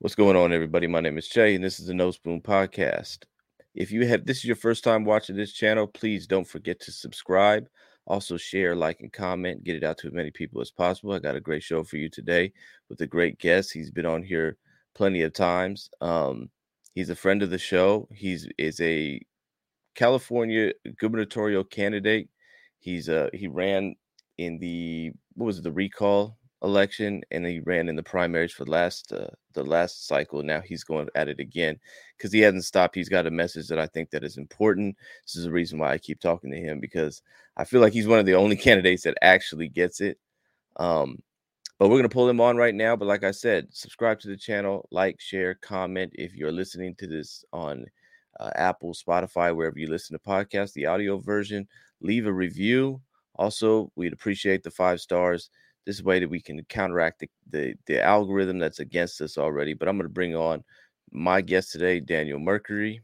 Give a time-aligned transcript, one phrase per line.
[0.00, 0.86] What's going on, everybody?
[0.86, 3.24] My name is Jay, and this is the No Spoon Podcast.
[3.74, 6.92] If you have this is your first time watching this channel, please don't forget to
[6.92, 7.66] subscribe.
[8.06, 9.64] Also, share, like, and comment.
[9.64, 11.12] Get it out to as many people as possible.
[11.14, 12.52] I got a great show for you today
[12.90, 13.72] with a great guest.
[13.72, 14.58] He's been on here
[14.94, 15.88] plenty of times.
[16.02, 16.50] Um,
[16.94, 18.06] he's a friend of the show.
[18.12, 19.18] He's is a
[19.94, 22.28] California gubernatorial candidate.
[22.80, 23.96] He's uh he ran
[24.36, 26.36] in the what was it, the recall
[26.66, 30.42] election and he ran in the primaries for the last uh, the last cycle.
[30.42, 31.78] Now he's going at it again
[32.16, 32.94] because he hasn't stopped.
[32.94, 34.96] He's got a message that i think that is important.
[35.24, 37.22] This is the reason why i keep talking to him because
[37.56, 40.18] i feel like he's one of the only candidates that actually gets it
[40.76, 41.22] um
[41.78, 42.96] but we're going to pull him on right now.
[42.96, 46.12] But like i said subscribe to the channel like share comment.
[46.14, 47.86] If you're listening to this on
[48.38, 51.66] uh, apple spotify wherever you listen to podcasts the audio version
[52.00, 53.00] leave a review.
[53.36, 55.48] Also we'd appreciate the five stars
[55.86, 59.72] this way that we can counteract the, the, the algorithm that's against us already.
[59.72, 60.64] But I'm going to bring on
[61.12, 63.00] my guest today, Daniel Mercuri.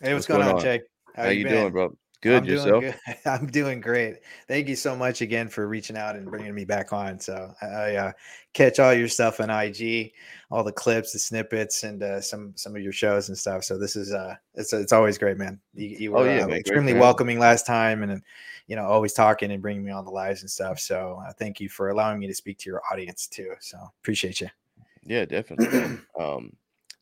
[0.00, 0.82] Hey, what's, what's going, going, on, Jake?
[1.16, 1.96] How, How you, you doing, bro?
[2.20, 2.82] Good I'm yourself.
[2.82, 3.16] Doing good.
[3.26, 4.16] I'm doing great.
[4.48, 7.20] Thank you so much again for reaching out and bringing me back on.
[7.20, 8.12] So I uh,
[8.54, 10.12] catch all your stuff on IG,
[10.50, 13.62] all the clips, the snippets, and uh, some some of your shows and stuff.
[13.62, 15.60] So this is uh, it's it's always great, man.
[15.74, 18.20] You, you oh, were oh, yeah, uh, man, extremely welcoming last time, and
[18.66, 20.80] you know always talking and bringing me on the lives and stuff.
[20.80, 23.52] So uh, thank you for allowing me to speak to your audience too.
[23.60, 24.48] So appreciate you.
[25.04, 26.00] Yeah, definitely.
[26.18, 26.52] um,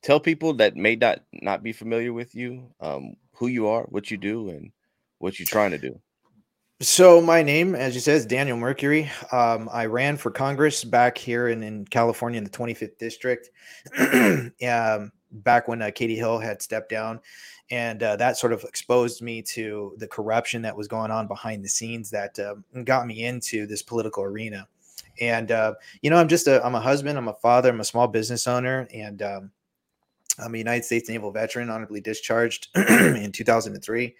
[0.02, 4.10] tell people that may not not be familiar with you um, who you are, what
[4.10, 4.72] you do, and
[5.18, 6.00] what you trying to do?
[6.80, 9.08] So my name, as you said, is Daniel Mercuri.
[9.32, 13.50] Um, I ran for Congress back here in, in California in the 25th district,
[13.98, 17.18] um, back when uh, Katie Hill had stepped down,
[17.70, 21.64] and uh, that sort of exposed me to the corruption that was going on behind
[21.64, 24.68] the scenes that uh, got me into this political arena.
[25.18, 27.84] And uh, you know, I'm just a I'm a husband, I'm a father, I'm a
[27.84, 29.50] small business owner, and um,
[30.38, 34.14] I'm a United States Naval veteran, honorably discharged in 2003,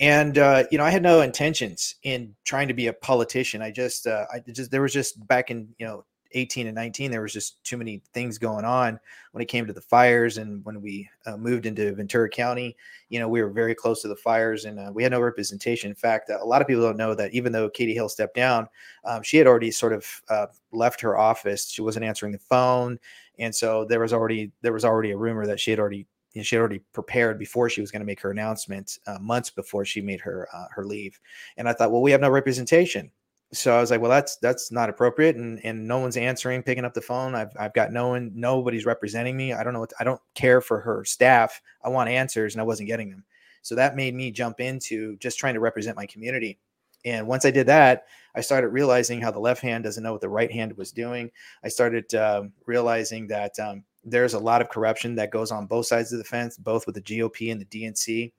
[0.00, 3.62] and uh, you know I had no intentions in trying to be a politician.
[3.62, 7.10] I just, uh, I just there was just back in you know 18 and 19
[7.10, 8.98] there was just too many things going on
[9.32, 12.76] when it came to the fires and when we uh, moved into ventura county.
[13.08, 15.90] You know we were very close to the fires and uh, we had no representation.
[15.90, 18.68] In fact a lot of people don't know that even though katie hill stepped down
[19.04, 21.70] um, she had already sort of uh, left her office.
[21.70, 22.98] She wasn't answering the phone
[23.38, 26.40] and so there was already there was already a rumor that she had already you
[26.40, 29.50] know, she had already prepared before she was going to make her announcement uh, months
[29.50, 31.18] before she made her uh, her leave
[31.56, 33.10] and i thought well we have no representation
[33.54, 36.84] so I was like, well, that's that's not appropriate, and and no one's answering, picking
[36.84, 37.34] up the phone.
[37.34, 39.52] I've I've got no one, nobody's representing me.
[39.52, 41.60] I don't know what I don't care for her staff.
[41.82, 43.24] I want answers, and I wasn't getting them.
[43.62, 46.58] So that made me jump into just trying to represent my community.
[47.04, 50.20] And once I did that, I started realizing how the left hand doesn't know what
[50.20, 51.30] the right hand was doing.
[51.62, 55.86] I started um, realizing that um, there's a lot of corruption that goes on both
[55.86, 58.32] sides of the fence, both with the GOP and the DNC.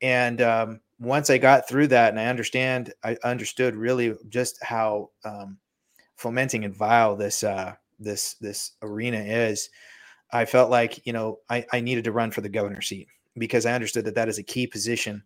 [0.00, 5.10] And um, once I got through that and I understand, I understood really just how
[5.24, 5.58] um,
[6.16, 9.70] fomenting and vile this uh, this this arena is.
[10.32, 13.08] I felt like you know I, I needed to run for the governor seat
[13.38, 15.22] because I understood that that is a key position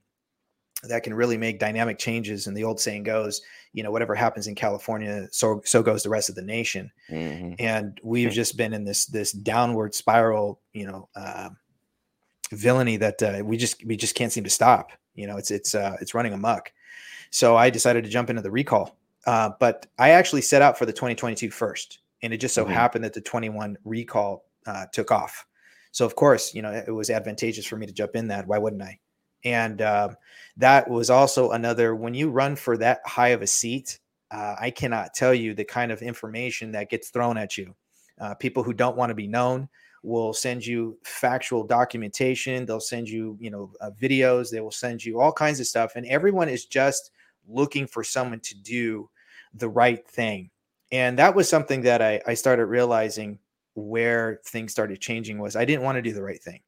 [0.88, 2.46] that can really make dynamic changes.
[2.46, 3.42] And the old saying goes,
[3.72, 6.90] you know, whatever happens in California, so so goes the rest of the nation.
[7.10, 7.54] Mm-hmm.
[7.58, 11.50] And we've just been in this this downward spiral, you know, uh,
[12.50, 14.92] villainy that uh, we just we just can't seem to stop.
[15.14, 16.72] You know, it's it's uh, it's running amok.
[17.30, 18.96] So I decided to jump into the recall.
[19.26, 22.72] Uh, but I actually set out for the 2022 first, and it just so mm-hmm.
[22.72, 25.46] happened that the 21 recall uh, took off.
[25.90, 28.46] So of course, you know, it was advantageous for me to jump in that.
[28.46, 28.98] Why wouldn't I?
[29.46, 30.10] And uh,
[30.56, 34.00] that was also another when you run for that high of a seat.
[34.30, 37.74] Uh, I cannot tell you the kind of information that gets thrown at you.
[38.20, 39.68] Uh, people who don't want to be known,
[40.06, 45.04] will send you factual documentation they'll send you you know uh, videos they will send
[45.04, 47.10] you all kinds of stuff and everyone is just
[47.48, 49.10] looking for someone to do
[49.54, 50.48] the right thing
[50.92, 53.40] and that was something that I, I started realizing
[53.74, 56.60] where things started changing was i didn't want to do the right thing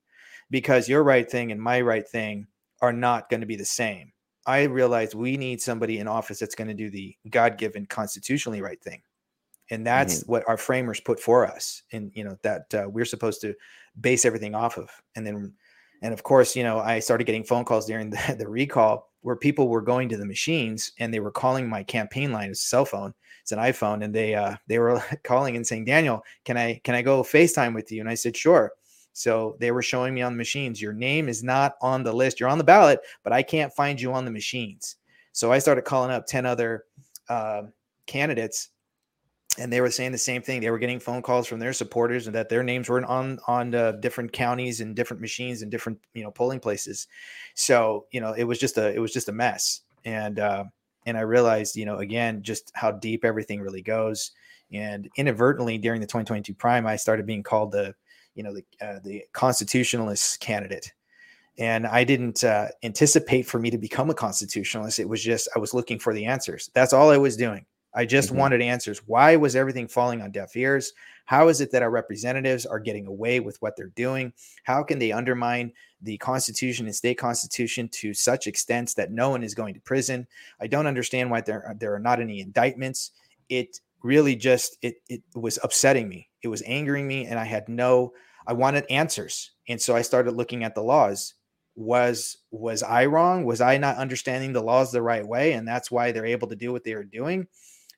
[0.51, 2.49] because your right thing and my right thing
[2.81, 4.13] are not going to be the same.
[4.47, 8.81] I realized we need somebody in office that's going to do the god-given constitutionally right
[8.83, 9.03] thing.
[9.71, 10.33] And that's mm-hmm.
[10.33, 13.55] what our framers put for us and you know that uh, we're supposed to
[14.01, 14.91] base everything off of.
[15.15, 15.53] And then
[16.03, 19.37] and of course you know i started getting phone calls during the, the recall where
[19.37, 22.69] people were going to the machines and they were calling my campaign line it's a
[22.69, 26.57] cell phone it's an iphone and they uh they were calling and saying daniel can
[26.57, 28.01] i can i go facetime with you?
[28.01, 28.73] And i said sure
[29.19, 32.39] so they were showing me on the machines your name is not on the list
[32.39, 34.97] you're on the ballot but i can't find you on the machines
[35.33, 36.85] so i started calling up 10 other
[37.29, 37.63] uh,
[38.07, 38.71] candidates
[39.59, 40.61] and they were saying the same thing.
[40.61, 43.75] They were getting phone calls from their supporters and that their names were on on
[43.75, 47.09] uh, different counties and different machines and different you know polling places.
[47.55, 49.81] So you know it was just a it was just a mess.
[50.05, 50.65] And uh,
[51.07, 54.33] and I realized you know again just how deep everything really goes.
[54.73, 57.95] And inadvertently during the 2022 prime, I started being called the
[58.39, 60.93] you know the uh, the constitutionalist candidate.
[61.59, 65.01] And I didn't uh, anticipate for me to become a constitutionalist.
[65.01, 66.71] It was just I was looking for the answers.
[66.73, 68.39] That's all I was doing I just mm-hmm.
[68.39, 69.03] wanted answers.
[69.07, 70.93] Why was everything falling on deaf ears?
[71.25, 74.33] How is it that our representatives are getting away with what they're doing?
[74.63, 79.43] How can they undermine the Constitution and state constitution to such extents that no one
[79.43, 80.27] is going to prison?
[80.61, 83.13] I don't understand why there are, there are not any indictments.
[83.49, 86.29] It really just it it was upsetting me.
[86.43, 88.13] It was angering me, and I had no.
[88.49, 91.35] I wanted answers, and so I started looking at the laws.
[91.77, 93.45] Was was I wrong?
[93.45, 96.57] Was I not understanding the laws the right way, and that's why they're able to
[96.57, 97.47] do what they are doing?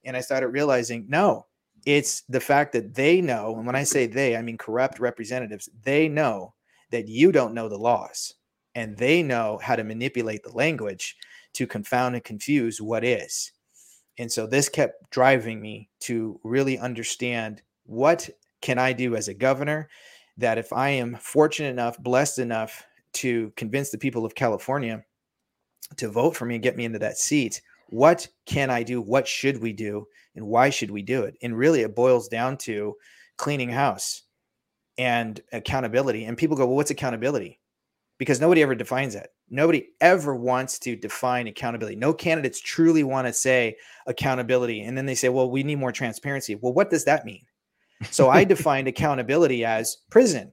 [0.05, 1.47] And I started realizing, no,
[1.87, 5.69] it's the fact that they know, and when I say they, I mean corrupt representatives,
[5.85, 6.55] they know
[6.91, 8.35] that you don't know the laws
[8.75, 11.17] and they know how to manipulate the language
[11.55, 13.53] to confound and confuse what is.
[14.19, 18.29] And so this kept driving me to really understand what
[18.61, 19.89] can I do as a governor
[20.41, 22.85] that if I am fortunate enough, blessed enough
[23.15, 25.05] to convince the people of California
[25.97, 29.01] to vote for me and get me into that seat, what can I do?
[29.01, 30.07] What should we do?
[30.37, 31.37] And why should we do it?
[31.43, 32.95] And really, it boils down to
[33.37, 34.23] cleaning house
[34.97, 36.25] and accountability.
[36.25, 37.59] And people go, well, what's accountability?
[38.19, 39.29] Because nobody ever defines it.
[39.49, 41.97] Nobody ever wants to define accountability.
[41.97, 43.77] No candidates truly want to say
[44.07, 44.83] accountability.
[44.83, 46.55] And then they say, well, we need more transparency.
[46.55, 47.45] Well, what does that mean?
[48.11, 50.53] So I defined accountability as prison.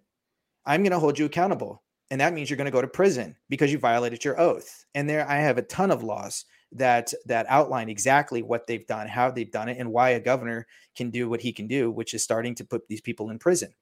[0.66, 1.84] I'm going to hold you accountable.
[2.10, 4.86] And that means you're going to go to prison because you violated your oath.
[4.96, 9.08] And there I have a ton of laws that that outline exactly what they've done,
[9.08, 12.14] how they've done it, and why a governor can do what he can do, which
[12.14, 13.74] is starting to put these people in prison.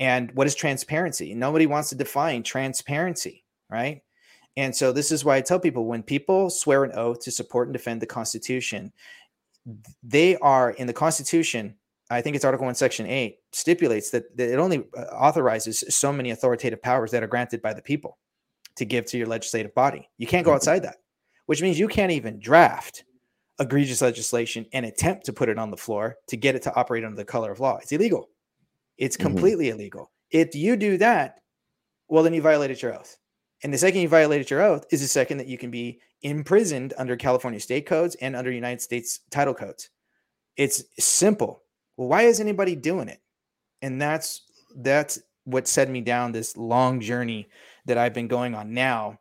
[0.00, 1.34] And what is transparency?
[1.34, 4.02] Nobody wants to define transparency, right?
[4.56, 7.68] And so this is why I tell people when people swear an oath to support
[7.68, 8.92] and defend the Constitution,
[10.02, 11.76] they are in the Constitution.
[12.12, 16.12] I think it's Article 1, Section 8 stipulates that, that it only uh, authorizes so
[16.12, 18.18] many authoritative powers that are granted by the people
[18.76, 20.08] to give to your legislative body.
[20.18, 20.56] You can't go mm-hmm.
[20.56, 20.96] outside that
[21.46, 23.04] which means you can't even draft
[23.58, 27.04] egregious legislation and attempt to put it on the floor to get it to operate
[27.04, 27.76] under the color of law.
[27.76, 28.30] It's illegal.
[28.96, 29.26] It's mm-hmm.
[29.26, 29.80] completely mm-hmm.
[29.80, 30.10] illegal.
[30.30, 31.36] If you do that,
[32.08, 33.16] well, then you violated your oath.
[33.62, 36.94] And the second you violated your oath is the second that you can be imprisoned
[36.98, 39.90] under California state codes and under United States title codes.
[40.56, 41.62] It's simple.
[42.02, 43.20] Well, why is anybody doing it?
[43.80, 44.42] And that's
[44.74, 47.48] that's what set me down this long journey
[47.86, 49.20] that I've been going on now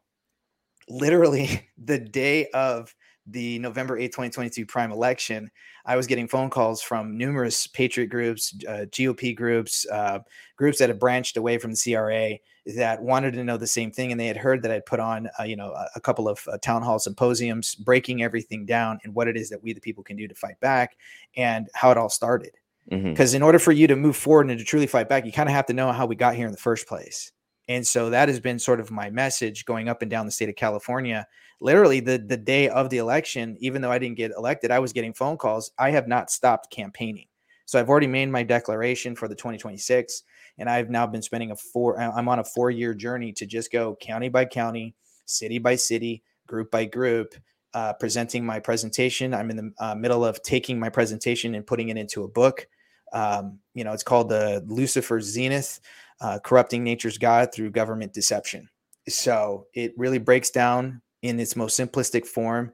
[0.89, 2.95] literally the day of
[3.27, 5.51] the November 8, 2022 prime election,
[5.85, 10.19] I was getting phone calls from numerous patriot groups, uh, GOP groups, uh,
[10.57, 12.39] groups that had branched away from the CRA
[12.77, 14.11] that wanted to know the same thing.
[14.11, 16.39] And they had heard that I'd put on, uh, you know, a, a couple of
[16.51, 20.03] uh, town hall symposiums, breaking everything down and what it is that we, the people,
[20.03, 20.97] can do to fight back
[21.37, 22.51] and how it all started.
[22.89, 23.37] Because mm-hmm.
[23.37, 25.55] in order for you to move forward and to truly fight back, you kind of
[25.55, 27.31] have to know how we got here in the first place.
[27.67, 30.49] And so that has been sort of my message going up and down the state
[30.49, 31.25] of California.
[31.61, 34.93] Literally the the day of the election, even though I didn't get elected, I was
[34.93, 35.71] getting phone calls.
[35.77, 37.27] I have not stopped campaigning.
[37.65, 40.23] So I've already made my declaration for the 2026
[40.57, 43.95] and I've now been spending a four I'm on a 4-year journey to just go
[44.01, 44.95] county by county,
[45.25, 47.33] city by city, group by group,
[47.73, 49.33] uh, presenting my presentation.
[49.33, 52.67] I'm in the uh, middle of taking my presentation and putting it into a book.
[53.13, 55.79] Um, you know, it's called the Lucifer Zenith
[56.21, 58.69] uh, corrupting nature's God through government deception.
[59.09, 62.71] So it really breaks down in its most simplistic form.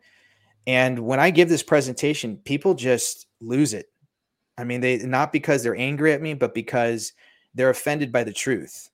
[0.67, 3.87] And when I give this presentation, people just lose it.
[4.57, 7.13] I mean, they not because they're angry at me, but because
[7.53, 8.89] they're offended by the truth.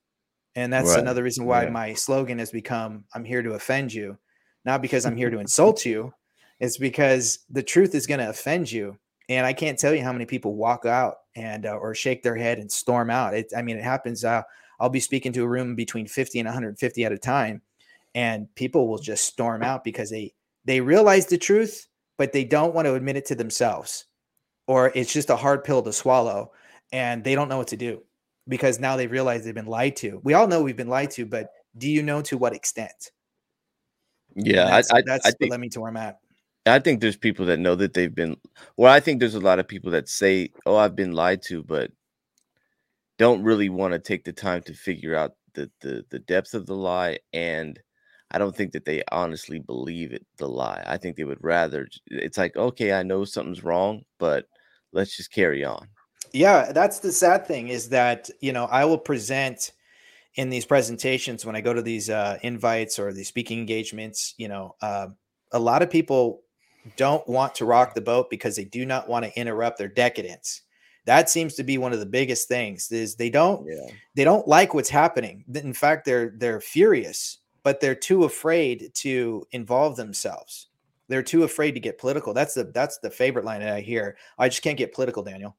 [0.54, 1.00] And that's right.
[1.00, 4.16] another reason why my slogan has become I'm here to offend you,
[4.64, 6.12] not because I'm here to insult you.
[6.60, 8.98] It's because the truth is going to offend you.
[9.28, 12.36] And I can't tell you how many people walk out and uh, or shake their
[12.36, 13.34] head and storm out.
[13.34, 14.24] It, I mean, it happens.
[14.24, 14.42] Uh,
[14.78, 17.62] I'll be speaking to a room between 50 and 150 at a time,
[18.14, 20.34] and people will just storm out because they
[20.66, 21.86] they realize the truth,
[22.18, 24.06] but they don't want to admit it to themselves,
[24.66, 26.52] or it's just a hard pill to swallow,
[26.92, 28.02] and they don't know what to do
[28.48, 30.20] because now they realize they've been lied to.
[30.22, 33.10] We all know we've been lied to, but do you know to what extent?
[34.34, 36.18] Yeah, that's, I, I, that's I think, led me to where I'm at.
[36.66, 38.36] I think there's people that know that they've been.
[38.76, 41.62] Well, I think there's a lot of people that say, "Oh, I've been lied to,"
[41.62, 41.90] but
[43.18, 46.66] don't really want to take the time to figure out the the the depth of
[46.66, 47.78] the lie, and
[48.30, 50.26] I don't think that they honestly believe it.
[50.38, 50.82] The lie.
[50.86, 51.86] I think they would rather.
[52.06, 54.46] It's like, okay, I know something's wrong, but
[54.92, 55.86] let's just carry on.
[56.32, 59.72] Yeah, that's the sad thing is that you know I will present
[60.36, 64.34] in these presentations when I go to these uh, invites or these speaking engagements.
[64.36, 65.08] You know, uh,
[65.52, 66.42] a lot of people
[66.96, 70.62] don't want to rock the boat because they do not want to interrupt their decadence.
[71.06, 73.94] That seems to be one of the biggest things is they don't yeah.
[74.14, 75.44] they don't like what's happening.
[75.54, 80.68] In fact they're they're furious but they're too afraid to involve themselves.
[81.08, 82.32] They're too afraid to get political.
[82.32, 84.16] That's the that's the favorite line that i hear.
[84.38, 85.56] I just can't get political daniel.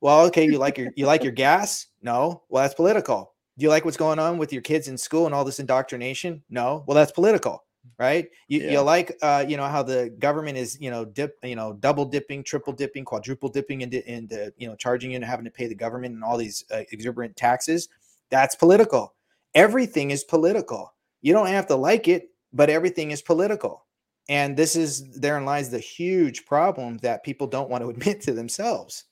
[0.00, 1.86] Well okay you like your you like your gas?
[2.02, 2.42] No.
[2.48, 5.34] Well that's political do you like what's going on with your kids in school and
[5.34, 7.64] all this indoctrination no well that's political
[7.98, 8.28] right?
[8.48, 8.72] You, yeah.
[8.72, 12.04] you like, uh, you know, how the government is, you know, dip, you know, double
[12.04, 15.66] dipping, triple dipping, quadruple dipping into, into you know, charging you and having to pay
[15.66, 17.88] the government and all these uh, exuberant taxes.
[18.30, 19.14] That's political.
[19.54, 20.94] Everything is political.
[21.22, 23.86] You don't have to like it, but everything is political.
[24.28, 28.32] And this is therein lies the huge problem that people don't want to admit to
[28.32, 29.04] themselves.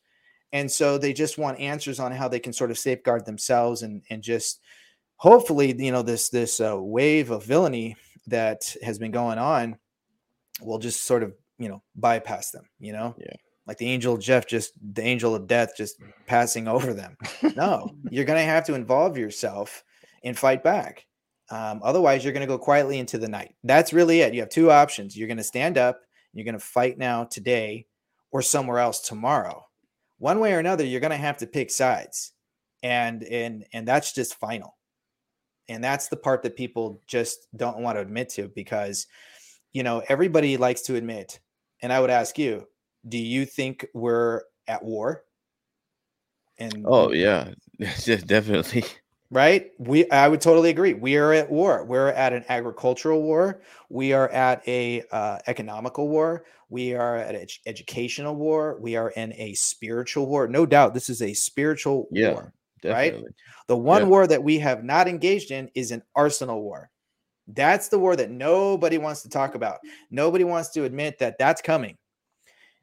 [0.53, 4.03] And so they just want answers on how they can sort of safeguard themselves and
[4.11, 4.61] and just
[5.17, 9.77] hopefully, you know, this this uh, wave of villainy that has been going on
[10.61, 13.15] will just sort of you know bypass them you know?
[13.19, 13.35] Yeah.
[13.67, 17.17] Like the angel jeff just the angel of death just passing over them.
[17.55, 19.85] No you're gonna have to involve yourself
[20.25, 21.05] and fight back.
[21.51, 23.55] Um, otherwise you're gonna go quietly into the night.
[23.65, 24.35] That's really it.
[24.35, 25.17] You have two options.
[25.17, 26.01] You're gonna stand up
[26.33, 27.87] you're gonna fight now today
[28.31, 29.65] or somewhere else tomorrow
[30.19, 32.33] one way or another you're gonna have to pick sides.
[32.83, 34.77] And and and that's just final.
[35.69, 39.07] And that's the part that people just don't want to admit to because
[39.73, 41.41] you know everybody likes to admit.
[41.83, 42.67] And i would ask you
[43.09, 45.25] do you think we're at war?
[46.59, 47.51] And oh yeah.
[48.27, 48.85] Definitely
[49.31, 53.61] right we i would totally agree we are at war we're at an agricultural war
[53.91, 59.11] we are at a uh, economical war we are at an educational war we are
[59.11, 62.33] in a spiritual war no doubt this is a spiritual yeah.
[62.33, 63.23] war Definitely.
[63.23, 63.35] right?
[63.67, 64.09] The one yeah.
[64.09, 66.91] war that we have not engaged in is an arsenal war.
[67.49, 69.79] That's the war that nobody wants to talk about.
[70.11, 71.97] Nobody wants to admit that that's coming.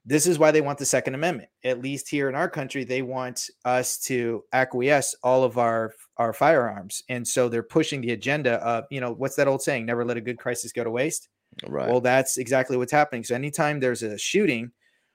[0.05, 1.49] This is why they want the Second Amendment.
[1.63, 6.31] At least here in our country, they want us to acquiesce all of our our
[6.31, 9.85] firearms, and so they're pushing the agenda of you know what's that old saying?
[9.85, 11.29] Never let a good crisis go to waste.
[11.67, 11.89] Right.
[11.89, 13.23] Well, that's exactly what's happening.
[13.23, 14.71] So anytime there's a shooting,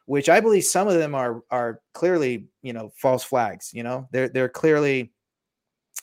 [0.06, 3.70] which I believe some of them are are clearly, you know, false flags.
[3.72, 5.12] You know, they're they're clearly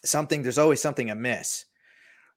[0.06, 0.44] something.
[0.44, 1.65] There's always something amiss.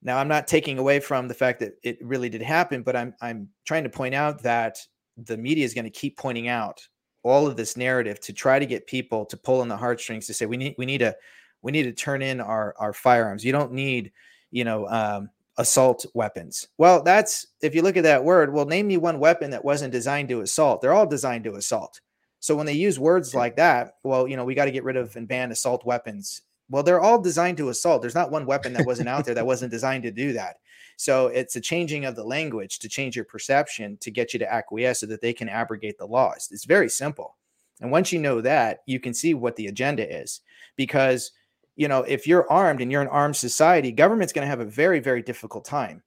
[0.03, 3.15] Now, I'm not taking away from the fact that it really did happen, but I'm
[3.21, 4.79] I'm trying to point out that
[5.27, 6.87] the media is going to keep pointing out
[7.23, 10.35] all of this narrative to try to get people to pull on the heartstrings to
[10.35, 11.15] say we need we need to
[11.63, 13.45] we need to turn in our our firearms.
[13.45, 14.13] You don't need
[14.51, 16.69] you know um, assault weapons.
[16.79, 19.93] Well, that's if you look at that word, well, name me one weapon that wasn't
[19.93, 20.81] designed to assault.
[20.81, 22.01] They're all designed to assault.
[22.41, 24.97] So when they use words like that, well, you know, we got to get rid
[24.97, 26.41] of and ban assault weapons.
[26.71, 28.01] Well, they're all designed to assault.
[28.01, 30.57] There's not one weapon that wasn't out there that wasn't designed to do that.
[30.97, 34.53] So it's a changing of the language to change your perception to get you to
[34.53, 36.49] acquiesce so that they can abrogate the laws.
[36.53, 37.37] It's very simple.
[37.81, 40.43] And once you know that, you can see what the agenda is
[40.77, 41.33] because
[41.81, 44.67] you know, if you're armed and you're an armed society, government's going to have a
[44.67, 46.03] very, very difficult time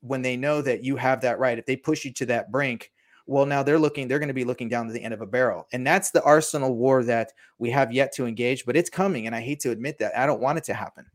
[0.00, 1.58] when they know that you have that right.
[1.58, 2.92] If they push you to that brink,
[3.26, 5.26] well, now they're looking, they're going to be looking down to the end of a
[5.26, 5.66] barrel.
[5.72, 9.26] And that's the arsenal war that we have yet to engage, but it's coming.
[9.26, 10.16] And I hate to admit that.
[10.18, 11.06] I don't want it to happen.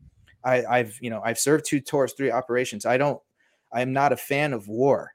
[0.44, 2.86] I, have you know, I've served two tours three operations.
[2.86, 3.20] I don't,
[3.72, 5.12] I am not a fan of war.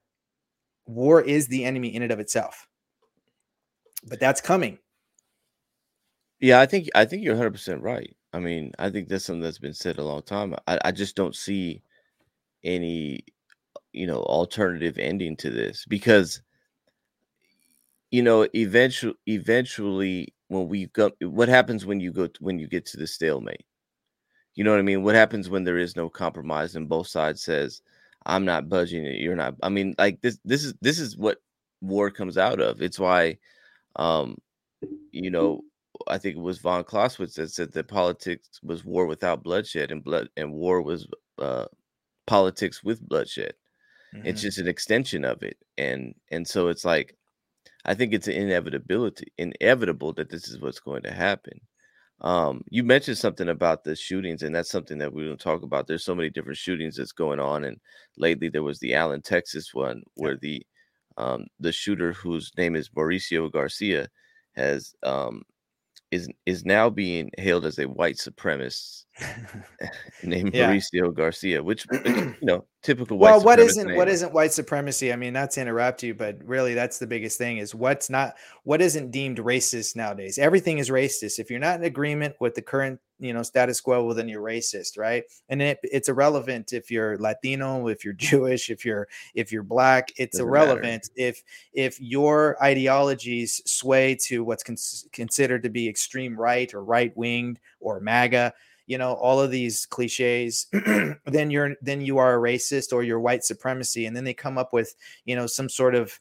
[0.86, 2.67] War is the enemy in and of itself.
[4.07, 4.77] But that's coming.
[6.39, 8.15] Yeah, I think I think you're 100 percent right.
[8.33, 10.55] I mean, I think that's something that's been said a long time.
[10.67, 11.83] I, I just don't see
[12.63, 13.24] any,
[13.93, 16.41] you know, alternative ending to this because,
[18.12, 22.68] you know, eventually, eventually, when we go, what happens when you go to, when you
[22.68, 23.65] get to the stalemate?
[24.56, 25.03] You know what I mean?
[25.03, 27.82] What happens when there is no compromise and both sides says,
[28.25, 31.38] "I'm not budging it, you're not." I mean, like this, this is this is what
[31.80, 32.82] war comes out of.
[32.82, 33.38] It's why,
[33.96, 34.38] um,
[35.12, 35.62] you know,
[36.08, 40.03] I think it was von Clausewitz that said that politics was war without bloodshed, and
[40.03, 41.08] blood and war was
[41.39, 41.65] uh,
[42.27, 43.53] politics with bloodshed.
[44.13, 44.27] Mm-hmm.
[44.27, 47.15] It's just an extension of it, and and so it's like,
[47.85, 51.59] I think it's an inevitability, inevitable that this is what's going to happen.
[52.21, 55.88] Um, you mentioned something about the shootings, and that's something that we don't talk about.
[55.88, 57.77] There's so many different shootings that's going on, and
[58.17, 60.63] lately there was the Allen, Texas one, where the
[61.17, 64.07] um, the shooter, whose name is Mauricio Garcia,
[64.55, 65.41] has um,
[66.11, 69.05] is is now being hailed as a white supremacist
[70.24, 70.72] named Yeah.
[70.72, 75.13] Mauricio Garcia, which, you know, typical white well what isn't name, what isn't white supremacy?
[75.13, 78.34] I mean not to interrupt you but really that's the biggest thing is what's not
[78.63, 80.40] what isn't deemed racist nowadays?
[80.40, 81.38] Everything is racist.
[81.38, 84.42] If you're not in agreement with the current you know status quo well then you're
[84.42, 85.24] racist right?
[85.50, 90.12] And it, it's irrelevant if you're latino if you're jewish if you're if you're black.
[90.18, 90.66] It's Doesn't matter.
[90.66, 91.10] irrelevant.
[91.16, 97.16] If if your ideologies sway to what's cons- considered to be extreme right or right
[97.16, 98.54] winged or maga
[98.91, 100.67] you know all of these cliches
[101.25, 104.57] then you're then you are a racist or you're white supremacy and then they come
[104.57, 106.19] up with you know some sort of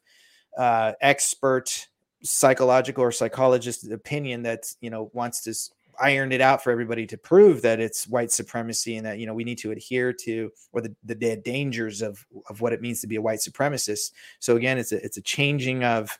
[0.57, 1.87] uh expert
[2.23, 5.53] psychological or psychologist opinion that you know wants to
[5.99, 9.33] iron it out for everybody to prove that it's white supremacy and that you know
[9.33, 13.07] we need to adhere to or the, the dangers of of what it means to
[13.07, 14.13] be a white supremacist.
[14.39, 16.17] So again it's a it's a changing of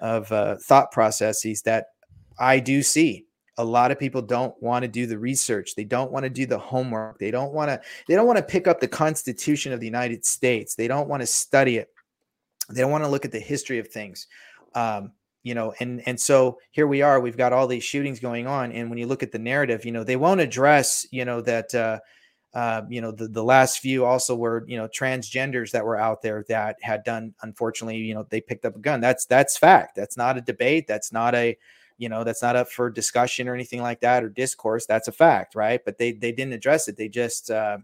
[0.00, 1.86] of uh, thought processes that
[2.38, 3.24] i do see
[3.58, 5.74] a lot of people don't want to do the research.
[5.74, 7.18] They don't want to do the homework.
[7.18, 10.24] They don't want to they don't want to pick up the constitution of the united
[10.24, 10.74] states.
[10.74, 11.88] They don't want to study it.
[12.70, 14.26] They don't want to look at the history of things.
[14.74, 18.46] Um, you know and and so here we are we've got all these shootings going
[18.46, 21.40] on and when you look at the narrative you know they won't address you know
[21.40, 21.98] that uh,
[22.54, 26.20] uh, you know the, the last few also were you know transgenders that were out
[26.20, 29.00] there that had done unfortunately you know they picked up a gun.
[29.00, 29.94] That's that's fact.
[29.96, 30.86] That's not a debate.
[30.86, 31.56] That's not a
[32.02, 35.12] you know that's not up for discussion or anything like that or discourse that's a
[35.12, 35.80] fact right?
[35.84, 37.78] But they they didn't address it they just uh,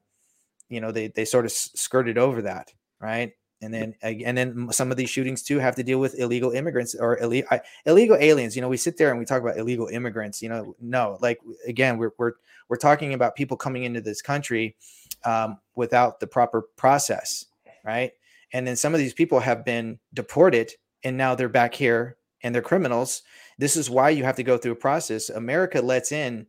[0.68, 3.32] you know they they sort of skirted over that right?
[3.62, 6.94] And then and then some of these shootings too have to deal with illegal immigrants
[6.94, 9.88] or ille- I- illegal aliens you know we sit there and we talk about illegal
[9.88, 12.34] immigrants you know no like again we're we're
[12.68, 14.76] we're talking about people coming into this country
[15.24, 17.46] um, without the proper process
[17.84, 18.12] right?
[18.52, 20.72] And then some of these people have been deported
[21.04, 23.22] and now they're back here and they're criminals
[23.58, 25.30] this is why you have to go through a process.
[25.30, 26.46] America lets in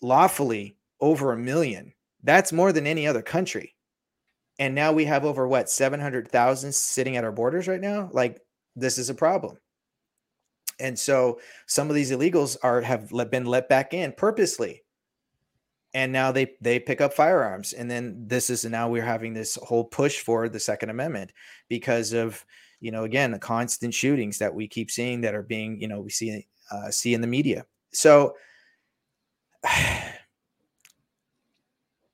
[0.00, 1.92] lawfully over a million.
[2.22, 3.74] That's more than any other country.
[4.58, 8.08] And now we have over what 700,000 sitting at our borders right now?
[8.12, 8.40] Like
[8.76, 9.58] this is a problem.
[10.80, 14.82] And so some of these illegals are have been let back in purposely.
[15.94, 17.72] And now they they pick up firearms.
[17.72, 21.32] And then this is now we're having this whole push for the second amendment
[21.68, 22.44] because of
[22.82, 26.00] you know again the constant shootings that we keep seeing that are being you know
[26.02, 27.64] we see uh, see in the media.
[27.92, 28.36] So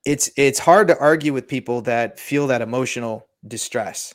[0.05, 4.15] it's it's hard to argue with people that feel that emotional distress.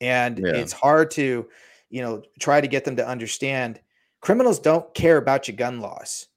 [0.00, 0.52] And Yeah.
[0.52, 1.48] it's hard to
[1.90, 3.80] you know try to get them to understand
[4.20, 6.28] criminals don't care about your gun laws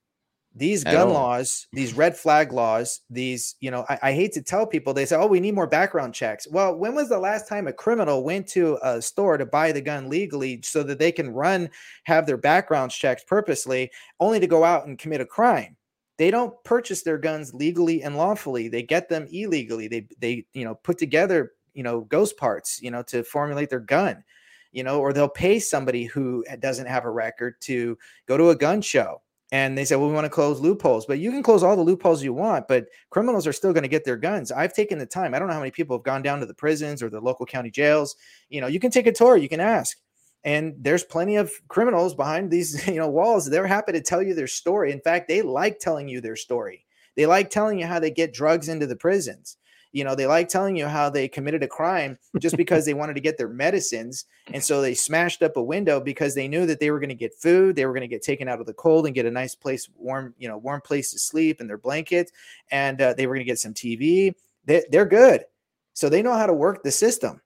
[0.58, 1.14] these At gun all.
[1.14, 5.06] laws these red flag laws these you know I, I hate to tell people they
[5.06, 6.48] say oh we need more background checks.
[6.50, 9.82] Well when was the last time a criminal went to a store to buy the
[9.82, 11.70] gun legally so that they can run
[12.06, 15.76] have their backgrounds checked purposely only to go out and commit a crime?
[16.18, 18.70] They don't purchase their guns legally and lawfully.
[18.70, 19.88] They get them illegally.
[19.88, 23.80] They they you know put together you know ghost parts you know to formulate their
[23.80, 24.24] gun
[24.72, 28.50] you know or they'll pay somebody who eh, doesn't have a record to go to
[28.50, 31.44] a gun show and they said, well we want to close loopholes but you can
[31.44, 34.52] close all the loopholes you want but criminals are still going to get their guns.
[34.52, 36.54] I've taken the time i don't know how many people have gone down to the
[36.54, 38.16] prisons or the local county jails
[38.50, 39.98] you know you can take a tour you can ask
[40.44, 43.50] and there's plenty of criminals behind these you know walls.
[43.50, 44.92] They're happy to tell you their story.
[44.92, 46.86] In fact they like telling you their story.
[47.16, 49.58] They like telling you how they get drugs into the prisons
[49.92, 53.14] you know they like telling you how they committed a crime just because they wanted
[53.14, 56.80] to get their medicines and so they smashed up a window because they knew that
[56.80, 58.74] they were going to get food they were going to get taken out of the
[58.74, 61.78] cold and get a nice place warm you know warm place to sleep and their
[61.78, 62.32] blankets
[62.72, 64.34] and uh, they were going to get some tv
[64.68, 65.46] they, they're good.
[65.94, 67.42] So they know how to work the system.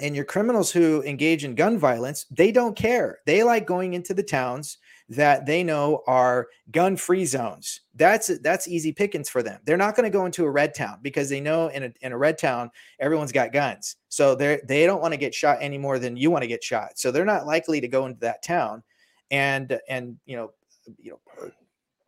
[0.00, 3.18] And your criminals who engage in gun violence they don't care.
[3.26, 4.78] They like going into the towns
[5.10, 7.80] that they know are gun free zones.
[7.96, 9.60] That's that's easy pickings for them.
[9.64, 12.12] They're not going to go into a red town because they know in a, in
[12.12, 12.70] a red town
[13.00, 13.96] everyone's got guns.
[14.08, 16.62] So they they don't want to get shot any more than you want to get
[16.62, 16.96] shot.
[16.98, 18.84] So they're not likely to go into that town
[19.32, 20.52] and and you know
[20.96, 21.50] you know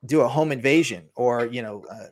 [0.07, 2.07] do a home invasion or you know uh,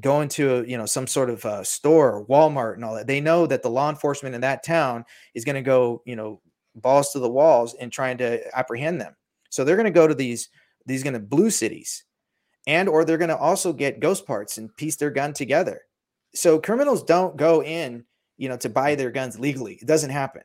[0.00, 3.06] go into a, you know some sort of store walmart and all that.
[3.06, 6.40] They know that the law enforcement in that town is going to go you know
[6.74, 9.14] balls to the walls and trying to apprehend them
[9.54, 10.48] so they're going to go to these
[10.86, 12.04] these going to blue cities
[12.66, 15.82] and or they're going to also get ghost parts and piece their gun together
[16.34, 18.04] so criminals don't go in
[18.36, 20.42] you know to buy their guns legally it doesn't happen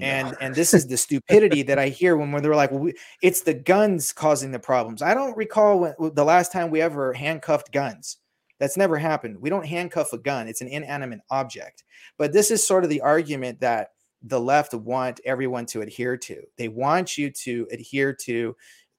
[0.00, 2.94] and and this is the stupidity that I hear when, when they're like, well, we,
[3.22, 5.02] it's the guns causing the problems.
[5.02, 8.18] I don't recall when, the last time we ever handcuffed guns.
[8.60, 9.40] That's never happened.
[9.40, 11.84] We don't handcuff a gun; it's an inanimate object.
[12.16, 13.90] But this is sort of the argument that
[14.22, 16.42] the left want everyone to adhere to.
[16.56, 18.56] They want you to adhere to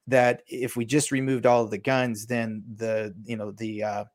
[0.08, 0.44] that.
[0.48, 4.06] If we just removed all of the guns, then the you know the uh,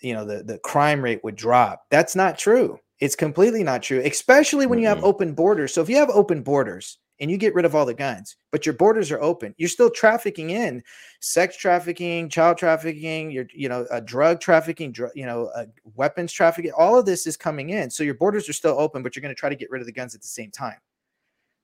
[0.00, 1.82] you know the the crime rate would drop.
[1.90, 2.78] That's not true.
[3.00, 5.74] It's completely not true, especially when you have open borders.
[5.74, 8.66] So if you have open borders and you get rid of all the guns, but
[8.66, 10.82] your borders are open, you're still trafficking in
[11.20, 16.32] sex trafficking, child trafficking, your you know, uh, drug trafficking, dr- you know, uh, weapons
[16.32, 16.72] trafficking.
[16.76, 17.90] All of this is coming in.
[17.90, 19.86] So your borders are still open, but you're going to try to get rid of
[19.86, 20.78] the guns at the same time,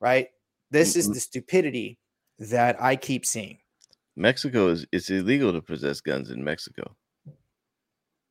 [0.01, 0.29] right?
[0.71, 1.01] This mm-hmm.
[1.01, 1.99] is the stupidity
[2.38, 3.59] that I keep seeing.
[4.14, 6.94] Mexico is it's illegal to possess guns in Mexico.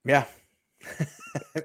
[0.06, 0.24] Yeah.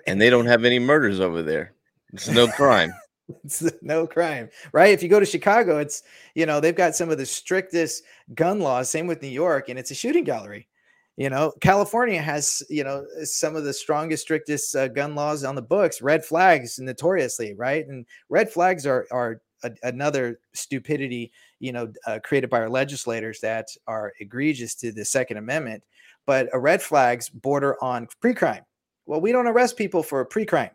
[0.08, 1.74] and they don't have any murders over there.
[2.12, 2.92] It's no crime.
[3.44, 4.92] it's no crime, right?
[4.92, 6.02] If you go to Chicago, it's
[6.34, 8.90] you know they've got some of the strictest gun laws.
[8.90, 10.68] Same with New York, and it's a shooting gallery.
[11.16, 15.54] You know, California has you know some of the strongest, strictest uh, gun laws on
[15.54, 16.00] the books.
[16.00, 17.86] Red flags, notoriously, right?
[17.86, 23.40] And red flags are are a, another stupidity, you know, uh, created by our legislators
[23.40, 25.82] that are egregious to the Second Amendment.
[26.26, 28.64] But a red flags border on pre-crime.
[29.06, 30.70] Well, we don't arrest people for pre-crime,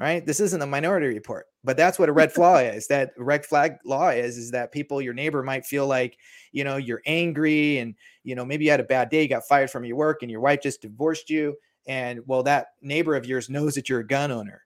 [0.00, 0.24] right?
[0.24, 2.88] This isn't a minority report, but that's what a red flag is.
[2.88, 6.16] That red flag law is is that people, your neighbor might feel like,
[6.52, 9.46] you know, you're angry and you know maybe you had a bad day, you got
[9.46, 11.54] fired from your work, and your wife just divorced you,
[11.86, 14.62] and well, that neighbor of yours knows that you're a gun owner,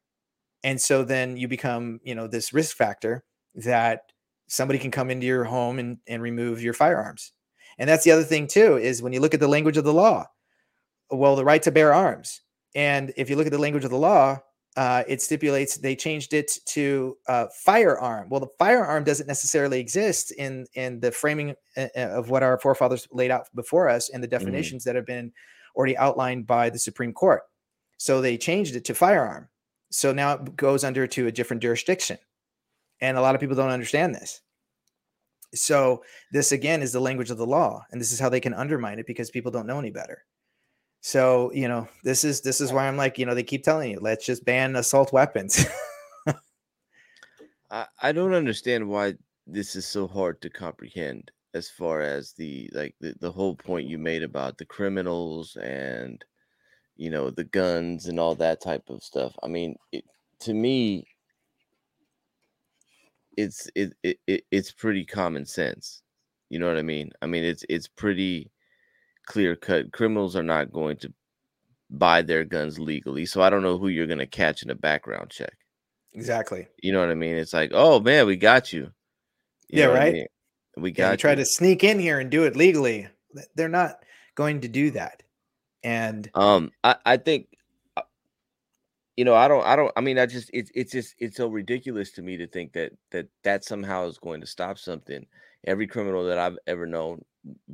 [0.62, 3.25] and so then you become, you know, this risk factor
[3.57, 4.01] that
[4.47, 7.33] somebody can come into your home and, and remove your firearms.
[7.79, 9.92] And that's the other thing too, is when you look at the language of the
[9.92, 10.27] law,
[11.11, 12.40] well, the right to bear arms.
[12.75, 14.38] And if you look at the language of the law,
[14.76, 18.28] uh, it stipulates they changed it to uh, firearm.
[18.28, 22.58] Well, the firearm doesn't necessarily exist in in the framing uh, uh, of what our
[22.58, 24.38] forefathers laid out before us and the mm-hmm.
[24.38, 24.87] definitions mm.
[24.87, 25.32] that have been
[25.76, 27.42] already outlined by the Supreme Court.
[27.98, 29.48] So they changed it to firearm.
[29.90, 32.18] So now it goes under to a different jurisdiction.
[33.00, 34.40] And a lot of people don't understand this.
[35.54, 38.54] So this again is the language of the law, and this is how they can
[38.54, 40.24] undermine it because people don't know any better.
[41.06, 43.90] So you know, this is this is why I'm like, you know, they keep telling
[43.90, 45.66] you, let's just ban assault weapons.
[47.70, 49.12] I, I don't understand why
[49.46, 53.86] this is so hard to comprehend as far as the like the, the whole point
[53.86, 56.24] you made about the criminals and
[56.96, 59.36] you know the guns and all that type of stuff.
[59.42, 60.06] I mean, it,
[60.40, 61.06] to me,
[63.36, 66.02] it's it, it, it it's pretty common sense.
[66.48, 67.12] You know what I mean?
[67.20, 68.50] I mean it's it's pretty
[69.26, 69.92] clear cut.
[69.92, 71.12] Criminals are not going to
[71.90, 74.74] buy their guns legally, so I don't know who you're going to catch in a
[74.74, 75.54] background check.
[76.12, 76.66] Exactly.
[76.82, 77.37] You know what I mean?
[77.37, 78.90] It's like, oh man, we got you.
[79.68, 80.08] you yeah, right.
[80.08, 80.26] I mean?
[80.76, 81.10] We got.
[81.10, 83.08] Yeah, try to sneak in here and do it legally.
[83.54, 83.96] They're not
[84.34, 85.22] going to do that.
[85.82, 87.48] And um, I I think
[89.16, 91.48] you know, I don't, I don't, I mean, I just, it's, it's just, it's so
[91.48, 95.24] ridiculous to me to think that, that, that somehow is going to stop something.
[95.66, 97.24] Every criminal that I've ever known,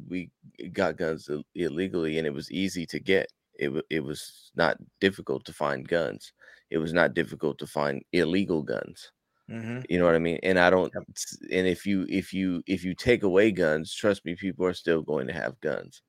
[0.08, 0.30] we
[0.72, 3.28] got guns illegally and it was easy to get.
[3.54, 6.32] It, it was not difficult to find guns.
[6.70, 9.12] It was not difficult to find illegal guns.
[9.50, 9.80] Mm-hmm.
[9.88, 10.38] You know what I mean?
[10.42, 14.36] And I don't, and if you, if you, if you take away guns, trust me,
[14.36, 16.02] people are still going to have guns.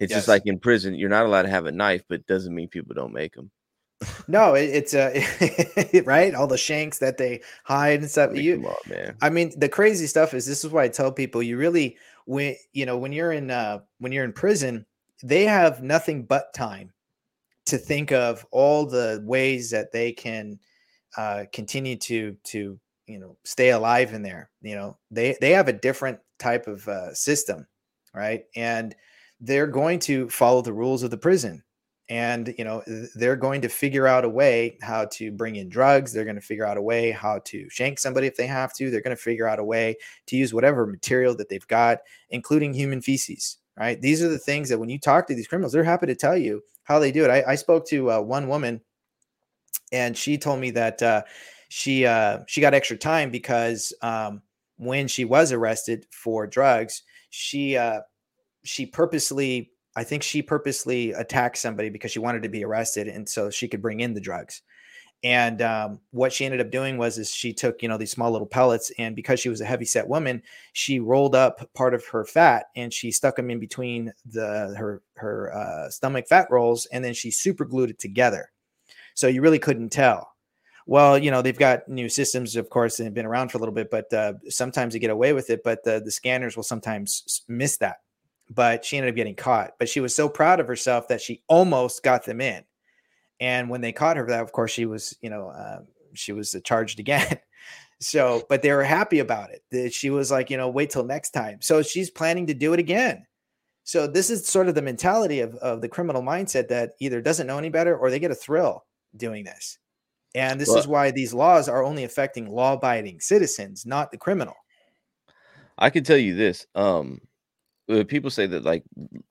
[0.00, 0.20] It's yes.
[0.20, 2.94] just like in prison, you're not allowed to have a knife, but doesn't mean people
[2.94, 3.50] don't make them
[4.28, 6.34] no, it, it's uh, right.
[6.34, 8.36] All the shanks that they hide and stuff.
[8.36, 9.16] You, on, man.
[9.22, 12.56] I mean, the crazy stuff is this is why I tell people you really when
[12.72, 14.84] you know when you're in uh when you're in prison,
[15.22, 16.92] they have nothing but time
[17.66, 20.58] to think of all the ways that they can
[21.16, 24.50] uh, continue to to you know stay alive in there.
[24.60, 27.66] You know, they they have a different type of uh, system,
[28.14, 28.44] right?
[28.54, 28.94] And
[29.40, 31.62] they're going to follow the rules of the prison
[32.08, 32.82] and you know
[33.14, 36.40] they're going to figure out a way how to bring in drugs they're going to
[36.40, 39.20] figure out a way how to shank somebody if they have to they're going to
[39.20, 41.98] figure out a way to use whatever material that they've got
[42.30, 44.00] including human feces right?
[44.00, 46.36] These are the things that when you talk to these criminals they're happy to tell
[46.36, 47.30] you how they do it.
[47.30, 48.80] I, I spoke to uh, one woman
[49.92, 51.22] and she told me that uh,
[51.68, 54.42] she uh, she got extra time because um,
[54.76, 58.00] when she was arrested for drugs she uh,
[58.64, 63.26] she purposely I think she purposely attacked somebody because she wanted to be arrested, and
[63.26, 64.62] so she could bring in the drugs.
[65.24, 68.30] And um, what she ended up doing was, is she took you know these small
[68.30, 70.42] little pellets, and because she was a heavy set woman,
[70.74, 75.02] she rolled up part of her fat and she stuck them in between the her
[75.16, 78.52] her uh, stomach fat rolls, and then she super glued it together.
[79.14, 80.30] So you really couldn't tell.
[80.86, 83.74] Well, you know they've got new systems, of course, and been around for a little
[83.74, 85.62] bit, but uh, sometimes they get away with it.
[85.64, 87.96] But the the scanners will sometimes miss that
[88.50, 89.72] but she ended up getting caught.
[89.78, 92.64] But she was so proud of herself that she almost got them in.
[93.40, 95.80] And when they caught her for that, of course, she was, you know, uh,
[96.14, 97.38] she was charged again.
[98.00, 99.62] so, but they were happy about it.
[99.70, 101.60] That she was like, you know, wait till next time.
[101.60, 103.26] So she's planning to do it again.
[103.84, 107.46] So this is sort of the mentality of, of the criminal mindset that either doesn't
[107.46, 108.84] know any better or they get a thrill
[109.16, 109.78] doing this.
[110.34, 114.18] And this well, is why these laws are only affecting law abiding citizens, not the
[114.18, 114.54] criminal.
[115.78, 116.66] I can tell you this.
[116.74, 117.20] Um,
[117.88, 118.84] Uh, people say that like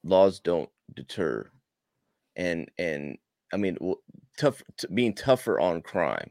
[0.04, 1.50] laws don't deter
[2.36, 3.18] and and
[3.54, 3.78] i mean
[4.38, 6.30] tough t- being tougher on crime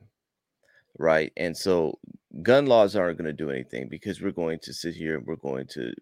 [0.99, 1.33] right?
[1.37, 1.99] And so
[2.43, 5.37] gun laws aren't going to do anything because we're going to sit here and we're
[5.37, 5.93] going to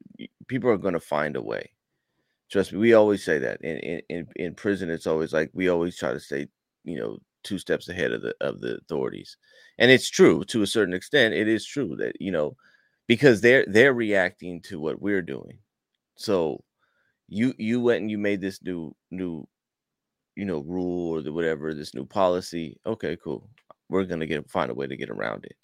[0.48, 1.70] people are going to find a way.
[2.50, 3.60] Trust me we always say that.
[3.62, 6.46] In, in in prison it's always like we always try to stay
[6.84, 9.36] you know two steps ahead of the of the authorities.
[9.78, 12.56] And it's true to a certain extent it is true that you know
[13.08, 15.58] because they're they're reacting to what we're doing
[16.22, 16.62] so
[17.28, 19.46] you you went and you made this new new
[20.36, 22.78] you know rule or the whatever this new policy.
[22.86, 23.48] Okay, cool.
[23.88, 25.56] We're gonna get find a way to get around it.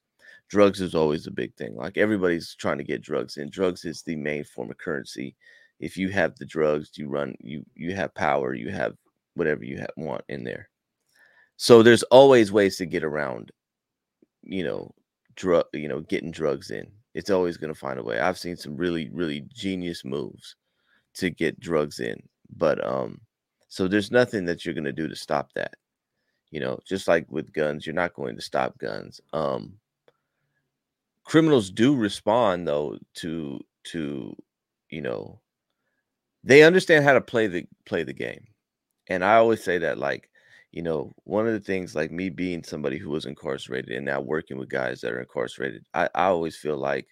[0.48, 1.76] Drugs is always a big thing.
[1.76, 3.50] Like everybody's trying to get drugs in.
[3.50, 5.36] Drugs is the main form of currency.
[5.78, 8.54] If you have the drugs, you run you you have power.
[8.54, 8.94] You have
[9.34, 10.68] whatever you have, want in there.
[11.56, 13.52] So there's always ways to get around.
[14.42, 14.94] You know,
[15.36, 15.66] drug.
[15.72, 18.18] You know, getting drugs in it's always going to find a way.
[18.18, 20.56] I've seen some really, really genius moves
[21.14, 22.22] to get drugs in,
[22.56, 23.20] but um,
[23.68, 25.74] so there's nothing that you're going to do to stop that.
[26.50, 29.20] You know, just like with guns, you're not going to stop guns.
[29.32, 29.78] Um,
[31.28, 34.34] criminals do respond though to to
[34.88, 35.38] you know
[36.42, 38.46] they understand how to play the play the game
[39.08, 40.30] and i always say that like
[40.70, 44.20] you know, one of the things like me being somebody who was incarcerated and now
[44.20, 47.06] working with guys that are incarcerated, I, I always feel like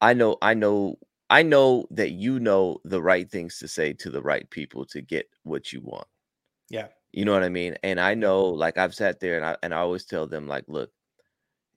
[0.00, 0.96] I know, I know,
[1.30, 5.00] I know that you know the right things to say to the right people to
[5.00, 6.06] get what you want.
[6.70, 6.88] Yeah.
[7.12, 7.76] You know what I mean?
[7.82, 8.20] And I mm-hmm.
[8.20, 10.90] know, like I've sat there and I and I always tell them, like, look,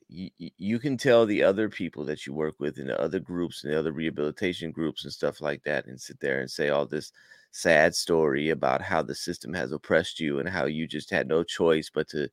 [0.09, 3.63] you, you can tell the other people that you work with in the other groups
[3.63, 6.85] and the other rehabilitation groups and stuff like that and sit there and say all
[6.85, 7.11] this
[7.51, 11.43] sad story about how the system has oppressed you and how you just had no
[11.43, 12.29] choice but to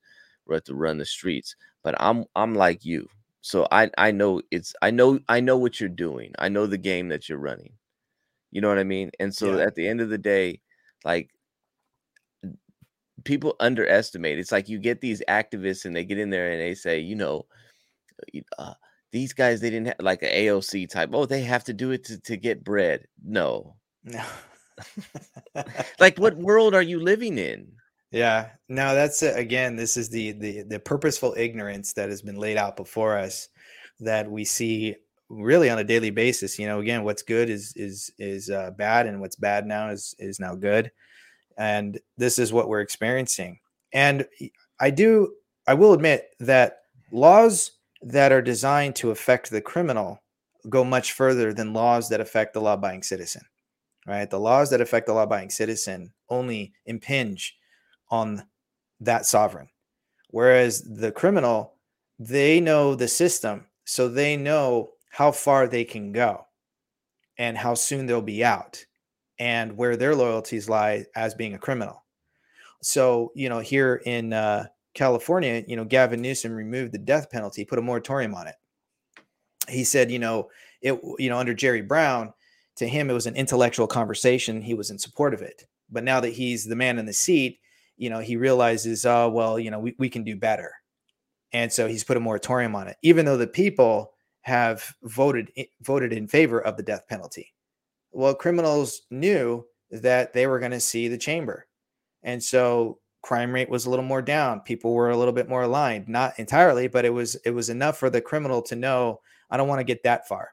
[0.46, 3.09] but to run the streets but i'm i'm like you.
[3.40, 6.33] So i i know it's i know i know what you're doing.
[6.38, 7.74] I know the game that you're running.
[8.50, 9.11] You know what i mean?
[9.20, 9.64] And so yeah.
[9.64, 10.61] at the end of the day
[11.05, 11.31] like
[13.24, 14.38] people underestimate.
[14.38, 17.14] It's like you get these activists and they get in there and they say you
[17.16, 17.46] know
[18.59, 18.74] uh,
[19.12, 22.05] these guys they didn't have like an aoc type oh they have to do it
[22.05, 23.07] to, to get bread.
[23.22, 23.77] No.
[24.05, 24.22] No
[26.00, 27.72] like what world are you living in?
[28.10, 28.50] Yeah.
[28.68, 32.76] No, that's again, this is the the the purposeful ignorance that has been laid out
[32.76, 33.48] before us
[34.00, 34.96] that we see
[35.28, 36.58] really on a daily basis.
[36.58, 40.14] You know, again, what's good is is is uh, bad, and what's bad now is
[40.18, 40.90] is now good,
[41.58, 43.58] and this is what we're experiencing.
[43.92, 44.26] And
[44.80, 45.34] I do,
[45.66, 46.82] I will admit that
[47.12, 50.20] laws that are designed to affect the criminal
[50.68, 53.42] go much further than laws that affect the law-abiding citizen
[54.06, 54.28] right?
[54.28, 57.56] The laws that affect the law abiding citizen only impinge
[58.10, 58.44] on
[59.00, 59.68] that sovereign.
[60.28, 61.74] Whereas the criminal,
[62.18, 66.46] they know the system, so they know how far they can go
[67.38, 68.84] and how soon they'll be out
[69.38, 72.04] and where their loyalties lie as being a criminal.
[72.82, 77.64] So, you know, here in uh, California, you know, Gavin Newsom removed the death penalty,
[77.64, 78.54] put a moratorium on it.
[79.68, 80.50] He said, you know,
[80.82, 82.32] it, you know, under Jerry Brown,
[82.76, 84.60] to him it was an intellectual conversation.
[84.60, 85.66] He was in support of it.
[85.90, 87.60] But now that he's the man in the seat
[87.96, 90.72] you know he realizes oh well you know we, we can do better.
[91.52, 96.12] And so he's put a moratorium on it even though the people have voted voted
[96.12, 97.52] in favor of the death penalty.
[98.12, 101.66] Well criminals knew that they were going to see the chamber.
[102.22, 104.60] And so crime rate was a little more down.
[104.60, 106.08] People were a little bit more aligned.
[106.08, 109.68] Not entirely but it was it was enough for the criminal to know i don't
[109.68, 110.50] want to get that far.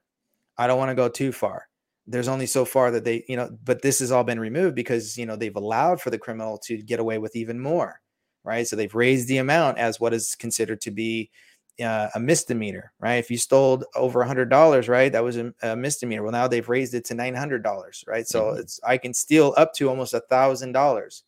[0.58, 1.68] I don't want to go too far
[2.08, 5.18] there's only so far that they, you know, but this has all been removed because,
[5.18, 8.02] you know, they've allowed for the criminal to get away with even more,
[8.44, 8.68] right?
[8.68, 11.30] So they've raised the amount as what is considered to be
[11.82, 13.16] uh, a misdemeanor, right?
[13.16, 16.24] If you stole over a hundred dollars, right, that was a, a, misdemeanor.
[16.24, 18.28] Well, now they've raised it to nine hundred dollars, right?
[18.28, 18.60] So mm-hmm.
[18.60, 21.24] it's I can steal up to almost a thousand dollars,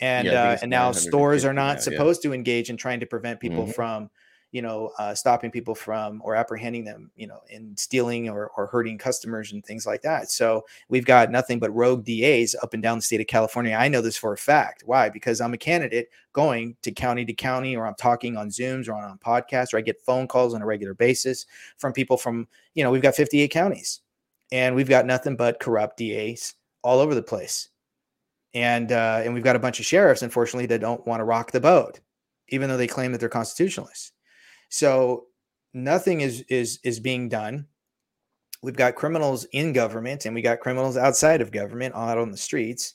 [0.00, 2.30] and yeah, uh, and now stores are not now, supposed yeah.
[2.30, 3.72] to engage in trying to prevent people mm-hmm.
[3.72, 4.10] from
[4.54, 8.68] you know, uh, stopping people from or apprehending them, you know, in stealing or, or
[8.68, 10.30] hurting customers and things like that.
[10.30, 13.74] So we've got nothing but rogue DAs up and down the state of California.
[13.74, 14.84] I know this for a fact.
[14.86, 15.08] Why?
[15.08, 18.92] Because I'm a candidate going to county to county, or I'm talking on Zooms or
[18.92, 22.46] on, on podcasts, or I get phone calls on a regular basis from people from,
[22.74, 24.02] you know, we've got 58 counties
[24.52, 27.70] and we've got nothing but corrupt DAs all over the place.
[28.54, 31.50] And uh, and we've got a bunch of sheriffs, unfortunately, that don't want to rock
[31.50, 31.98] the boat,
[32.50, 34.12] even though they claim that they're constitutionalists.
[34.68, 35.26] So
[35.72, 37.66] nothing is is is being done.
[38.62, 42.36] we've got criminals in government and we got criminals outside of government out on the
[42.36, 42.94] streets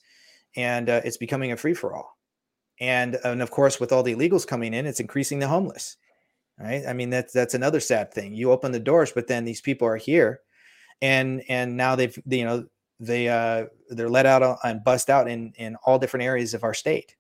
[0.56, 2.18] and uh, it's becoming a free-for-all.
[2.80, 5.98] And and of course with all the illegals coming in it's increasing the homeless
[6.60, 6.84] right?
[6.88, 8.34] I mean that's that's another sad thing.
[8.34, 10.42] You open the doors but then these people are here
[11.02, 12.66] and and now they've you know
[13.00, 16.74] they uh they're let out and bust out in in all different areas of our
[16.74, 17.16] state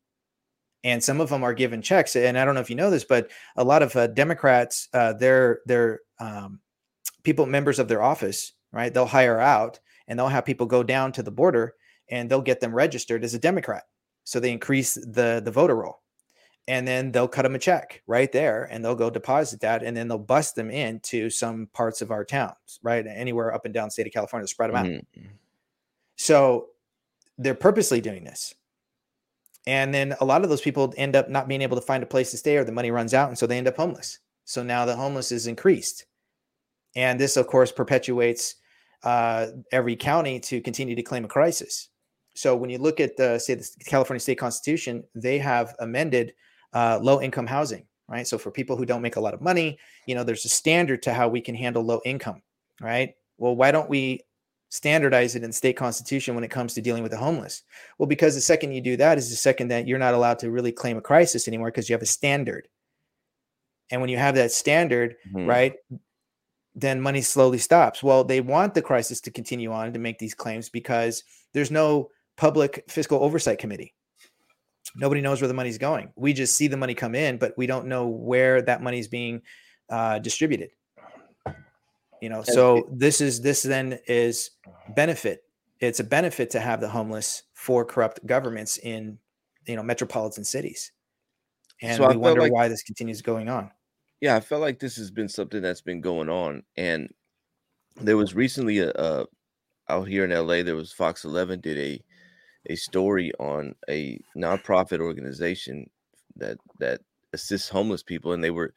[0.83, 3.03] and some of them are given checks and i don't know if you know this
[3.03, 6.59] but a lot of uh, democrats uh they're they're um
[7.23, 11.11] people members of their office right they'll hire out and they'll have people go down
[11.13, 11.75] to the border
[12.09, 13.83] and they'll get them registered as a democrat.
[14.25, 16.01] So they increase the the voter roll.
[16.67, 19.97] And then they'll cut them a check right there and they'll go deposit that and
[19.97, 23.87] then they'll bust them into some parts of our towns right anywhere up and down
[23.87, 24.85] the state of california spread them out.
[24.85, 25.29] Mm-hmm.
[26.15, 26.67] so
[27.39, 28.53] they're purposely doing this
[29.69, 32.07] and then a lot of those people end up not being able to find a
[32.07, 34.63] place to stay or the money runs out and so they end up homeless so
[34.63, 36.05] now the homeless is increased
[36.95, 38.55] and this of course perpetuates
[39.03, 41.89] uh, every county to continue to claim a crisis
[42.35, 46.33] so when you look at the say the california state constitution they have amended
[46.73, 48.27] uh, low income housing, right?
[48.27, 51.01] So for people who don't make a lot of money, you know, there's a standard
[51.03, 52.41] to how we can handle low income,
[52.81, 53.13] right?
[53.37, 54.21] Well, why don't we
[54.69, 57.63] standardize it in state constitution when it comes to dealing with the homeless?
[57.97, 60.51] Well, because the second you do that is the second that you're not allowed to
[60.51, 62.67] really claim a crisis anymore because you have a standard.
[63.91, 65.47] And when you have that standard, mm-hmm.
[65.47, 65.73] right,
[66.75, 68.03] then money slowly stops.
[68.03, 72.09] Well, they want the crisis to continue on to make these claims because there's no
[72.37, 73.93] public fiscal oversight committee
[74.95, 76.11] nobody knows where the money's going.
[76.15, 79.41] We just see the money come in, but we don't know where that money's being
[79.89, 80.71] uh, distributed.
[82.21, 84.51] You know, so this is this then is
[84.95, 85.43] benefit.
[85.79, 89.19] It's a benefit to have the homeless for corrupt governments in
[89.65, 90.91] you know metropolitan cities,
[91.81, 93.71] and so we wonder like, why this continues going on.
[94.21, 97.09] Yeah, I felt like this has been something that's been going on, and
[97.95, 99.25] there was recently a, a
[99.87, 100.63] out here in LA.
[100.63, 102.01] There was Fox 11 did a
[102.69, 105.89] a story on a nonprofit organization
[106.35, 107.01] that that
[107.33, 108.73] assists homeless people, and they were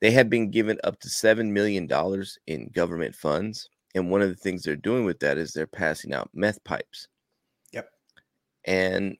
[0.00, 3.68] they have been given up to seven million dollars in government funds.
[3.94, 7.08] And one of the things they're doing with that is they're passing out meth pipes.
[7.72, 7.88] Yep.
[8.66, 9.16] And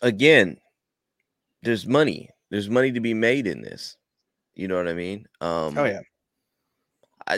[0.00, 0.56] again,
[1.62, 2.30] there's money.
[2.50, 3.96] There's money to be made in this.
[4.54, 5.26] You know what I mean?
[5.40, 6.00] Um, oh yeah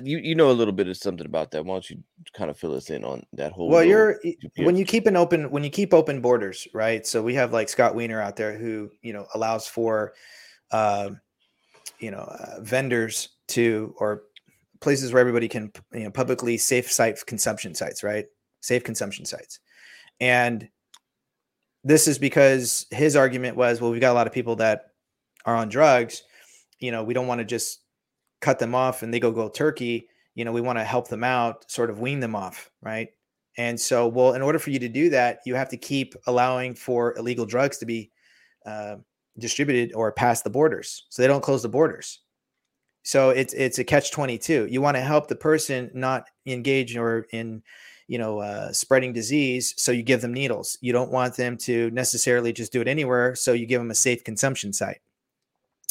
[0.03, 1.65] you you know a little bit of something about that.
[1.65, 3.69] Why don't you kind of fill us in on that whole?
[3.69, 4.21] Well, you're
[4.57, 7.07] when you keep an open when you keep open borders, right?
[7.07, 10.15] So we have like Scott Wiener out there who you know allows for,
[10.71, 11.11] uh,
[12.03, 14.25] you know, uh, vendors to or
[14.81, 18.27] places where everybody can you know publicly safe site consumption sites, right?
[18.61, 19.61] Safe consumption sites,
[20.21, 20.69] and
[21.85, 24.91] this is because his argument was, well, we've got a lot of people that
[25.47, 26.23] are on drugs.
[26.79, 27.81] You know, we don't want to just
[28.43, 31.25] cut them off and they go go turkey you know we want to help them
[31.25, 33.11] out sort of wean them off right
[33.57, 36.75] and so well in order for you to do that you have to keep allowing
[36.75, 38.11] for illegal drugs to be
[38.67, 38.97] uh,
[39.39, 42.21] distributed or past the borders so they don't close the borders.
[43.03, 47.27] So it's it's a catch 22 you want to help the person not engage or
[47.33, 47.63] in
[48.07, 50.79] you know uh, spreading disease so you give them needles.
[50.81, 53.97] You don't want them to necessarily just do it anywhere so you give them a
[53.97, 55.01] safe consumption site.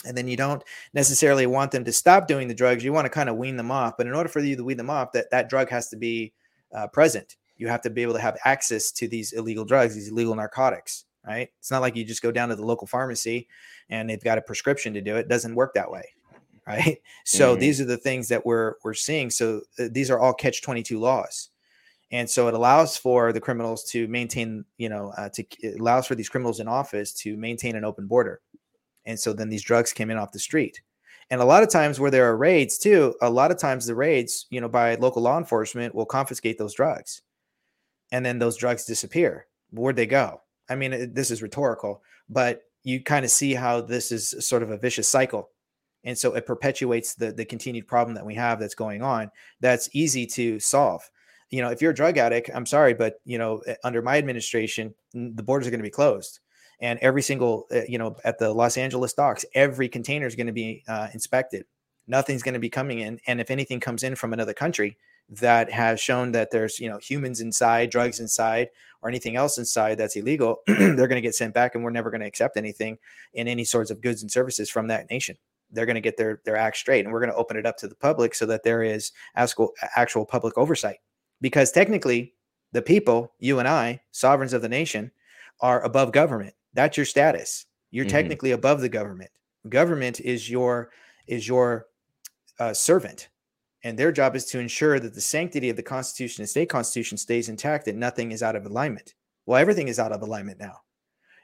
[0.05, 2.83] And then you don't necessarily want them to stop doing the drugs.
[2.83, 4.77] You want to kind of wean them off but in order for you to wean
[4.77, 6.33] them off that that drug has to be
[6.73, 7.35] uh, present.
[7.57, 11.05] You have to be able to have access to these illegal drugs these illegal narcotics
[11.25, 13.47] right it's not like you just go down to the local pharmacy
[13.89, 16.03] and they've got a prescription to do it, it doesn't work that way
[16.67, 17.59] right so mm-hmm.
[17.59, 20.99] these are the things that we're we're seeing so uh, these are all catch 22
[20.99, 21.49] laws
[22.11, 26.05] and so it allows for the criminals to maintain you know uh, to it allows
[26.07, 28.41] for these criminals in office to maintain an open border
[29.05, 30.81] and so then these drugs came in off the street.
[31.29, 33.95] And a lot of times where there are raids too, a lot of times the
[33.95, 37.21] raids, you know, by local law enforcement will confiscate those drugs.
[38.11, 39.47] And then those drugs disappear.
[39.71, 40.41] Where'd they go?
[40.71, 44.71] I mean, this is rhetorical, but you kind of see how this is sort of
[44.71, 45.49] a vicious cycle.
[46.03, 49.29] And so it perpetuates the, the continued problem that we have that's going on.
[49.59, 51.07] That's easy to solve.
[51.51, 54.95] You know, if you're a drug addict, I'm sorry, but you know, under my administration,
[55.13, 56.39] the borders are going to be closed
[56.81, 60.47] and every single uh, you know at the los angeles docks every container is going
[60.47, 61.65] to be uh, inspected
[62.07, 64.97] nothing's going to be coming in and if anything comes in from another country
[65.29, 68.69] that has shown that there's you know humans inside drugs inside
[69.01, 72.11] or anything else inside that's illegal they're going to get sent back and we're never
[72.11, 72.97] going to accept anything
[73.33, 75.37] in any sorts of goods and services from that nation
[75.71, 77.77] they're going to get their their act straight and we're going to open it up
[77.77, 80.97] to the public so that there is actual actual public oversight
[81.39, 82.33] because technically
[82.73, 85.09] the people you and i sovereigns of the nation
[85.61, 87.65] are above government that's your status.
[87.91, 88.11] You're mm-hmm.
[88.11, 89.31] technically above the government.
[89.69, 90.89] Government is your
[91.27, 91.87] is your
[92.59, 93.29] uh, servant.
[93.83, 97.17] And their job is to ensure that the sanctity of the Constitution and state constitution
[97.17, 99.15] stays intact, that nothing is out of alignment.
[99.45, 100.81] Well, everything is out of alignment now.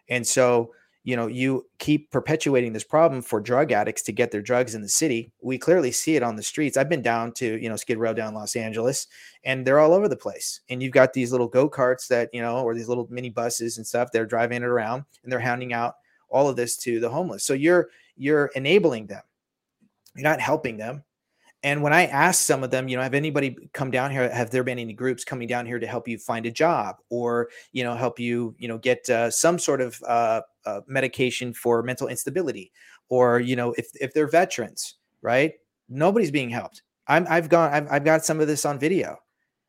[0.10, 0.72] And so
[1.08, 4.82] you know you keep perpetuating this problem for drug addicts to get their drugs in
[4.82, 5.32] the city.
[5.42, 6.76] We clearly see it on the streets.
[6.76, 9.08] I've been down to you know skid row down los angeles
[9.46, 10.60] and they're all over the place.
[10.70, 13.88] And you've got these little go-karts that you know or these little mini buses and
[13.88, 15.96] stuff they're driving it around and they're handing out
[16.30, 17.46] all of this to the homeless.
[17.46, 19.24] So you're you're enabling them.
[20.14, 21.06] You're not helping them
[21.64, 24.30] and when I asked some of them, you know, have anybody come down here?
[24.30, 27.50] Have there been any groups coming down here to help you find a job or,
[27.72, 31.82] you know, help you, you know, get uh, some sort of uh, uh, medication for
[31.82, 32.72] mental instability?
[33.10, 35.54] Or, you know, if, if they're veterans, right?
[35.90, 36.84] Nobody's being helped.
[37.08, 39.18] I'm, I've gone, I've, I've got some of this on video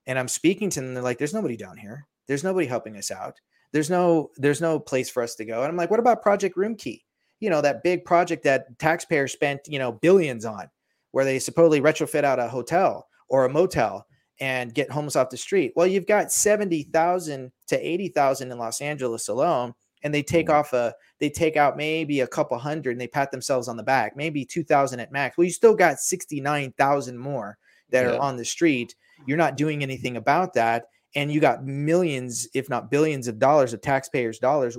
[0.07, 0.93] and I'm speaking to them.
[0.93, 2.07] They're like, there's nobody down here.
[2.27, 3.41] There's nobody helping us out.
[3.73, 5.63] There's no, there's no place for us to go.
[5.63, 7.03] And I'm like, what about Project Roomkey?
[7.41, 10.69] You know, that big project that taxpayers spent, you know, billions on
[11.13, 14.07] where they supposedly retrofit out a hotel or a motel
[14.41, 15.73] and get homeless off the street.
[15.75, 20.57] Well, you've got 70,000 to 80,000 in Los Angeles alone and they take mm-hmm.
[20.57, 23.83] off a they take out maybe a couple hundred and they pat themselves on the
[23.83, 25.37] back, maybe 2,000 at max.
[25.37, 27.59] Well, you still got 69,000 more
[27.91, 28.13] that yeah.
[28.13, 28.95] are on the street.
[29.27, 30.85] You're not doing anything about that
[31.15, 34.77] and you got millions if not billions of dollars of taxpayers dollars.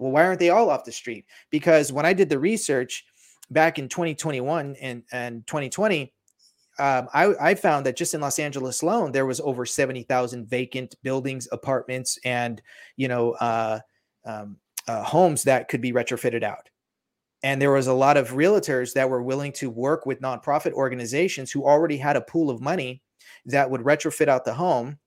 [0.00, 1.26] Well, why aren't they all off the street?
[1.50, 3.04] Because when I did the research,
[3.50, 6.12] back in 2021 and, and 2020,
[6.78, 10.94] um, I, I, found that just in Los Angeles alone, there was over 70,000 vacant
[11.02, 12.62] buildings, apartments, and,
[12.96, 13.80] you know, uh,
[14.24, 16.70] um, uh, homes that could be retrofitted out.
[17.42, 21.50] And there was a lot of realtors that were willing to work with nonprofit organizations
[21.50, 23.02] who already had a pool of money
[23.46, 24.98] that would retrofit out the home,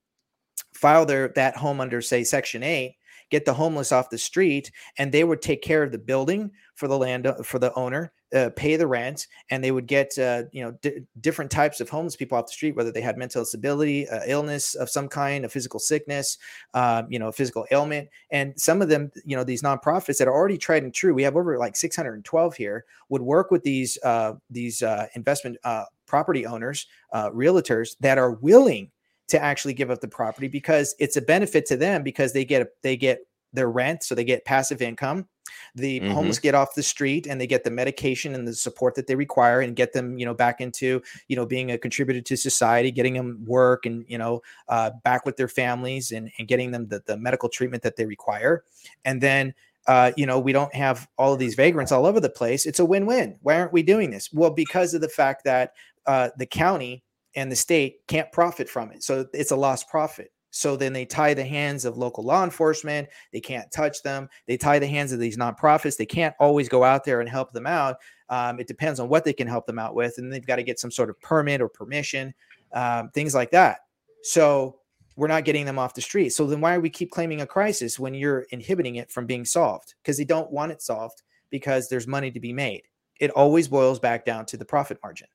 [0.73, 2.95] file their that home under, say, Section 8,
[3.29, 6.89] get the homeless off the street, and they would take care of the building for
[6.89, 10.63] the land for the owner uh, pay the rent and they would get uh, you
[10.63, 14.07] know d- different types of homeless people off the street whether they had mental disability
[14.09, 16.37] uh, illness of some kind a physical sickness
[16.73, 18.07] um, you know physical ailment.
[18.31, 21.23] And some of them you know these nonprofits that are already tried and true we
[21.23, 26.45] have over like 612 here would work with these uh, these uh, investment uh, property
[26.45, 28.89] owners realtors that are willing
[29.31, 32.67] to actually give up the property because it's a benefit to them because they get
[32.83, 33.19] they get
[33.53, 35.27] their rent so they get passive income
[35.75, 36.11] the mm-hmm.
[36.11, 39.15] homeless get off the street and they get the medication and the support that they
[39.15, 42.91] require and get them you know back into you know being a contributor to society
[42.91, 46.87] getting them work and you know uh, back with their families and, and getting them
[46.87, 48.63] the, the medical treatment that they require
[49.05, 49.53] and then
[49.87, 52.65] uh, you know, we don't have all of these vagrants all over the place.
[52.65, 53.37] It's a win-win.
[53.41, 54.31] Why aren't we doing this?
[54.31, 55.73] Well, because of the fact that
[56.05, 57.03] uh, the county
[57.35, 60.31] and the state can't profit from it, so it's a lost profit.
[60.51, 63.07] So then they tie the hands of local law enforcement.
[63.31, 64.29] They can't touch them.
[64.47, 65.97] They tie the hands of these nonprofits.
[65.97, 67.97] They can't always go out there and help them out.
[68.29, 70.17] Um, it depends on what they can help them out with.
[70.17, 72.33] And they've got to get some sort of permit or permission,
[72.73, 73.79] um, things like that.
[74.23, 74.77] So
[75.15, 76.29] we're not getting them off the street.
[76.29, 79.45] So then why do we keep claiming a crisis when you're inhibiting it from being
[79.45, 79.95] solved?
[80.01, 82.83] Because they don't want it solved because there's money to be made.
[83.19, 85.27] It always boils back down to the profit margin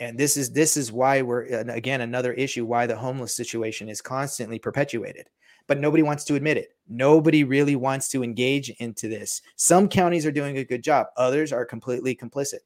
[0.00, 4.00] and this is this is why we're again another issue why the homeless situation is
[4.00, 5.28] constantly perpetuated.
[5.66, 6.74] But nobody wants to admit it.
[6.88, 9.42] Nobody really wants to engage into this.
[9.56, 11.08] Some counties are doing a good job.
[11.16, 12.60] Others are completely complicit.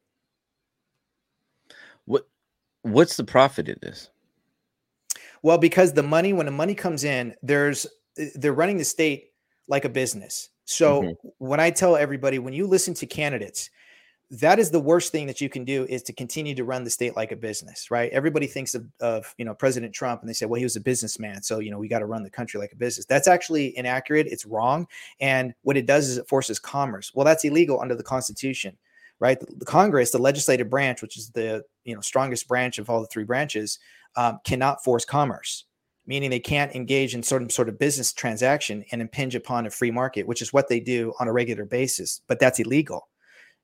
[2.05, 2.29] What
[2.83, 4.11] what's the profit in this?
[5.43, 7.87] Well because the money when the money comes in there's
[8.35, 9.31] they're running the state
[9.69, 10.51] like a business.
[10.65, 11.29] So mm-hmm.
[11.39, 13.71] when i tell everybody when you listen to candidates
[14.33, 16.91] that is the worst thing that you can do is to continue to run the
[16.91, 18.11] state like a business, right?
[18.13, 20.81] Everybody thinks of, of you know President Trump and they say, well, he was a
[20.81, 23.05] businessman, so you know we got to run the country like a business.
[23.05, 24.27] That's actually inaccurate.
[24.29, 24.87] It's wrong,
[25.21, 27.13] and what it does is it forces commerce.
[27.15, 28.79] Well, that's illegal under the Constitution,
[29.21, 29.39] right?
[29.39, 33.03] The, the Congress, the legislative branch, which is the you know strongest branch of all
[33.03, 33.79] the three branches,
[34.17, 35.67] um, cannot force commerce
[36.05, 39.93] meaning they can't engage in of sort of business transaction and impinge upon a free
[39.93, 42.23] market, which is what they do on a regular basis.
[42.27, 43.09] But that's illegal.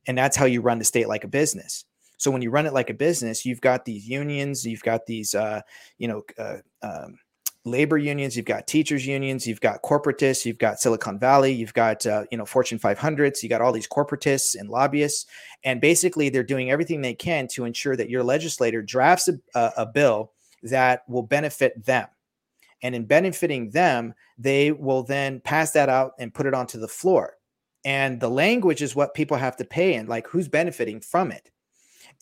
[0.08, 1.84] And that's how you run the state like a business.
[2.16, 5.34] So when you run it like a business, you've got these unions, you've got these,
[5.34, 5.60] uh,
[5.98, 7.18] you know, uh, um,
[7.64, 12.04] labor unions, you've got teachers unions, you've got corporatists, you've got Silicon Valley, you've got
[12.06, 15.26] uh, you know Fortune 500s, you got all these corporatists and lobbyists,
[15.62, 19.72] and basically they're doing everything they can to ensure that your legislator drafts a, a,
[19.78, 20.32] a bill
[20.62, 22.08] that will benefit them.
[22.82, 26.88] And in benefiting them, they will then pass that out and put it onto the
[26.88, 27.37] floor
[27.84, 31.50] and the language is what people have to pay and like who's benefiting from it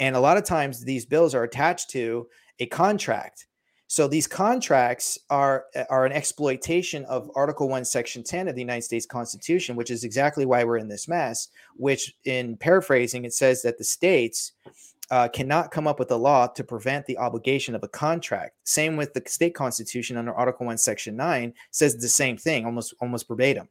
[0.01, 2.27] and a lot of times these bills are attached to
[2.59, 3.47] a contract
[3.89, 8.83] so these contracts are are an exploitation of article 1 section 10 of the united
[8.83, 13.63] states constitution which is exactly why we're in this mess which in paraphrasing it says
[13.63, 14.53] that the states
[15.11, 18.57] uh, cannot come up with a law to prevent the obligation of a contract.
[18.65, 22.95] Same with the state constitution under Article 1, Section 9 says the same thing, almost
[23.01, 23.69] almost verbatim.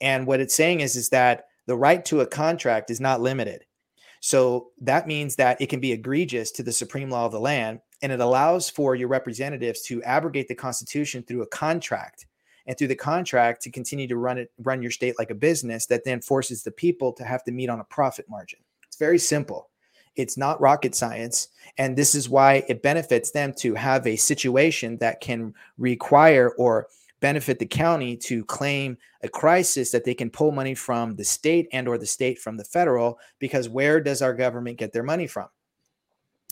[0.00, 3.64] And what it's saying is, is that the right to a contract is not limited.
[4.20, 7.80] So that means that it can be egregious to the supreme law of the land,
[8.02, 12.26] and it allows for your representatives to abrogate the Constitution through a contract
[12.66, 15.86] and through the contract to continue to run it run your state like a business
[15.86, 18.60] that then forces the people to have to meet on a profit margin.
[18.86, 19.70] It's very simple.
[20.14, 21.48] It's not rocket science.
[21.78, 26.88] And this is why it benefits them to have a situation that can require or
[27.22, 31.66] benefit the county to claim a crisis that they can pull money from the state
[31.72, 35.26] and or the state from the federal because where does our government get their money
[35.26, 35.48] from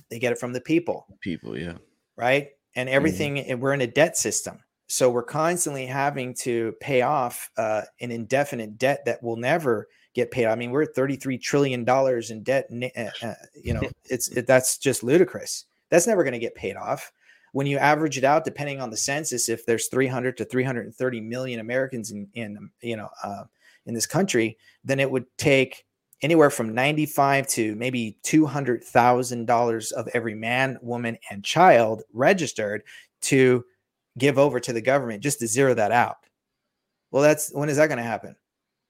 [0.08, 1.74] they get it from the people people yeah
[2.16, 2.96] right and mm-hmm.
[2.96, 3.60] everything mm-hmm.
[3.60, 4.58] we're in a debt system
[4.88, 10.30] so we're constantly having to pay off uh, an indefinite debt that will never get
[10.30, 10.46] paid.
[10.46, 12.68] I mean, we're at 33 trillion dollars in debt.
[12.96, 15.66] Uh, you know, it's it, that's just ludicrous.
[15.90, 17.12] That's never going to get paid off.
[17.52, 21.60] When you average it out, depending on the census, if there's 300 to 330 million
[21.60, 23.44] Americans in in you know uh,
[23.86, 25.84] in this country, then it would take
[26.22, 32.82] anywhere from 95 to maybe 200 thousand dollars of every man, woman, and child registered
[33.22, 33.64] to
[34.18, 36.16] give over to the government just to zero that out.
[37.10, 38.36] Well, that's when is that going to happen?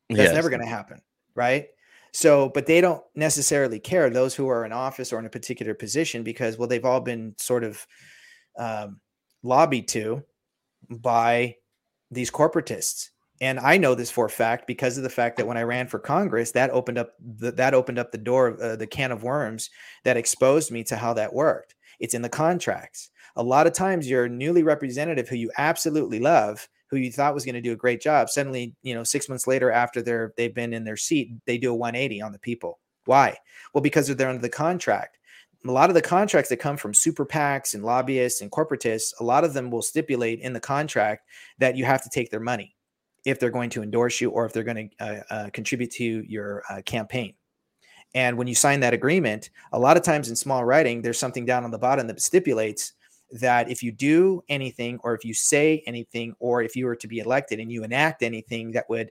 [0.09, 0.35] That's yes.
[0.35, 1.01] never going to happen
[1.35, 1.69] right?
[2.13, 5.75] So, but they don't necessarily care those who are in office or in a particular
[5.75, 7.87] position because, well, they've all been sort of
[8.59, 9.01] um,
[9.43, 10.23] lobbied to
[10.89, 11.57] by
[12.11, 13.11] these corporatists.
[13.41, 15.87] And I know this for a fact because of the fact that when I ran
[15.87, 19.23] for Congress, that opened up the, that opened up the door, uh, the can of
[19.23, 19.71] worms
[20.05, 21.75] that exposed me to how that worked.
[22.01, 23.11] It's in the contracts.
[23.37, 27.45] A lot of times, your newly representative who you absolutely love who you thought was
[27.45, 30.55] going to do a great job suddenly you know six months later after they're they've
[30.55, 33.37] been in their seat they do a 180 on the people why
[33.73, 35.19] well because they're under the contract
[35.67, 39.25] a lot of the contracts that come from super PACs and lobbyists and corporatists, a
[39.25, 41.27] lot of them will stipulate in the contract
[41.59, 42.75] that you have to take their money
[43.27, 46.25] if they're going to endorse you or if they're going to uh, uh, contribute to
[46.27, 47.35] your uh, campaign.
[48.15, 51.45] And when you sign that agreement, a lot of times in small writing, there's something
[51.45, 52.95] down on the bottom that stipulates
[53.33, 57.07] that if you do anything or if you say anything or if you were to
[57.07, 59.11] be elected and you enact anything that would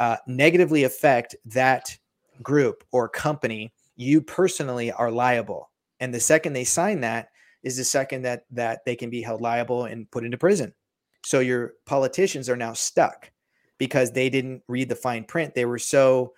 [0.00, 1.96] uh, negatively affect that
[2.42, 5.70] group or company you personally are liable
[6.02, 7.28] and the second they sign that
[7.62, 10.74] is the second that that they can be held liable and put into prison
[11.24, 13.30] so your politicians are now stuck
[13.78, 16.34] because they didn't read the fine print they were so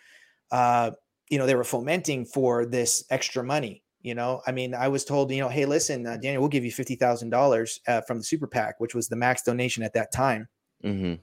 [0.52, 0.90] uh,
[1.30, 5.02] you know they were fomenting for this extra money you know, I mean, I was
[5.02, 8.18] told, you know, hey, listen, uh, Daniel, we'll give you fifty thousand uh, dollars from
[8.18, 10.46] the super PAC, which was the max donation at that time.
[10.84, 11.14] Mm-hmm.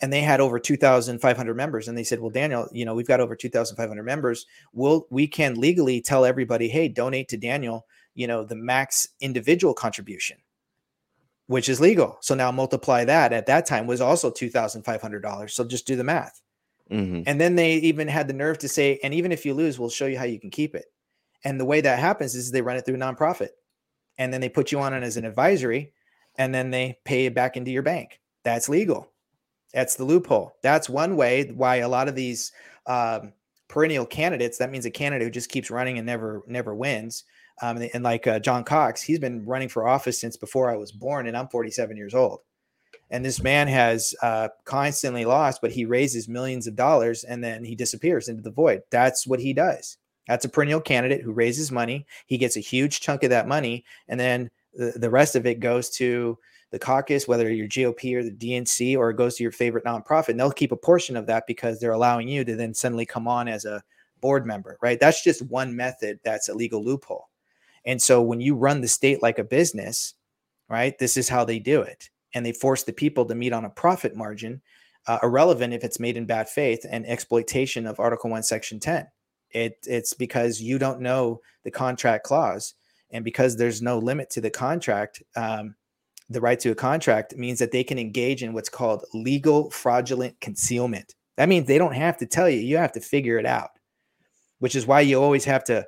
[0.00, 2.84] And they had over two thousand five hundred members, and they said, well, Daniel, you
[2.84, 4.46] know, we've got over two thousand five hundred members.
[4.72, 9.74] We'll we can legally tell everybody, hey, donate to Daniel, you know, the max individual
[9.74, 10.38] contribution,
[11.46, 12.18] which is legal.
[12.20, 13.32] So now multiply that.
[13.32, 15.54] At that time was also two thousand five hundred dollars.
[15.54, 16.42] So just do the math.
[16.90, 17.22] Mm-hmm.
[17.26, 19.90] And then they even had the nerve to say, and even if you lose, we'll
[19.90, 20.86] show you how you can keep it.
[21.42, 23.50] And the way that happens is they run it through nonprofit
[24.18, 25.92] and then they put you on it as an advisory
[26.36, 28.20] and then they pay it back into your bank.
[28.44, 29.10] That's legal.
[29.76, 30.56] That's the loophole.
[30.62, 32.50] That's one way why a lot of these
[32.86, 33.34] um,
[33.68, 37.24] perennial candidates, that means a candidate who just keeps running and never, never wins.
[37.60, 40.92] Um, and, like uh, John Cox, he's been running for office since before I was
[40.92, 42.40] born and I'm 47 years old.
[43.10, 47.62] And this man has uh, constantly lost, but he raises millions of dollars and then
[47.62, 48.80] he disappears into the void.
[48.90, 49.98] That's what he does.
[50.26, 52.06] That's a perennial candidate who raises money.
[52.24, 55.60] He gets a huge chunk of that money, and then the, the rest of it
[55.60, 56.38] goes to
[56.70, 60.30] the caucus, whether you're GOP or the DNC, or it goes to your favorite nonprofit.
[60.30, 63.28] And they'll keep a portion of that because they're allowing you to then suddenly come
[63.28, 63.82] on as a
[64.20, 64.98] board member, right?
[64.98, 67.28] That's just one method that's a legal loophole.
[67.84, 70.14] And so when you run the state like a business,
[70.68, 72.10] right, this is how they do it.
[72.34, 74.60] And they force the people to meet on a profit margin,
[75.06, 79.06] uh, irrelevant if it's made in bad faith and exploitation of Article 1, Section 10.
[79.52, 82.74] It it's because you don't know the contract clause,
[83.10, 85.22] and because there's no limit to the contract.
[85.36, 85.76] Um,
[86.28, 90.40] the right to a contract means that they can engage in what's called legal fraudulent
[90.40, 91.14] concealment.
[91.36, 93.70] That means they don't have to tell you; you have to figure it out.
[94.58, 95.86] Which is why you always have to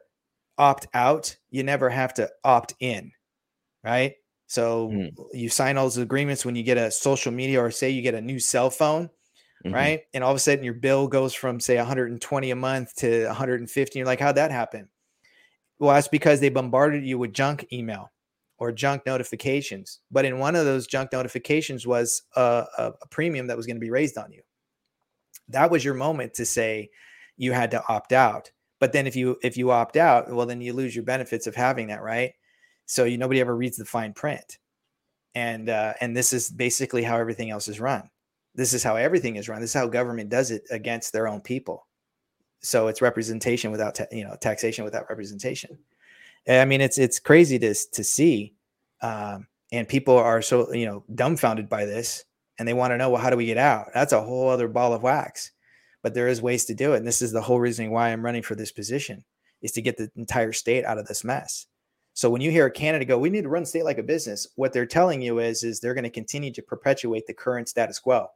[0.58, 1.36] opt out.
[1.50, 3.12] You never have to opt in,
[3.82, 4.14] right?
[4.46, 5.10] So mm.
[5.32, 8.14] you sign all those agreements when you get a social media or say you get
[8.14, 9.10] a new cell phone
[9.64, 9.74] mm-hmm.
[9.74, 10.00] right?
[10.14, 13.98] And all of a sudden your bill goes from say 120 a month to 150.
[13.98, 14.88] You're like, how'd that happen?
[15.78, 18.10] Well, that's because they bombarded you with junk email
[18.58, 20.00] or junk notifications.
[20.10, 23.76] But in one of those junk notifications was a, a, a premium that was going
[23.76, 24.42] to be raised on you.
[25.48, 26.90] That was your moment to say
[27.36, 28.50] you had to opt out.
[28.80, 31.54] But then if you if you opt out, well, then you lose your benefits of
[31.54, 32.32] having that, right?
[32.86, 34.58] So you nobody ever reads the fine print,
[35.34, 38.08] and uh, and this is basically how everything else is run.
[38.54, 39.60] This is how everything is run.
[39.60, 41.86] This is how government does it against their own people.
[42.60, 45.78] So it's representation without ta- you know taxation without representation.
[46.46, 48.54] I mean, it's it's crazy to to see,
[49.02, 52.24] um, and people are so you know dumbfounded by this,
[52.58, 53.88] and they want to know, well, how do we get out?
[53.94, 55.52] That's a whole other ball of wax,
[56.02, 58.24] but there is ways to do it, and this is the whole reason why I'm
[58.24, 59.24] running for this position
[59.62, 61.66] is to get the entire state out of this mess.
[62.14, 64.46] So when you hear a candidate go, we need to run state like a business,
[64.56, 67.98] what they're telling you is is they're going to continue to perpetuate the current status
[67.98, 68.28] quo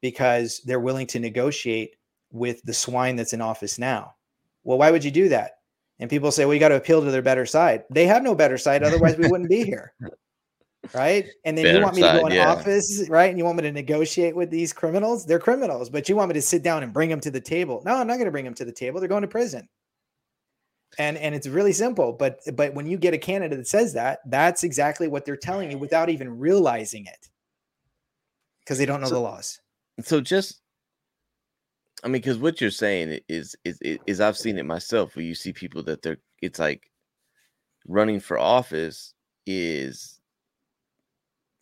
[0.00, 1.96] because they're willing to negotiate
[2.30, 4.14] with the swine that's in office now.
[4.62, 5.59] Well, why would you do that?
[6.00, 7.84] And people say, well, you got to appeal to their better side.
[7.90, 8.82] They have no better side.
[8.82, 9.92] Otherwise, we wouldn't be here.
[10.94, 11.26] Right.
[11.44, 12.50] And then better you want me to go in yeah.
[12.50, 13.28] office, right?
[13.28, 15.26] And you want me to negotiate with these criminals?
[15.26, 17.82] They're criminals, but you want me to sit down and bring them to the table.
[17.84, 18.98] No, I'm not going to bring them to the table.
[18.98, 19.68] They're going to prison.
[20.98, 22.12] And and it's really simple.
[22.12, 25.70] But but when you get a candidate that says that, that's exactly what they're telling
[25.70, 27.28] you without even realizing it.
[28.64, 29.60] Because they don't know so, the laws.
[30.02, 30.60] So just
[32.02, 35.34] I mean, because what you're saying is, is is I've seen it myself where you
[35.34, 36.90] see people that they're it's like
[37.86, 39.14] running for office
[39.46, 40.20] is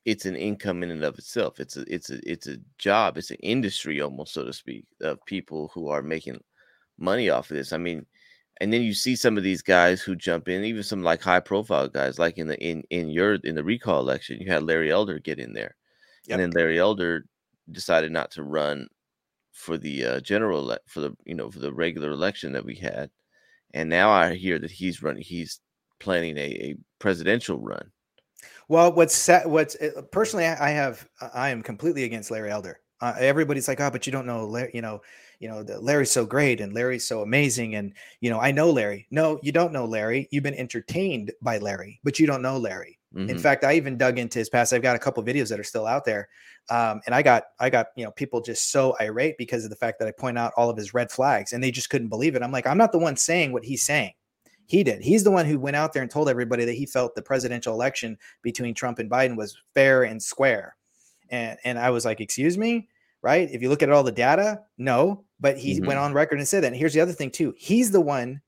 [0.05, 1.61] it's an income in and of itself.
[1.61, 3.19] It's a it's a it's a job.
[3.19, 6.41] It's an industry almost, so to speak, of people who are making
[6.99, 7.73] money off of this.
[7.73, 8.07] I mean,
[8.61, 11.41] and then you see some of these guys who jump in, even some like high
[11.41, 14.91] profile guys, like in the in in your in the recall election, you had Larry
[14.91, 15.77] Elder get in there,
[16.27, 16.39] yep.
[16.39, 17.27] and then Larry Elder
[17.71, 18.89] decided not to run
[19.59, 23.11] for the uh, general for the you know for the regular election that we had,
[23.75, 25.23] and now I hear that he's running.
[25.23, 25.61] He's
[25.99, 27.91] planning a, a presidential run.
[28.69, 32.81] Well, what's what's eh, personally, I have I am completely against Larry Elder.
[33.01, 35.01] Uh, everybody's like, oh, but you don't know, Larry, you know,
[35.39, 39.07] you know, Larry's so great and Larry's so amazing, and you know, I know Larry.
[39.11, 40.29] No, you don't know Larry.
[40.31, 42.98] You've been entertained by Larry, but you don't know Larry.
[43.15, 43.31] Mm-hmm.
[43.31, 44.73] In fact, I even dug into his past.
[44.73, 46.29] I've got a couple videos that are still out there,
[46.69, 49.77] um, and I got I got you know people just so irate because of the
[49.77, 52.37] fact that I point out all of his red flags, and they just couldn't believe
[52.37, 52.43] it.
[52.43, 54.13] I'm like, I'm not the one saying what he's saying.
[54.67, 55.03] He did.
[55.03, 57.73] He's the one who went out there and told everybody that he felt the presidential
[57.73, 60.77] election between Trump and Biden was fair and square.
[61.31, 62.89] And and I was like, excuse me,
[63.23, 63.49] right?
[63.51, 65.25] If you look at all the data, no.
[65.41, 65.87] But he mm-hmm.
[65.87, 66.69] went on record and said that.
[66.69, 67.55] And here's the other thing too.
[67.57, 68.43] He's the one.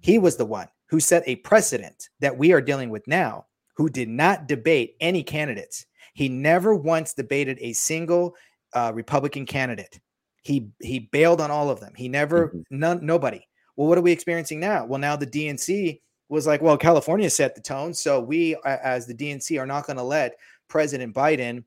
[0.00, 3.88] He was the one who set a precedent that we are dealing with now who
[3.88, 5.86] did not debate any candidates.
[6.14, 8.34] He never once debated a single
[8.72, 10.00] uh, Republican candidate.
[10.42, 11.92] He he bailed on all of them.
[11.96, 12.60] He never mm-hmm.
[12.70, 13.46] none nobody.
[13.76, 14.84] Well, what are we experiencing now?
[14.84, 19.14] Well, now the DNC was like, well, California set the tone, so we as the
[19.14, 20.36] DNC are not going to let
[20.68, 21.64] President Biden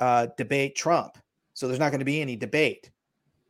[0.00, 1.18] uh, debate Trump.
[1.54, 2.90] So there's not going to be any debate.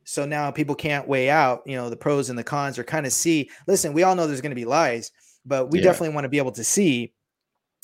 [0.03, 3.05] So now people can't weigh out, you know, the pros and the cons or kind
[3.05, 3.49] of see.
[3.67, 5.11] Listen, we all know there's going to be lies,
[5.45, 5.85] but we yeah.
[5.85, 7.13] definitely want to be able to see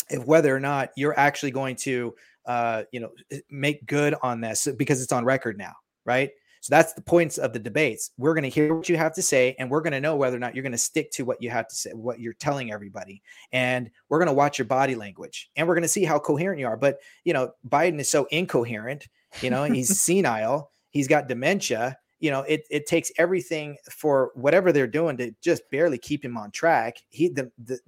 [0.09, 2.13] if whether or not you're actually going to
[2.45, 3.11] uh, you know
[3.49, 5.73] make good on this because it's on record now
[6.07, 6.31] right?
[6.61, 8.11] So that's the points of the debates.
[8.17, 10.35] We're going to hear what you have to say and we're going to know whether
[10.35, 12.71] or not you're going to stick to what you have to say what you're telling
[12.71, 13.21] everybody.
[13.51, 16.59] And we're going to watch your body language and we're going to see how coherent
[16.59, 16.77] you are.
[16.77, 19.07] But you know biden is so incoherent
[19.41, 24.71] you know he's senile he's got dementia you know it, it takes everything for whatever
[24.71, 26.97] they're doing to just barely keep him on track.
[27.09, 27.79] He the, the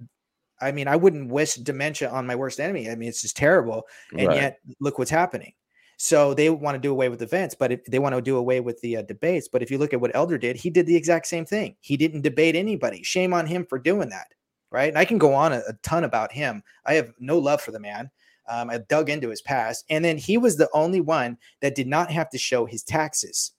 [0.60, 2.90] I mean, I wouldn't wish dementia on my worst enemy.
[2.90, 3.86] I mean, it's just terrible.
[4.16, 4.36] And right.
[4.36, 5.52] yet, look what's happening.
[5.96, 8.60] So they want to do away with events, but if they want to do away
[8.60, 9.48] with the uh, debates.
[9.48, 11.76] But if you look at what Elder did, he did the exact same thing.
[11.80, 13.02] He didn't debate anybody.
[13.02, 14.28] Shame on him for doing that.
[14.70, 14.88] Right.
[14.88, 16.62] And I can go on a, a ton about him.
[16.86, 18.10] I have no love for the man.
[18.48, 19.84] Um, I dug into his past.
[19.90, 23.52] And then he was the only one that did not have to show his taxes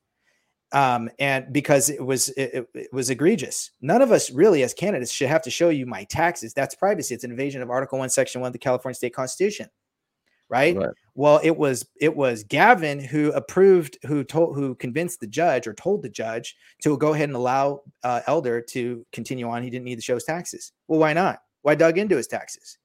[0.73, 3.71] um, and because it was it, it, was egregious.
[3.81, 6.53] None of us really, as candidates, should have to show you my taxes.
[6.53, 7.13] That's privacy.
[7.13, 9.69] It's an invasion of Article One, Section One of the California State Constitution.
[10.49, 10.75] Right?
[10.75, 10.89] right?
[11.15, 15.73] Well, it was it was Gavin who approved, who told, who convinced the judge or
[15.73, 19.63] told the judge to go ahead and allow uh, Elder to continue on.
[19.63, 20.73] He didn't need to show his taxes.
[20.87, 21.39] Well, why not?
[21.61, 22.77] Why dug into his taxes?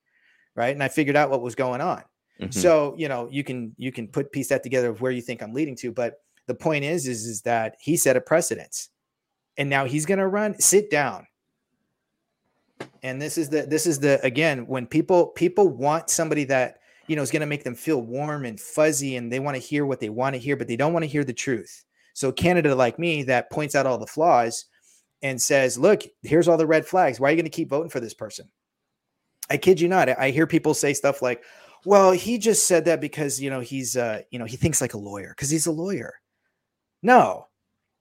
[0.55, 0.75] Right?
[0.75, 2.03] And I figured out what was going on.
[2.41, 2.51] Mm-hmm.
[2.51, 5.43] So you know, you can you can put piece that together of where you think
[5.43, 8.91] I'm leading to, but the point is, is, is that he set a precedence
[9.57, 11.27] and now he's going to run sit down.
[13.03, 17.17] And this is the, this is the, again, when people, people want somebody that, you
[17.17, 19.87] know, is going to make them feel warm and fuzzy and they want to hear
[19.87, 21.85] what they want to hear, but they don't want to hear the truth.
[22.15, 24.67] So Canada like me that points out all the flaws
[25.23, 27.19] and says, look, here's all the red flags.
[27.19, 28.49] Why are you going to keep voting for this person?
[29.49, 30.09] I kid you not.
[30.09, 31.43] I hear people say stuff like,
[31.85, 34.95] well, he just said that because, you know, he's, uh, you know, he thinks like
[34.95, 36.15] a lawyer because he's a lawyer.
[37.03, 37.49] No,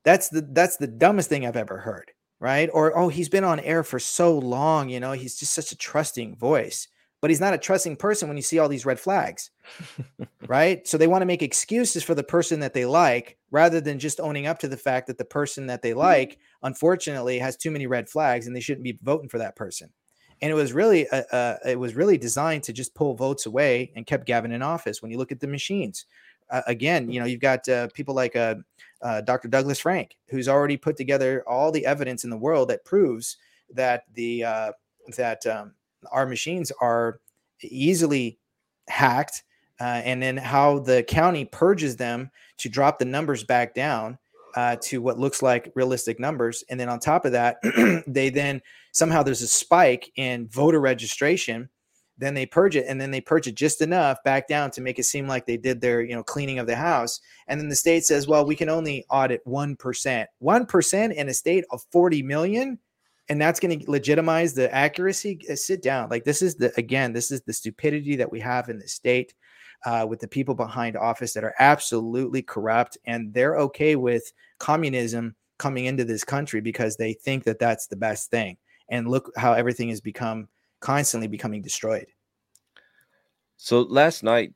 [0.05, 2.11] that's the that's the dumbest thing I've ever heard.
[2.41, 2.69] right?
[2.73, 5.77] Or, oh, he's been on air for so long, you know, he's just such a
[5.77, 6.87] trusting voice,
[7.21, 9.51] but he's not a trusting person when you see all these red flags,
[10.47, 10.87] right?
[10.87, 14.19] So they want to make excuses for the person that they like rather than just
[14.21, 17.87] owning up to the fact that the person that they like, unfortunately, has too many
[17.87, 19.91] red flags and they shouldn't be voting for that person.
[20.41, 23.91] And it was really, uh, uh, it was really designed to just pull votes away
[23.95, 25.01] and kept Gavin in office.
[25.01, 26.05] When you look at the machines,
[26.49, 28.55] uh, again, you know, you've got uh, people like uh,
[29.01, 29.47] uh, Dr.
[29.47, 33.37] Douglas Frank, who's already put together all the evidence in the world that proves
[33.73, 34.71] that the uh,
[35.17, 35.73] that um,
[36.11, 37.19] our machines are
[37.63, 38.37] easily
[38.87, 39.43] hacked,
[39.79, 44.17] uh, and then how the county purges them to drop the numbers back down
[44.81, 47.57] to what looks like realistic numbers, and then on top of that,
[48.07, 48.61] they then
[48.93, 51.67] somehow there's a spike in voter registration
[52.17, 54.99] then they purge it and then they purge it just enough back down to make
[54.99, 57.19] it seem like they did their you know cleaning of the house.
[57.47, 61.65] And then the state says well we can only audit 1% 1% in a state
[61.71, 62.79] of 40 million?
[63.27, 65.39] And that's going to legitimize the accuracy?
[65.49, 66.09] Uh, sit down.
[66.09, 69.33] Like this is the again this is the stupidity that we have in the state
[69.85, 75.35] uh, with the people behind office that are absolutely corrupt and they're okay with communism
[75.57, 78.57] coming into this country because they think that that's the best thing.
[78.89, 80.47] And look how everything has become
[80.85, 82.05] constantly becoming destroyed.
[83.57, 84.53] So last night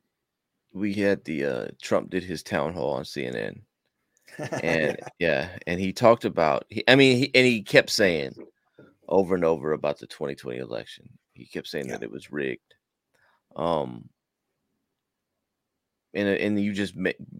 [0.72, 3.62] we had the uh, Trump did his town hall on CNN,
[4.62, 6.66] and yeah, and he talked about.
[6.68, 8.36] He, I mean, he, and he kept saying
[9.08, 11.08] over and over about the 2020 election.
[11.32, 11.94] He kept saying yeah.
[11.94, 12.74] that it was rigged.
[13.56, 14.08] Um,
[16.14, 16.94] and uh, and you just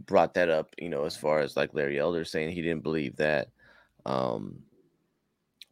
[0.04, 3.14] brought that up, you know, as far as like Larry Elder saying he didn't believe
[3.16, 3.50] that.
[4.04, 4.64] Um,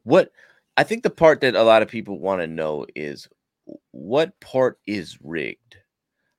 [0.05, 0.31] what
[0.79, 3.29] I think the part that a lot of people want to know is
[3.91, 5.77] what part is rigged.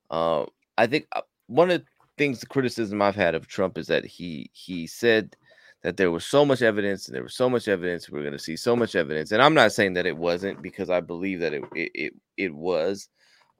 [0.09, 0.45] Uh,
[0.77, 1.85] I think uh, one of the
[2.17, 5.35] things, the criticism I've had of Trump is that he he said
[5.83, 8.31] that there was so much evidence and there was so much evidence we are going
[8.33, 11.39] to see so much evidence and i'm not saying that it wasn't because i believe
[11.39, 13.07] that it it it, it was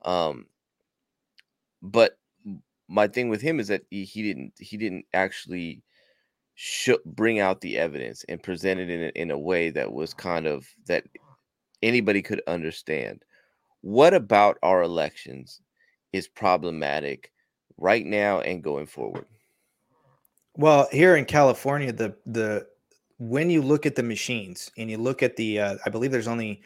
[0.04, 0.44] um
[1.82, 2.18] but
[2.88, 5.82] my thing with him is that he, he didn't he didn't actually
[6.62, 10.12] should bring out the evidence and present it in a, in a way that was
[10.12, 11.04] kind of that
[11.82, 13.24] anybody could understand.
[13.80, 15.62] What about our elections
[16.12, 17.32] is problematic
[17.78, 19.24] right now and going forward?
[20.54, 22.66] Well, here in California, the the
[23.16, 26.28] when you look at the machines and you look at the, uh, I believe there's
[26.28, 26.60] only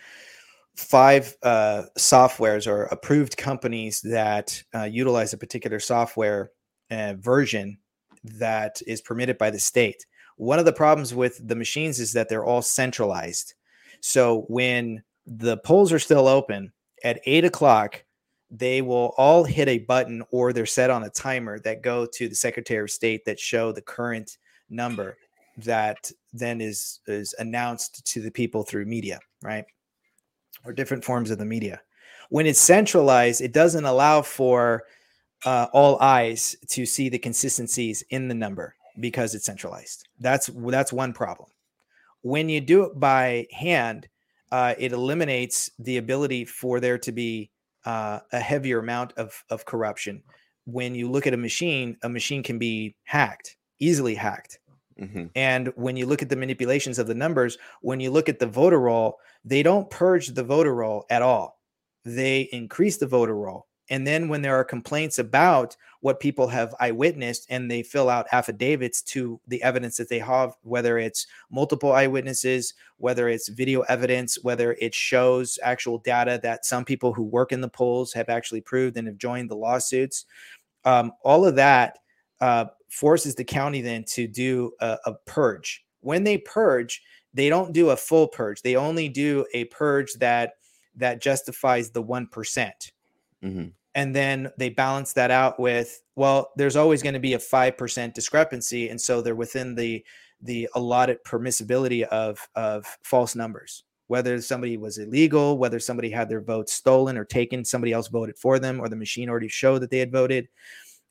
[0.74, 6.50] five uh, softwares or approved companies that uh, utilize a particular software
[6.90, 7.78] uh, version
[8.24, 10.06] that is permitted by the state.
[10.36, 13.54] One of the problems with the machines is that they're all centralized.
[14.00, 16.72] So when the polls are still open
[17.04, 18.04] at eight o'clock,
[18.50, 22.28] they will all hit a button or they're set on a timer that go to
[22.28, 24.38] the Secretary of State that show the current
[24.70, 25.16] number
[25.56, 29.64] that then is is announced to the people through media, right?
[30.64, 31.80] Or different forms of the media.
[32.30, 34.84] When it's centralized, it doesn't allow for
[35.44, 40.08] uh, all eyes to see the consistencies in the number because it's centralized.
[40.20, 41.50] That's that's one problem.
[42.22, 44.08] When you do it by hand,
[44.50, 47.50] uh, it eliminates the ability for there to be
[47.84, 50.22] uh, a heavier amount of of corruption.
[50.66, 54.58] When you look at a machine, a machine can be hacked, easily hacked.
[54.98, 55.26] Mm-hmm.
[55.34, 58.46] And when you look at the manipulations of the numbers, when you look at the
[58.46, 61.58] voter roll, they don't purge the voter roll at all.
[62.04, 66.74] They increase the voter roll and then when there are complaints about what people have
[66.80, 71.92] eyewitnessed and they fill out affidavits to the evidence that they have, whether it's multiple
[71.92, 77.52] eyewitnesses, whether it's video evidence, whether it shows actual data that some people who work
[77.52, 80.26] in the polls have actually proved and have joined the lawsuits,
[80.84, 81.98] um, all of that
[82.40, 85.84] uh, forces the county then to do a, a purge.
[86.00, 88.62] When they purge, they don't do a full purge.
[88.62, 90.52] They only do a purge that
[90.96, 92.92] that justifies the one percent
[93.44, 93.68] Mm-hmm.
[93.94, 98.12] And then they balance that out with, well, there's always going to be a 5%
[98.12, 98.88] discrepancy.
[98.88, 100.04] And so they're within the,
[100.40, 106.40] the allotted permissibility of, of false numbers, whether somebody was illegal, whether somebody had their
[106.40, 109.90] vote stolen or taken, somebody else voted for them, or the machine already showed that
[109.90, 110.48] they had voted.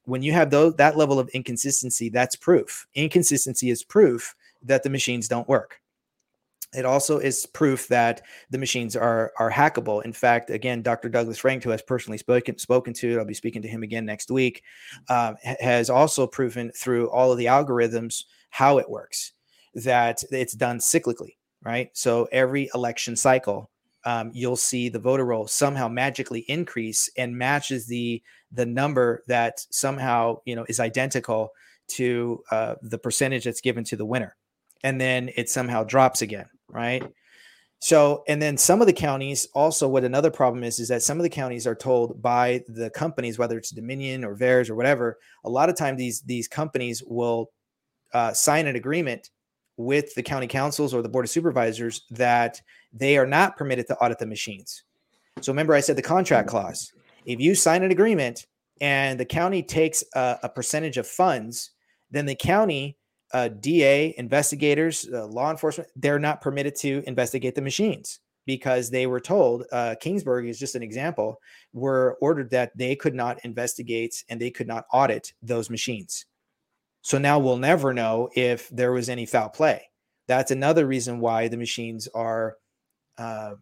[0.03, 2.85] When you have those, that level of inconsistency, that's proof.
[2.95, 5.79] Inconsistency is proof that the machines don't work
[6.73, 10.03] it also is proof that the machines are are hackable.
[10.03, 11.09] In fact, again, Dr.
[11.09, 14.31] Douglas Frank, who has personally spoken spoken to, I'll be speaking to him again next
[14.31, 14.63] week,
[15.09, 19.33] um, has also proven through all of the algorithms how it works.
[19.75, 21.89] That it's done cyclically, right?
[21.93, 23.71] So every election cycle,
[24.05, 28.21] um, you'll see the voter roll somehow magically increase and matches the
[28.51, 31.51] the number that somehow you know is identical
[31.87, 34.35] to uh, the percentage that's given to the winner,
[34.83, 37.03] and then it somehow drops again right?
[37.79, 41.17] So, and then some of the counties also, what another problem is, is that some
[41.17, 45.19] of the counties are told by the companies, whether it's Dominion or VAERS or whatever,
[45.43, 47.51] a lot of times these these companies will
[48.13, 49.31] uh, sign an agreement
[49.75, 52.61] with the county councils or the board of supervisors that
[52.93, 54.83] they are not permitted to audit the machines.
[55.41, 56.93] So remember, I said the contract clause.
[57.25, 58.45] If you sign an agreement
[58.81, 61.71] and the county takes a, a percentage of funds,
[62.11, 62.97] then the county
[63.33, 69.07] uh, DA, investigators, uh, law enforcement, they're not permitted to investigate the machines because they
[69.07, 71.39] were told, uh, Kingsburg is just an example,
[71.71, 76.25] were ordered that they could not investigate and they could not audit those machines.
[77.01, 79.89] So now we'll never know if there was any foul play.
[80.27, 82.57] That's another reason why the machines are
[83.17, 83.55] uh,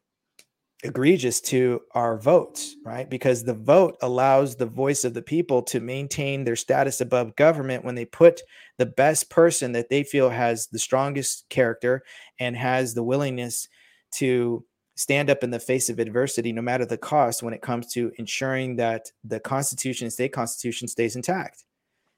[0.83, 3.09] egregious to our votes, right?
[3.09, 7.85] Because the vote allows the voice of the people to maintain their status above government
[7.85, 8.41] when they put
[8.77, 12.03] the best person that they feel has the strongest character
[12.39, 13.67] and has the willingness
[14.15, 14.65] to
[14.95, 18.11] stand up in the face of adversity, no matter the cost, when it comes to
[18.17, 21.63] ensuring that the Constitution state constitution stays intact.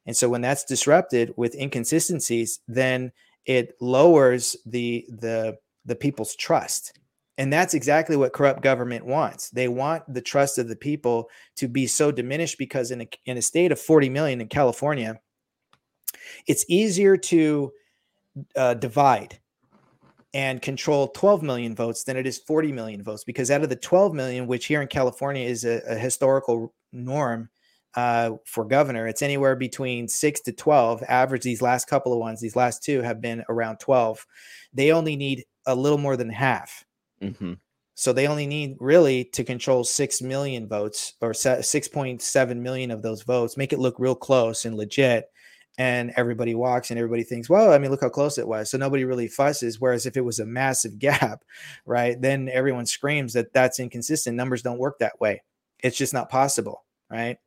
[0.06, 3.12] And so when that's disrupted with inconsistencies, then
[3.46, 6.98] it lowers the the the people's trust
[7.38, 9.50] and that's exactly what corrupt government wants.
[9.50, 13.38] They want the trust of the people to be so diminished because in a, in
[13.38, 15.20] a state of 40 million in California,
[16.48, 17.72] it's easier to
[18.56, 19.40] uh, divide
[20.36, 23.76] and control 12 million votes than it is 40 million votes because out of the
[23.76, 27.50] 12 million, which here in California is a, a historical norm
[27.96, 31.04] uh, for governor, it's anywhere between six to 12.
[31.08, 34.26] Average these last couple of ones, these last two have been around 12.
[34.74, 36.84] They only need a little more than half
[37.24, 37.54] Mm-hmm.
[37.96, 43.22] So they only need really to control 6 million votes or 6.7 million of those
[43.22, 45.30] votes, make it look real close and legit.
[45.80, 48.70] And everybody walks and everybody thinks, well, I mean, look how close it was.
[48.70, 49.80] So nobody really fusses.
[49.80, 51.44] Whereas if it was a massive gap,
[51.86, 54.38] right, then everyone screams that that's inconsistent.
[54.38, 55.42] Numbers don't work that way.
[55.84, 56.84] It's just not possible.
[57.10, 57.38] Right.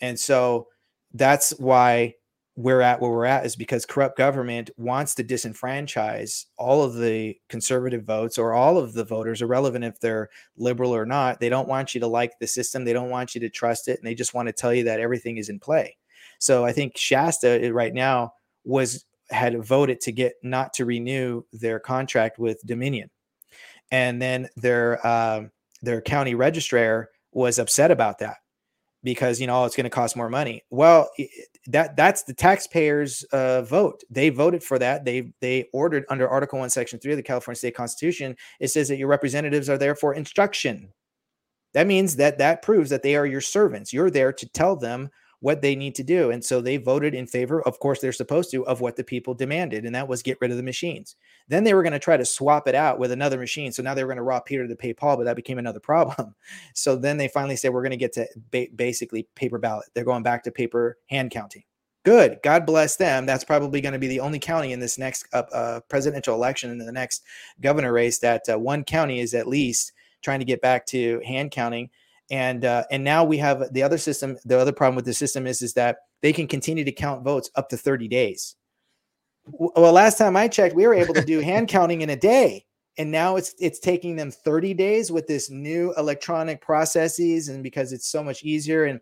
[0.00, 0.68] And so
[1.14, 2.14] that's why
[2.54, 7.34] we're at where we're at is because corrupt government wants to disenfranchise all of the
[7.48, 11.40] conservative votes or all of the voters, irrelevant if they're liberal or not.
[11.40, 13.98] They don't want you to like the system, they don't want you to trust it,
[13.98, 15.96] and they just want to tell you that everything is in play.
[16.38, 18.34] So I think Shasta uh, right now
[18.64, 23.08] was had voted to get not to renew their contract with Dominion,
[23.90, 25.44] and then their uh,
[25.80, 28.36] their county registrar was upset about that
[29.02, 30.62] because you know oh, it's going to cost more money.
[30.70, 31.10] Well,
[31.66, 34.02] that that's the taxpayers' uh, vote.
[34.10, 35.04] They voted for that.
[35.04, 38.36] They they ordered under Article One, Section Three of the California State Constitution.
[38.60, 40.92] It says that your representatives are there for instruction.
[41.74, 43.92] That means that that proves that they are your servants.
[43.92, 45.10] You're there to tell them
[45.42, 46.30] what they need to do.
[46.30, 49.34] And so they voted in favor, of course, they're supposed to, of what the people
[49.34, 49.84] demanded.
[49.84, 51.16] And that was get rid of the machines.
[51.48, 53.72] Then they were going to try to swap it out with another machine.
[53.72, 55.80] So now they were going to rob Peter to pay Paul, but that became another
[55.80, 56.36] problem.
[56.74, 59.86] So then they finally said, we're going to get to ba- basically paper ballot.
[59.94, 61.64] They're going back to paper hand counting.
[62.04, 62.38] Good.
[62.44, 63.26] God bless them.
[63.26, 66.70] That's probably going to be the only county in this next uh, uh, presidential election
[66.70, 67.24] and the next
[67.60, 71.50] governor race that uh, one county is at least trying to get back to hand
[71.50, 71.90] counting
[72.30, 74.38] and uh, and now we have the other system.
[74.44, 77.50] The other problem with the system is is that they can continue to count votes
[77.56, 78.56] up to 30 days.
[79.44, 82.64] Well, last time I checked, we were able to do hand counting in a day,
[82.98, 87.92] and now it's it's taking them 30 days with this new electronic processes, and because
[87.92, 88.84] it's so much easier.
[88.84, 89.00] And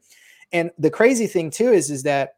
[0.52, 2.34] and the crazy thing too is is that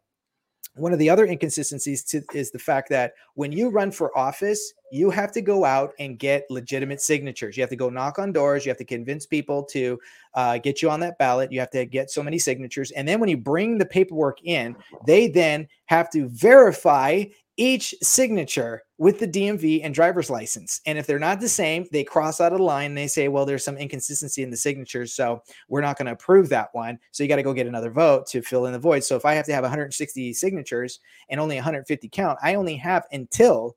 [0.75, 4.73] one of the other inconsistencies to, is the fact that when you run for office,
[4.91, 7.57] you have to go out and get legitimate signatures.
[7.57, 8.65] You have to go knock on doors.
[8.65, 9.99] You have to convince people to
[10.35, 11.53] uh, get you on that ballot.
[11.53, 12.91] You have to get so many signatures.
[12.93, 17.25] And then when you bring the paperwork in, they then have to verify
[17.57, 20.81] each signature with the DMV and driver's license.
[20.87, 23.45] And if they're not the same, they cross out a line and they say, well,
[23.45, 25.13] there's some inconsistency in the signatures.
[25.13, 26.99] So we're not going to approve that one.
[27.11, 29.05] So you got to go get another vote to fill in the void.
[29.05, 33.07] So if I have to have 160 signatures and only 150 count, I only have
[33.13, 33.77] until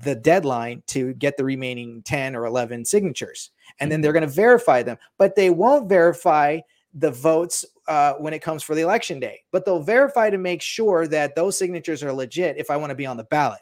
[0.00, 3.50] the deadline to get the remaining 10 or 11 signatures.
[3.80, 4.20] And then they're mm-hmm.
[4.20, 6.60] going to verify them, but they won't verify
[6.94, 10.62] the votes uh, when it comes for the election day, but they'll verify to make
[10.62, 13.60] sure that those signatures are legit if I want to be on the ballot.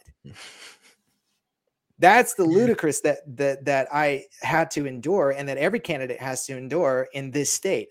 [1.98, 6.46] That's the ludicrous that that that I had to endure and that every candidate has
[6.46, 7.88] to endure in this state.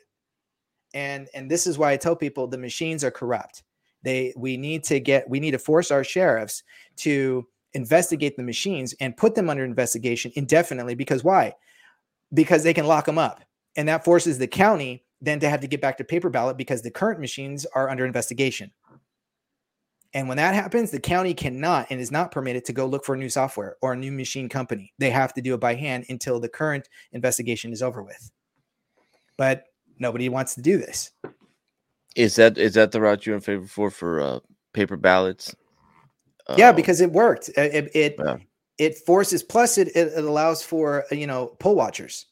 [0.93, 3.63] And and this is why I tell people the machines are corrupt.
[4.03, 6.63] They we need to get we need to force our sheriffs
[6.97, 11.53] to investigate the machines and put them under investigation indefinitely because why?
[12.33, 13.43] Because they can lock them up.
[13.77, 16.81] And that forces the county then to have to get back to paper ballot because
[16.81, 18.71] the current machines are under investigation.
[20.13, 23.15] And when that happens, the county cannot and is not permitted to go look for
[23.15, 24.91] new software or a new machine company.
[24.97, 28.29] They have to do it by hand until the current investigation is over with.
[29.37, 29.63] But
[29.99, 31.11] nobody wants to do this.
[32.15, 34.39] Is that is that the route you're in favor for for uh,
[34.73, 35.55] paper ballots?
[36.57, 37.49] yeah, Uh, because it worked.
[37.57, 38.37] Uh, It it, Yeah.
[38.77, 42.25] it forces plus it, it it allows for uh, you know poll watchers.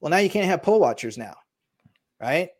[0.00, 1.36] Well, now you can't have poll watchers now,
[2.20, 2.50] right?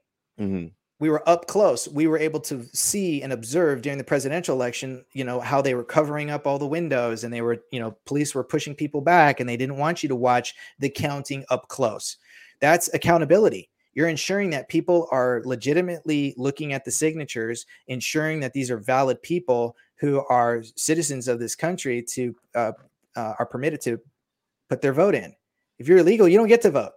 [0.41, 0.73] mhm.
[0.99, 1.89] we were up close.
[1.89, 5.75] We were able to see and observe during the presidential election, you know, how they
[5.75, 9.01] were covering up all the windows and they were, you know, police were pushing people
[9.01, 12.17] back and they didn't want you to watch the counting up close.
[12.61, 13.71] That's accountability.
[13.95, 19.21] You're ensuring that people are legitimately looking at the signatures, ensuring that these are valid
[19.23, 22.73] people who are citizens of this country to uh,
[23.17, 23.99] uh, are permitted to
[24.69, 25.35] put their vote in.
[25.79, 26.93] If you're illegal, you don't get to vote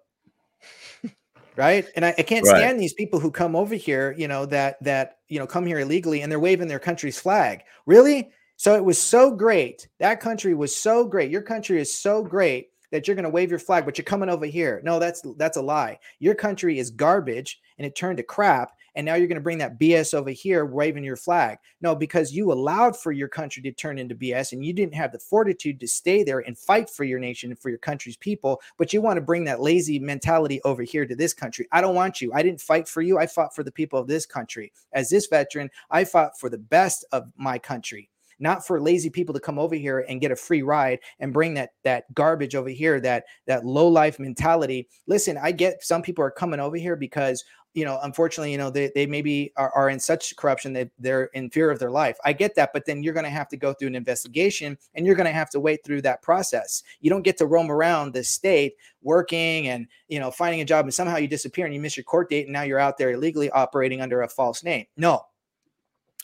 [1.56, 1.86] right?
[1.95, 2.58] And I, I can't Right.
[2.58, 5.80] stand these people who come over here you know that that you know come here
[5.80, 7.64] illegally and they're waving their country's flag.
[7.86, 8.32] Really?
[8.58, 9.88] So it was so great.
[9.99, 11.32] That country was so great.
[11.32, 14.30] Your country is so great that you're going to wave your flag but you're coming
[14.30, 14.82] over here.
[14.84, 15.99] No that's that's a lie.
[16.20, 19.58] Your country is garbage and it turned to crap and now you're going to bring
[19.58, 21.58] that bs over here waving your flag.
[21.82, 25.12] No because you allowed for your country to turn into bs and you didn't have
[25.12, 28.62] the fortitude to stay there and fight for your nation and for your country's people
[28.78, 31.68] but you want to bring that lazy mentality over here to this country.
[31.72, 32.32] I don't want you.
[32.34, 33.18] I didn't fight for you.
[33.18, 34.72] I fought for the people of this country.
[34.94, 39.34] As this veteran i fought for the best of my country not for lazy people
[39.34, 42.70] to come over here and get a free ride and bring that that garbage over
[42.70, 44.88] here that that low life mentality.
[45.08, 48.69] Listen i get some people are coming over here because you know unfortunately you know
[48.69, 52.17] they, they maybe are, are in such corruption that they're in fear of their life.
[52.24, 55.05] I get that but then you're going to have to go through an investigation and
[55.05, 56.84] you're going to have to wait through that process.
[57.01, 60.86] You don't get to roam around the state working and you know finding a job
[60.86, 63.11] and somehow you disappear and you miss your court date and now you're out there
[63.11, 64.86] illegally operating under a false name.
[64.97, 65.26] No.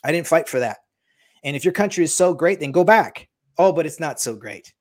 [0.04, 0.78] I didn't fight for that.
[1.44, 3.28] And if your country is so great then go back.
[3.58, 4.72] Oh but it's not so great.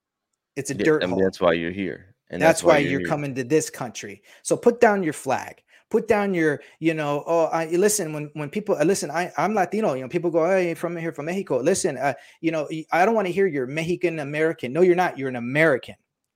[0.55, 1.24] It's a Yeah, dirt I mean, hole.
[1.24, 3.07] that's why you're here, and that's, why, you're, here.
[3.07, 4.22] coming to this country.
[4.41, 5.63] So put down your flag.
[5.90, 8.14] Put down your, you know, oh, I listen.
[8.14, 9.94] When when people uh, listen, I I'm Latino.
[9.94, 11.58] You know, people go, hey, from here from Mexico.
[11.58, 14.72] Listen, uh, you know, I don't want to hear you're Mexican American.
[14.72, 15.18] No, you're not.
[15.18, 15.96] You're an American.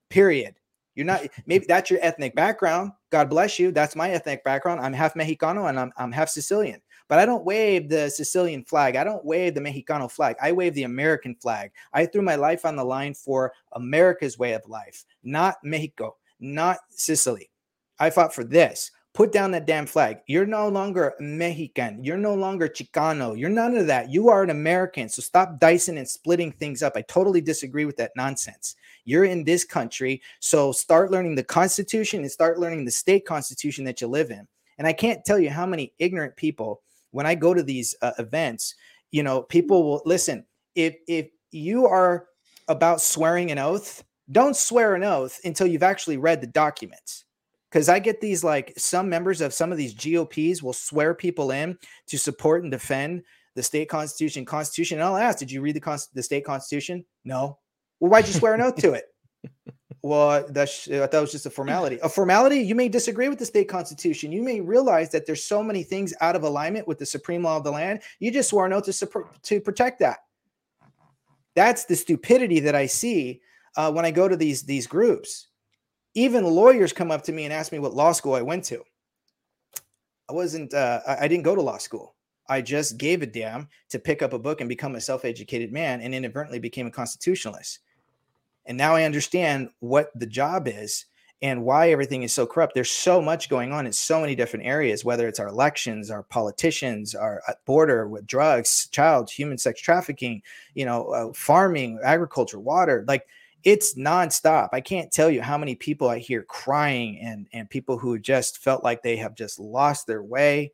[0.09, 0.55] Period.
[0.95, 1.21] You're not.
[1.45, 2.91] Maybe that's your ethnic background.
[3.11, 3.71] God bless you.
[3.71, 4.81] That's my ethnic background.
[4.81, 6.81] I'm half Mexicano and I'm I'm half Sicilian.
[7.07, 8.95] But I don't wave the Sicilian flag.
[8.95, 10.35] I don't wave the Mexicano flag.
[10.41, 11.71] I wave the American flag.
[11.93, 16.79] I threw my life on the line for America's way of life, not Mexico, not
[16.89, 17.51] Sicily.
[17.99, 18.89] I fought for this.
[19.13, 20.17] Put down that damn flag.
[20.25, 22.03] You're no longer Mexican.
[22.03, 23.37] You're no longer Chicano.
[23.37, 24.09] You're none of that.
[24.09, 25.07] You are an American.
[25.07, 26.93] So stop dicing and splitting things up.
[26.95, 28.75] I totally disagree with that nonsense.
[29.05, 30.21] You're in this country.
[30.39, 34.47] So start learning the Constitution and start learning the state constitution that you live in.
[34.79, 38.13] And I can't tell you how many ignorant people, when I go to these uh,
[38.17, 38.73] events,
[39.11, 40.43] you know, people will listen.
[40.73, 42.25] If if you are
[42.67, 47.25] about swearing an oath, don't swear an oath until you've actually read the documents.
[47.73, 51.49] Because I get these like some members of some of these GOPs will swear people
[51.49, 53.23] in to support and defend
[53.55, 54.45] the state constitution.
[54.45, 54.99] Constitution.
[54.99, 57.03] And I'll ask, did you read the const- the state constitution?
[57.25, 57.57] No.
[57.99, 59.05] Well, why'd you swear an oath to it?
[60.05, 61.97] Well, that's I thought it was just a formality.
[62.03, 62.57] A formality.
[62.57, 64.33] You may disagree with the state constitution.
[64.33, 67.55] You may realize that there's so many things out of alignment with the supreme law
[67.55, 68.01] of the land.
[68.19, 70.17] You just swore an oath to support, to protect that.
[71.55, 73.39] That's the stupidity that I see
[73.77, 75.47] uh, when I go to these these groups.
[76.15, 78.83] Even lawyers come up to me and ask me what law school I went to.
[80.29, 80.73] I wasn't.
[80.73, 82.15] Uh, I, didn't go to law school.
[82.47, 86.01] I just gave a damn to pick up a book and become a self-educated man,
[86.01, 87.79] and inadvertently became a constitutionalist.
[88.65, 91.05] And now I understand what the job is
[91.41, 92.73] and why everything is so corrupt.
[92.73, 96.23] There's so much going on in so many different areas, whether it's our elections, our
[96.23, 100.41] politicians, our uh, border with drugs, child, human sex trafficking,
[100.73, 103.03] you know, uh, farming, agriculture, water.
[103.09, 103.27] Like
[103.63, 104.69] it's nonstop.
[104.73, 108.57] I can't tell you how many people I hear crying and and people who just
[108.57, 110.71] felt like they have just lost their way.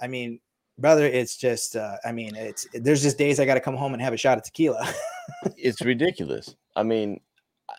[0.00, 0.40] I mean,
[0.78, 1.76] brother, it's just.
[1.76, 4.18] Uh, I mean, it's there's just days I got to come home and have a
[4.18, 4.92] shot of tequila.
[5.56, 6.54] it's ridiculous.
[6.76, 7.20] I mean,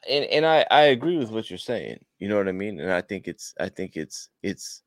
[0.10, 2.00] and and I I agree with what you're saying.
[2.20, 2.80] You know what I mean?
[2.80, 4.84] And I think it's I think it's it's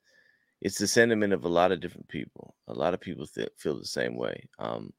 [0.61, 2.55] it's the sentiment of a lot of different people.
[2.69, 4.49] A lot of people th- feel the same way.
[4.59, 4.93] Um,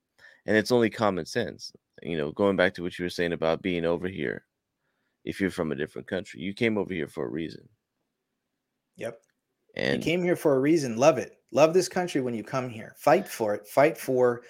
[0.45, 1.71] and it's only common sense.
[2.01, 4.43] You know, going back to what you were saying about being over here.
[5.23, 7.67] If you're from a different country, you came over here for a reason.
[8.95, 9.19] yep.
[9.75, 10.97] And you came here for a reason.
[10.97, 11.37] Love it.
[11.51, 12.93] Love this country when you come here.
[12.97, 13.67] Fight for it.
[13.67, 14.43] Fight for,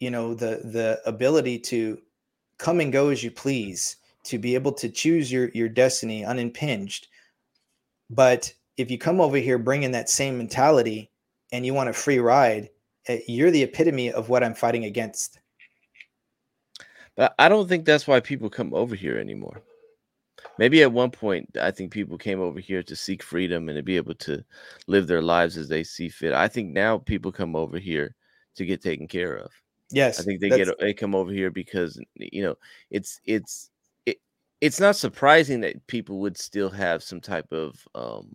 [0.00, 1.98] you know, the the ability to
[2.58, 7.06] come and go as you please, to be able to choose your your destiny unimpinged.
[8.10, 11.10] But if you come over here bringing that same mentality
[11.52, 12.70] and you want a free ride,
[13.06, 15.38] eh, you're the epitome of what I'm fighting against.
[17.16, 19.62] But I don't think that's why people come over here anymore.
[20.58, 23.82] Maybe at one point, I think people came over here to seek freedom and to
[23.82, 24.44] be able to
[24.88, 26.32] live their lives as they see fit.
[26.32, 28.16] I think now people come over here
[28.56, 29.52] to get taken care of.
[29.90, 32.56] Yes, I think they get they come over here because you know
[32.90, 33.70] it's it's
[34.04, 34.18] it,
[34.60, 38.34] it's not surprising that people would still have some type of um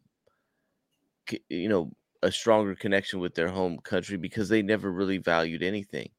[1.50, 1.92] you know
[2.24, 6.10] a stronger connection with their home country because they never really valued anything.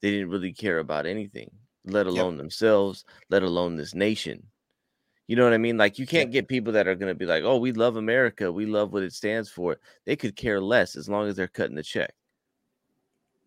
[0.00, 1.50] They didn't really care about anything,
[1.84, 2.38] let alone yep.
[2.38, 4.44] themselves, let alone this nation.
[5.32, 5.78] You know what I mean?
[5.78, 8.52] Like you can't get people that are going to be like, "Oh, we love America.
[8.52, 11.74] We love what it stands for." They could care less as long as they're cutting
[11.74, 12.12] the check.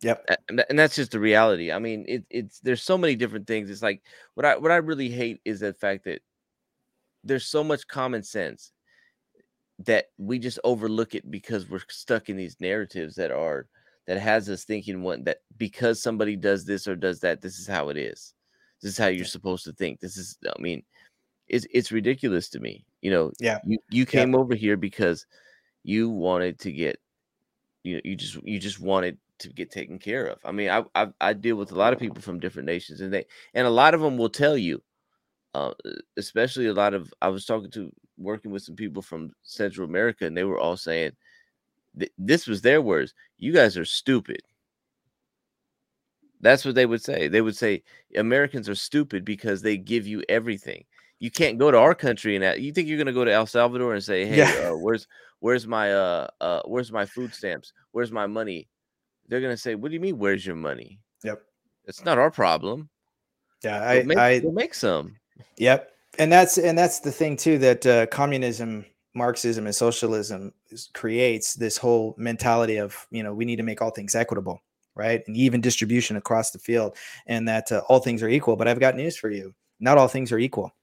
[0.02, 0.26] Yep.
[0.68, 1.72] And that's just the reality.
[1.72, 3.70] I mean, it, it's there's so many different things.
[3.70, 4.02] It's like
[4.34, 6.24] what I what I really hate is the fact that
[7.24, 8.72] there's so much common sense
[9.78, 13.68] that we just overlook it because we're stuck in these narratives that are
[14.08, 17.68] that has us thinking one that because somebody does this or does that, this is
[17.68, 18.34] how it is.
[18.82, 20.00] This is how you're supposed to think.
[20.00, 20.84] This is, I mean,
[21.48, 22.86] it's it's ridiculous to me.
[23.02, 23.60] You know, yeah.
[23.66, 24.40] You you came yeah.
[24.40, 25.26] over here because
[25.84, 27.00] you wanted to get,
[27.84, 30.40] you know, you just you just wanted to get taken care of.
[30.44, 33.14] I mean, I, I I deal with a lot of people from different nations, and
[33.14, 34.82] they and a lot of them will tell you,
[35.54, 35.74] uh,
[36.18, 40.26] especially a lot of I was talking to working with some people from Central America,
[40.26, 41.12] and they were all saying
[42.00, 43.14] th- this was their words.
[43.38, 44.42] You guys are stupid.
[46.42, 47.28] That's what they would say.
[47.28, 47.84] They would say
[48.16, 50.86] Americans are stupid because they give you everything.
[51.26, 53.48] You can't go to our country and you think you're going to go to El
[53.48, 54.70] Salvador and say, "Hey, yeah.
[54.70, 55.08] uh, where's
[55.40, 57.74] where's my uh uh where's my food stamps?
[57.92, 58.68] Where's my money?"
[59.28, 60.18] they're gonna say, "What do you mean?
[60.18, 61.42] Where's your money?" Yep,
[61.86, 62.90] it's not our problem.
[63.64, 65.16] Yeah, I make, I make some.
[65.58, 70.54] Yep, and that's and that's the thing too that uh, communism, Marxism, and socialism
[70.94, 74.62] creates this whole mentality of you know we need to make all things equitable,
[74.96, 76.96] right, and even distribution across the field,
[77.28, 78.56] and that uh, all things are equal.
[78.56, 80.74] But I've got news for you: not all things are equal.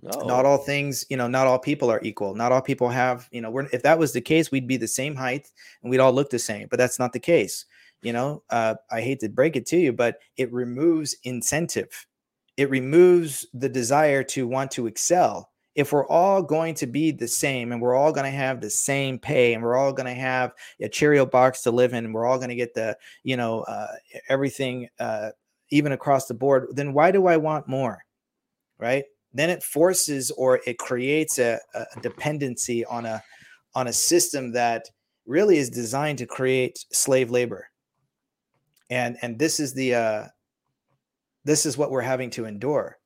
[0.00, 0.20] No.
[0.20, 2.34] Not all things, you know, not all people are equal.
[2.34, 4.86] Not all people have, you know, we're, if that was the case, we'd be the
[4.86, 5.50] same height
[5.82, 7.64] and we'd all look the same, but that's not the case.
[8.02, 12.06] You know, uh, I hate to break it to you, but it removes incentive.
[12.56, 15.50] It removes the desire to want to excel.
[15.74, 18.70] If we're all going to be the same and we're all going to have the
[18.70, 22.14] same pay and we're all going to have a Cheerio box to live in and
[22.14, 23.88] we're all going to get the, you know, uh,
[24.28, 25.30] everything uh,
[25.70, 28.04] even across the board, then why do I want more?
[28.78, 33.22] Right then it forces or it creates a, a dependency on a
[33.74, 34.88] on a system that
[35.26, 37.68] really is designed to create slave labor.
[38.90, 40.24] And and this is the uh
[41.44, 42.98] this is what we're having to endure.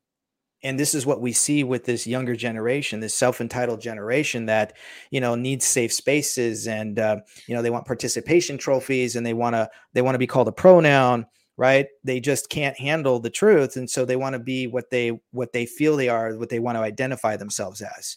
[0.64, 4.74] And this is what we see with this younger generation this self-entitled generation that
[5.10, 7.16] you know needs safe spaces and uh,
[7.48, 10.46] you know they want participation trophies and they want to they want to be called
[10.46, 11.26] a pronoun
[11.56, 11.86] right?
[12.04, 15.52] They just can't handle the truth and so they want to be what they what
[15.52, 18.16] they feel they are what they want to identify themselves as.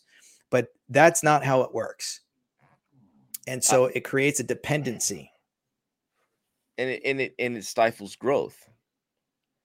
[0.49, 2.21] But that's not how it works.
[3.47, 5.31] And so it creates a dependency.
[6.77, 8.57] And it and it and it stifles growth.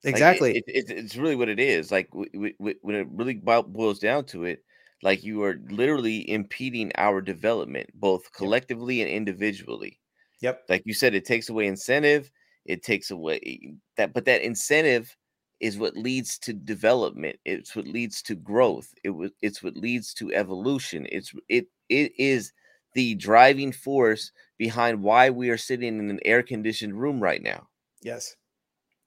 [0.02, 1.90] Exactly like it, it, it's really what it is.
[1.92, 2.54] Like when
[2.94, 4.64] it really boils down to it
[5.02, 9.98] like you are literally impeding our development both collectively and individually.
[10.40, 10.64] Yep.
[10.68, 12.30] Like you said it takes away incentive
[12.64, 15.14] it takes away eh, that but that incentive
[15.60, 20.14] is what leads to development it's what leads to growth it was it's what leads
[20.14, 22.52] to evolution it's it it is
[22.94, 27.68] the driving force behind why we are sitting in an air conditioned room right now.
[28.02, 28.34] Yes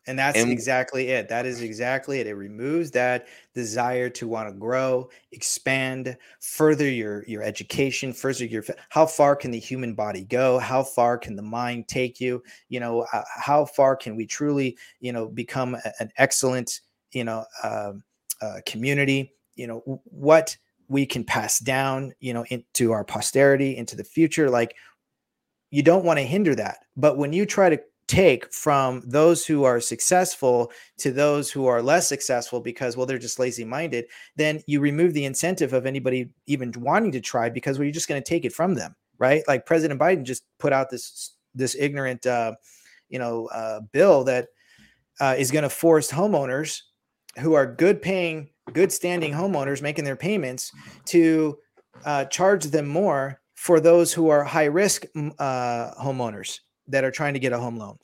[0.07, 1.29] and that's and, exactly it.
[1.29, 2.27] That is exactly it.
[2.27, 8.63] It removes that desire to want to grow, expand, further your your education, further your
[8.89, 10.59] how far can the human body go?
[10.59, 12.43] How far can the mind take you?
[12.69, 16.81] You know, uh, how far can we truly, you know, become a, an excellent,
[17.11, 17.93] you know, uh,
[18.41, 19.33] uh, community?
[19.55, 20.57] You know, what
[20.89, 24.49] we can pass down, you know, into our posterity, into the future.
[24.49, 24.75] Like,
[25.71, 26.79] you don't want to hinder that.
[26.97, 27.81] But when you try to
[28.13, 33.17] take from those who are successful to those who are less successful because well they're
[33.17, 37.77] just lazy minded then you remove the incentive of anybody even wanting to try because
[37.77, 39.43] well, you're just going to take it from them right?
[39.47, 42.53] Like president biden just put out this this ignorant uh,
[43.09, 44.47] you know uh, bill that
[45.19, 46.81] uh, is going to force homeowners
[47.39, 50.71] who are good paying good standing homeowners making their payments
[51.05, 51.57] to
[52.05, 55.05] uh, charge them more for those who are high risk
[55.39, 57.97] uh, homeowners that are trying to get a home loan.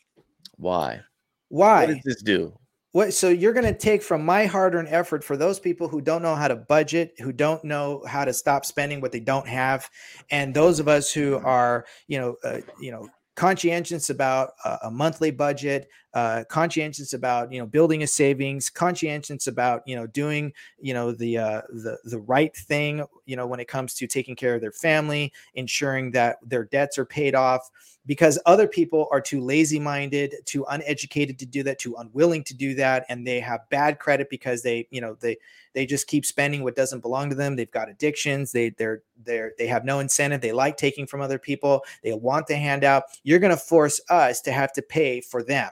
[0.58, 1.02] Why?
[1.50, 1.86] Why?
[1.86, 2.54] What does this do?
[2.92, 6.24] What so you're going to take from my hard-earned effort for those people who don't
[6.24, 9.88] know how to budget, who don't know how to stop spending what they don't have,
[10.32, 14.92] and those of us who are, you know, uh, you know, conscientious about a, a
[14.92, 20.52] monthly budget, uh, conscientious about you know building a savings, conscientious about you know doing
[20.80, 24.36] you know the uh, the the right thing you know when it comes to taking
[24.36, 27.70] care of their family, ensuring that their debts are paid off,
[28.08, 32.56] because other people are too lazy minded, too uneducated to do that, too unwilling to
[32.56, 35.38] do that, and they have bad credit because they you know they
[35.74, 37.56] they just keep spending what doesn't belong to them.
[37.56, 38.52] They've got addictions.
[38.52, 40.42] They they're they're they have no incentive.
[40.42, 41.84] They like taking from other people.
[42.04, 43.04] They want the handout.
[43.24, 45.70] You're going to force us to have to pay for them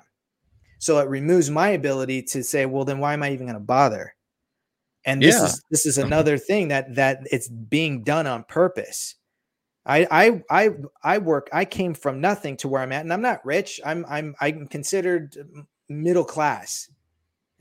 [0.80, 3.60] so it removes my ability to say, well, then why am I even going to
[3.60, 4.14] bother?
[5.06, 5.46] And this yeah.
[5.46, 9.16] is this is another thing that that it's being done on purpose.
[9.86, 10.70] I I I
[11.02, 11.50] I work.
[11.54, 13.80] I came from nothing to where I'm at, and I'm not rich.
[13.86, 15.38] I'm I'm I'm considered
[15.88, 16.90] middle class.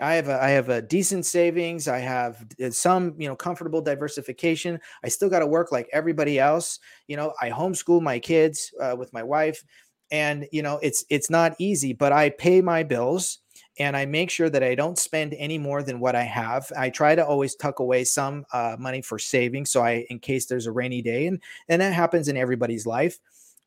[0.00, 1.86] I have a I have a decent savings.
[1.86, 4.80] I have uh, some you know comfortable diversification.
[5.04, 6.80] I still got to work like everybody else.
[7.06, 9.64] You know, I homeschool my kids uh, with my wife
[10.10, 13.38] and you know it's it's not easy but i pay my bills
[13.78, 16.70] and i make sure that i don't spend any more than what i have.
[16.76, 20.46] I try to always tuck away some uh, money for saving, so i in case
[20.46, 23.18] there's a rainy day and and that happens in everybody's life.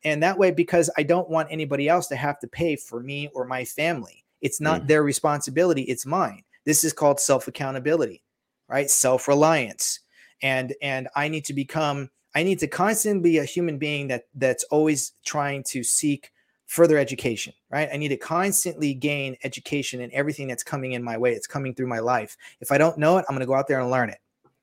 [0.02, 3.28] And that way because i don't want anybody else to have to pay for me
[3.34, 4.24] or my family.
[4.40, 4.88] It's not mm.
[4.88, 6.44] their responsibility it's mine.
[6.64, 8.22] This is called self accountability
[8.68, 8.88] right?
[8.88, 10.00] Self reliance
[10.42, 14.24] and and i need to become I need to constantly be a human being that
[14.34, 16.32] that's always trying to seek
[16.66, 17.88] further education, right?
[17.92, 21.32] I need to constantly gain education in everything that's coming in my way.
[21.32, 22.36] It's coming through my life.
[22.60, 24.18] If I don't know it, I'm going to go out there and learn it,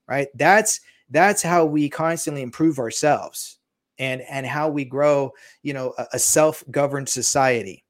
[0.07, 0.29] right?
[0.35, 0.79] That's
[1.09, 3.59] that's how we constantly improve ourselves
[3.99, 5.33] and and how we grow,
[5.63, 7.83] you know, a, a self-governed society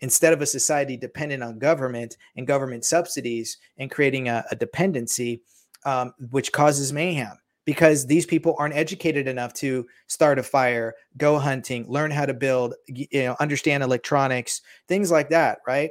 [0.00, 5.42] instead of a society dependent on government and government subsidies and creating a, a dependency
[5.84, 11.38] um, which causes mayhem because these people aren't educated enough to start a fire, go
[11.38, 15.90] hunting, learn how to build, you know, understand electronics, things like that, right?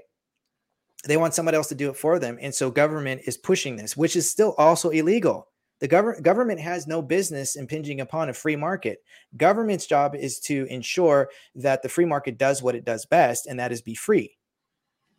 [1.06, 2.40] They want somebody else to do it for them.
[2.42, 5.50] And so government is pushing this, which is still also illegal.
[5.82, 9.00] The government government has no business impinging upon a free market.
[9.36, 13.60] Government's job is to ensure that the free market does what it does best, and
[13.60, 14.38] that is be free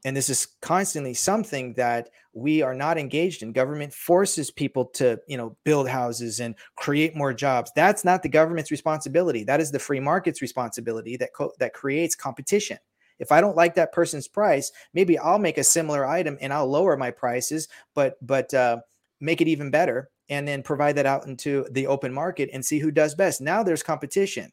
[0.07, 3.53] and this is constantly something that we are not engaged in.
[3.53, 7.73] Government forces people to you know build houses and create more jobs.
[7.75, 9.45] That's not the government's responsibility.
[9.45, 12.79] That is the free market's responsibility that co- that creates competition.
[13.19, 16.69] If i don't like that person's price maybe i'll make a similar item and i'll
[16.69, 18.77] lower my prices but but uh,
[19.21, 22.79] make it even better and then provide that out into the open market and see
[22.79, 23.41] who does best.
[23.41, 24.53] Now there's competition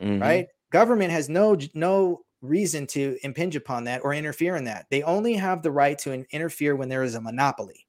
[0.00, 0.20] mm-hmm.
[0.20, 0.46] right?
[0.70, 4.86] Government has no no reason to impinge upon that or interfere in that.
[4.90, 7.86] They only have the right to interfere when there is a monopoly.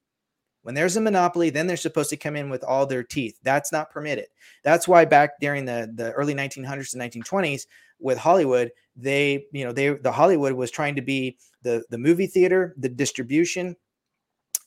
[0.62, 3.38] When there's a monopoly, then they're supposed to come in with all their teeth.
[3.42, 4.26] That's not permitted.
[4.62, 7.66] That's why back during the, the early 1900s and 1920s
[7.98, 12.26] with Hollywood, they, you know, they the Hollywood was trying to be the the movie
[12.26, 13.76] theater, the distribution,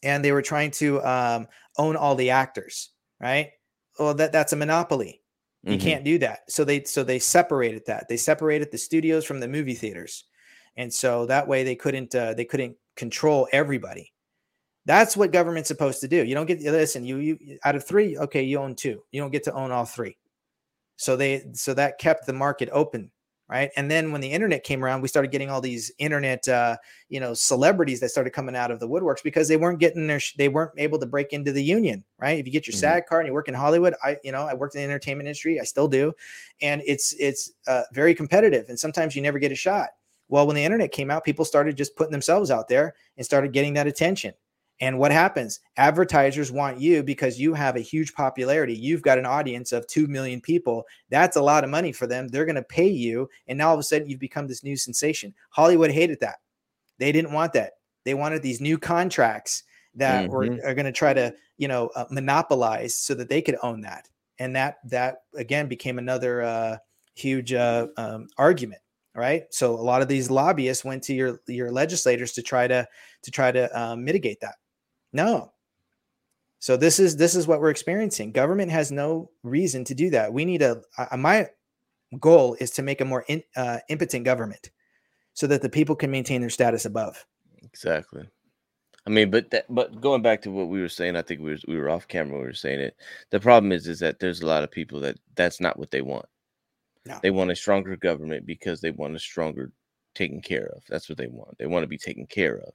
[0.03, 1.47] and they were trying to um,
[1.77, 3.51] own all the actors, right?
[3.97, 5.21] Well, that that's a monopoly.
[5.63, 5.81] You mm-hmm.
[5.81, 6.49] can't do that.
[6.49, 8.07] So they so they separated that.
[8.07, 10.25] They separated the studios from the movie theaters,
[10.75, 14.13] and so that way they couldn't uh, they couldn't control everybody.
[14.85, 16.23] That's what government's supposed to do.
[16.23, 17.03] You don't get listen.
[17.03, 19.03] You you out of three, okay, you own two.
[19.11, 20.17] You don't get to own all three.
[20.95, 23.11] So they so that kept the market open
[23.49, 23.69] right?
[23.77, 26.77] And then when the internet came around we started getting all these internet uh,
[27.09, 30.19] you know celebrities that started coming out of the woodworks because they weren't getting their
[30.37, 32.39] they weren't able to break into the union right?
[32.39, 32.79] If you get your mm-hmm.
[32.79, 35.27] sag card and you work in hollywood i you know i worked in the entertainment
[35.27, 36.13] industry i still do
[36.61, 39.89] and it's it's uh, very competitive and sometimes you never get a shot.
[40.29, 43.53] Well when the internet came out people started just putting themselves out there and started
[43.53, 44.33] getting that attention
[44.79, 45.59] and what happens?
[45.77, 48.75] Advertisers want you because you have a huge popularity.
[48.75, 50.83] You've got an audience of 2 million people.
[51.09, 52.27] That's a lot of money for them.
[52.27, 53.27] They're going to pay you.
[53.47, 55.33] And now all of a sudden, you've become this new sensation.
[55.49, 56.37] Hollywood hated that.
[56.99, 57.73] They didn't want that.
[58.05, 59.63] They wanted these new contracts
[59.95, 60.33] that mm-hmm.
[60.33, 63.81] were, are going to try to, you know, uh, monopolize so that they could own
[63.81, 64.07] that.
[64.39, 66.77] And that, that again became another uh,
[67.15, 68.81] huge uh, um, argument
[69.15, 72.87] right so a lot of these lobbyists went to your your legislators to try to
[73.23, 74.57] to try to um, mitigate that
[75.13, 75.51] no.
[76.59, 78.31] So this is this is what we're experiencing.
[78.31, 80.33] Government has no reason to do that.
[80.33, 80.81] We need a,
[81.15, 81.49] my
[82.19, 84.71] goal is to make a more in, uh, impotent government
[85.33, 87.25] so that the people can maintain their status above.
[87.63, 88.27] Exactly.
[89.05, 91.51] I mean, but that, but going back to what we were saying, I think we
[91.51, 92.39] were we were off camera.
[92.39, 92.95] We were saying it.
[93.29, 96.01] The problem is, is that there's a lot of people that that's not what they
[96.01, 96.25] want.
[97.05, 97.19] No.
[97.21, 99.71] They want a stronger government because they want a stronger
[100.13, 100.83] taken care of.
[100.89, 101.57] That's what they want.
[101.57, 102.73] They want to be taken care of.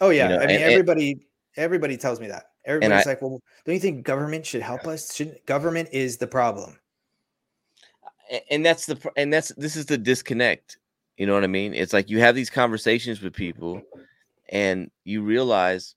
[0.00, 0.42] Oh yeah, you know?
[0.42, 2.50] I mean and, everybody Everybody tells me that.
[2.64, 5.14] Everybody's I, like, "Well, don't you think government should help us?
[5.14, 6.78] Shouldn't government is the problem?"
[8.50, 10.78] And that's the and that's this is the disconnect
[11.16, 11.74] You know what I mean?
[11.74, 13.82] It's like you have these conversations with people
[14.48, 15.94] and you realize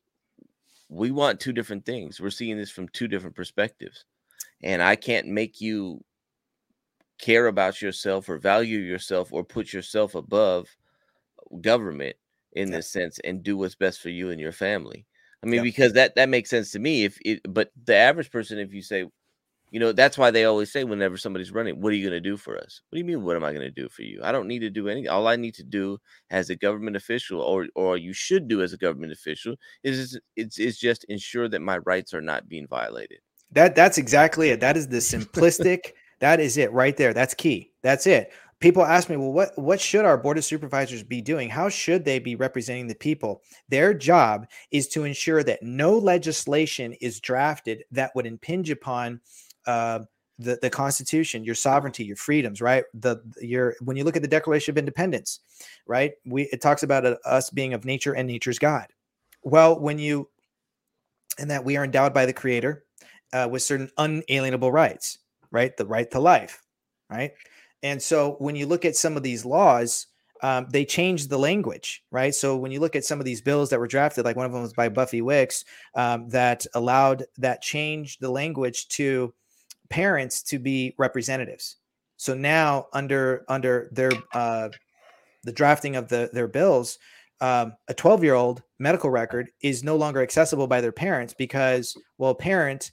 [0.89, 2.19] we want two different things.
[2.19, 4.05] We're seeing this from two different perspectives.
[4.61, 6.03] And I can't make you
[7.19, 10.67] care about yourself or value yourself or put yourself above
[11.61, 12.17] government
[12.51, 15.05] in this sense and do what's best for you and your family.
[15.43, 17.03] I mean, because that that makes sense to me.
[17.03, 19.05] If it, but the average person, if you say,
[19.71, 22.29] you know, that's why they always say whenever somebody's running, what are you going to
[22.29, 22.81] do for us?
[22.89, 23.23] What do you mean?
[23.23, 24.21] What am I going to do for you?
[24.23, 25.09] I don't need to do anything.
[25.09, 25.97] All I need to do
[26.29, 30.59] as a government official, or or you should do as a government official, is it's
[30.59, 33.19] it's just ensure that my rights are not being violated.
[33.51, 34.61] That that's exactly it.
[34.61, 35.91] That is the simplistic.
[36.19, 37.13] that is it right there.
[37.13, 37.73] That's key.
[37.81, 38.31] That's it
[38.63, 41.49] people ask me, well, what what should our board of supervisors be doing?
[41.49, 43.43] How should they be representing the people?
[43.67, 49.19] Their job is to ensure that no legislation is drafted that would impinge upon
[49.67, 49.99] uh,
[50.39, 52.85] the the Constitution, your sovereignty, your freedoms, right?
[52.93, 55.41] The your when you look at the Declaration of Independence,
[55.85, 56.13] right?
[56.25, 58.87] We it talks about uh, us being of nature and nature's God.
[59.43, 60.29] Well, when you
[61.37, 62.85] and that we are endowed by the Creator
[63.33, 65.19] uh, with certain unalienable rights,
[65.51, 65.75] right?
[65.75, 66.62] The right to life,
[67.13, 67.31] right?
[67.83, 70.07] And so when you look at some of these laws,
[70.41, 72.35] um, they changed the language, right?
[72.35, 74.51] So when you look at some of these bills that were drafted, like one of
[74.51, 75.63] them was by Buffy Wicks,
[75.95, 79.33] um, that allowed that changed the language to
[79.89, 81.77] parents to be representatives.
[82.17, 84.69] So now under under their uh,
[85.43, 86.99] the drafting of the their bills,
[87.39, 91.95] um, a 12 year old medical record is no longer accessible by their parents because
[92.17, 92.91] well, parent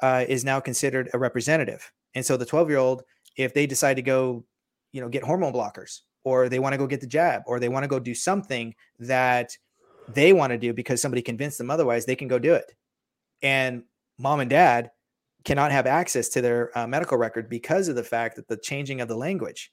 [0.00, 3.02] uh, is now considered a representative, and so the 12 year old
[3.36, 4.44] if they decide to go,
[4.92, 7.68] you know, get hormone blockers or they want to go get the jab or they
[7.68, 9.56] want to go do something that
[10.08, 12.74] they want to do because somebody convinced them otherwise, they can go do it.
[13.42, 13.84] And
[14.18, 14.90] mom and dad
[15.44, 19.00] cannot have access to their uh, medical record because of the fact that the changing
[19.00, 19.72] of the language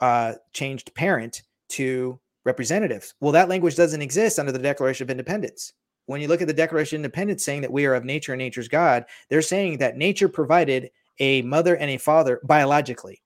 [0.00, 3.14] uh, changed parent to representatives.
[3.20, 5.72] Well, that language doesn't exist under the Declaration of Independence.
[6.06, 8.38] When you look at the Declaration of Independence saying that we are of nature and
[8.38, 13.22] nature's God, they're saying that nature provided a mother and a father biologically.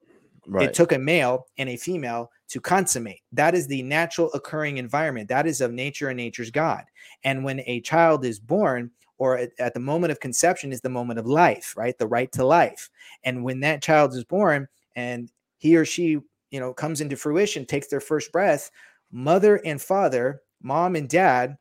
[0.46, 0.68] Right.
[0.68, 3.22] It took a male and a female to consummate.
[3.32, 5.28] That is the natural occurring environment.
[5.28, 6.84] That is of nature and nature's God.
[7.22, 10.88] And when a child is born, or at, at, the moment of conception, is the
[10.88, 11.96] moment of life, right?
[11.96, 12.90] The right to life.
[13.22, 16.18] And when that child is born and he or she,
[16.50, 18.70] you know, comes into fruition, takes their first breath,
[19.12, 21.56] mother and father, mom and dad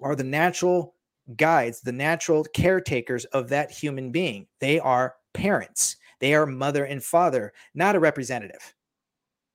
[0.00, 0.94] are the natural
[1.36, 4.46] guides, the natural caretakers of that human being.
[4.58, 5.96] They are parents.
[6.20, 8.74] They are mother and father, not a representative.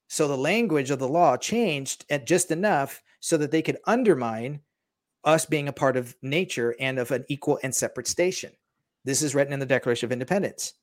[0.09, 4.61] So the language of the law changed just enough so that they could undermine
[5.23, 8.51] us being a part of nature and of an equal and separate station.
[9.03, 10.73] This is written in the Declaration of Independence.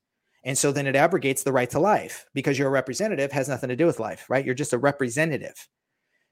[0.45, 3.77] And so then it abrogates the right to life because your representative has nothing to
[3.77, 4.45] do with life, right?
[4.45, 5.69] You're just a representative.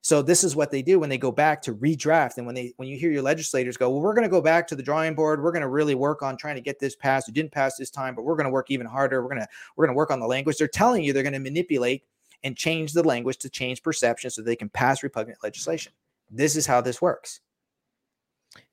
[0.05, 2.74] So this is what they do when they go back to redraft, and when they
[2.77, 5.15] when you hear your legislators go, well, we're going to go back to the drawing
[5.15, 5.41] board.
[5.41, 7.29] We're going to really work on trying to get this passed.
[7.29, 9.23] We didn't pass this time, but we're going to work even harder.
[9.23, 10.59] We're going to we're going to work on the language.
[10.59, 12.03] They're telling you they're going to manipulate
[12.43, 15.93] and change the language to change perception so they can pass repugnant legislation.
[16.31, 17.41] This is how this works.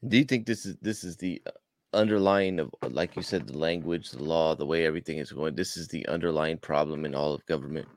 [0.07, 1.51] Do you think this is this is the uh,
[1.93, 5.53] underlying of like you said the language, the law, the way everything is going?
[5.53, 7.87] This is the underlying problem in all of government.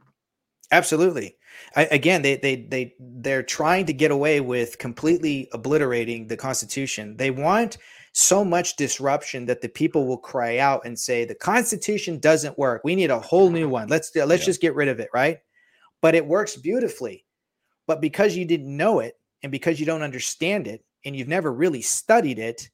[0.73, 1.37] Absolutely.
[1.77, 7.17] I, again, they they they they're trying to get away with completely obliterating the Constitution.
[7.17, 7.77] They want
[8.13, 12.83] so much disruption that the people will cry out and say the Constitution doesn't work.
[12.85, 13.89] We need a whole new one.
[13.89, 14.47] Let's let's yeah.
[14.47, 15.39] just get rid of it, right?
[16.01, 17.25] But it works beautifully.
[17.87, 21.53] But because you didn't know it and because you don't understand it and you've never
[21.53, 22.71] really studied it,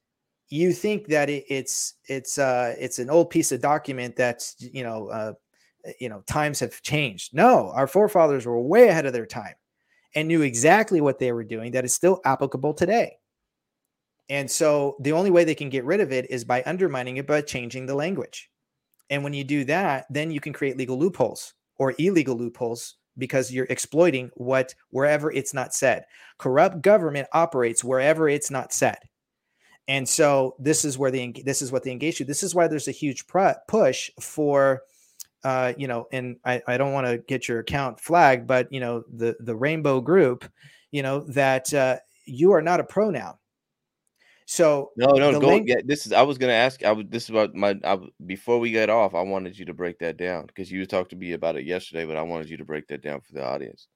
[0.51, 4.83] you think that it, it's it's uh it's an old piece of document that's you
[4.83, 5.35] know uh, uh,
[5.89, 7.35] Uh, you know times have changed.
[7.35, 9.55] No our forefathers were way ahead of their time
[10.15, 13.17] and knew exactly what they were doing that is still applicable today.
[14.31, 17.27] And so the only way they can get rid of it is by undermining it
[17.27, 18.51] by changing the language.
[19.11, 23.53] And when you do that then you can create legal loopholes or illegal loopholes because
[23.53, 26.05] you're exploiting what wherever it's not said.
[26.39, 28.99] Corrupt government operates wherever it's not said.
[29.89, 32.25] And so this is where they this is what they engage to.
[32.25, 33.25] This is why there's a huge
[33.67, 34.83] push for
[35.45, 38.81] uh, you know, and I, I don't want to get your account flagged, but you
[38.81, 40.51] know, the the rainbow group,
[40.91, 43.35] you know, that uh, you are not a pronoun.
[44.47, 45.47] So no, no, go.
[45.49, 46.13] Link- yeah, this is.
[46.13, 46.83] I was going to ask.
[46.83, 47.11] I would.
[47.11, 47.79] This is about my.
[47.85, 51.11] I, before we get off, I wanted you to break that down because you talked
[51.11, 53.45] to me about it yesterday, but I wanted you to break that down for the
[53.45, 53.89] audience.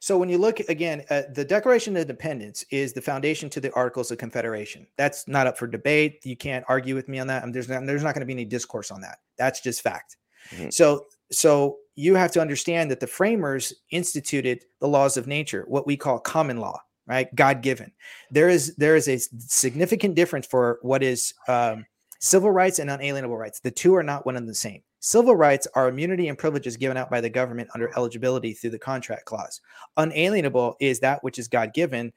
[0.00, 3.72] So when you look again, uh, the Declaration of Independence is the foundation to the
[3.72, 4.86] Articles of Confederation.
[4.96, 6.24] That's not up for debate.
[6.24, 7.42] You can't argue with me on that.
[7.42, 9.18] I mean, there's not, there's not going to be any discourse on that.
[9.36, 10.16] That's just fact.
[10.50, 10.70] Mm-hmm.
[10.70, 15.86] So so you have to understand that the framers instituted the laws of nature, what
[15.86, 17.34] we call common law, right?
[17.34, 17.92] God given.
[18.30, 21.84] There is there is a significant difference for what is um,
[22.20, 23.60] civil rights and unalienable rights.
[23.60, 24.82] The two are not one and the same.
[25.00, 28.78] Civil rights are immunity and privileges given out by the government under eligibility through the
[28.78, 29.60] contract clause.
[29.96, 32.12] Unalienable is that which is God given,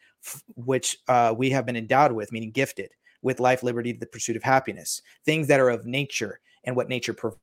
[0.55, 2.91] which uh, we have been endowed with, meaning gifted
[3.21, 7.13] with life, liberty, the pursuit of happiness, things that are of nature and what nature
[7.13, 7.39] provides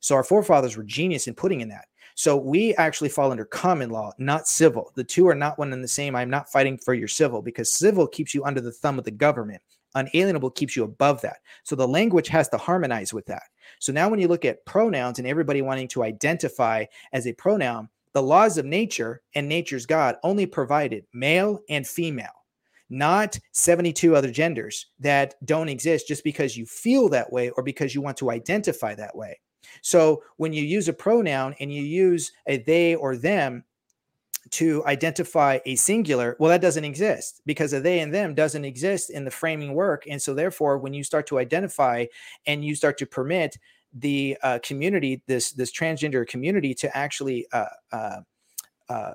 [0.00, 1.86] so our forefathers were genius in putting in that.
[2.14, 4.90] So we actually fall under common law, not civil.
[4.96, 6.16] The two are not one and the same.
[6.16, 9.10] I'm not fighting for your civil because civil keeps you under the thumb of the
[9.10, 9.62] government.
[9.94, 11.38] Unalienable keeps you above that.
[11.62, 13.44] So the language has to harmonize with that.
[13.78, 17.88] So now when you look at pronouns and everybody wanting to identify as a pronoun,
[18.14, 22.30] the laws of nature and nature's God only provided male and female
[22.90, 27.94] not 72 other genders that don't exist just because you feel that way or because
[27.94, 29.38] you want to identify that way.
[29.82, 33.64] So when you use a pronoun and you use a they or them
[34.50, 39.10] to identify a singular, well, that doesn't exist because a they and them doesn't exist
[39.10, 40.04] in the framing work.
[40.08, 42.06] And so therefore, when you start to identify
[42.46, 43.58] and you start to permit
[43.92, 48.20] the uh, community, this this transgender community, to actually uh, uh,
[48.88, 49.12] uh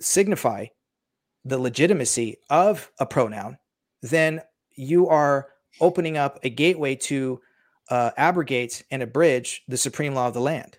[0.00, 0.66] signify
[1.44, 3.58] the legitimacy of a pronoun,
[4.02, 4.42] then
[4.76, 5.48] you are
[5.80, 7.40] opening up a gateway to
[7.90, 10.78] uh, abrogate and abridge the supreme law of the land.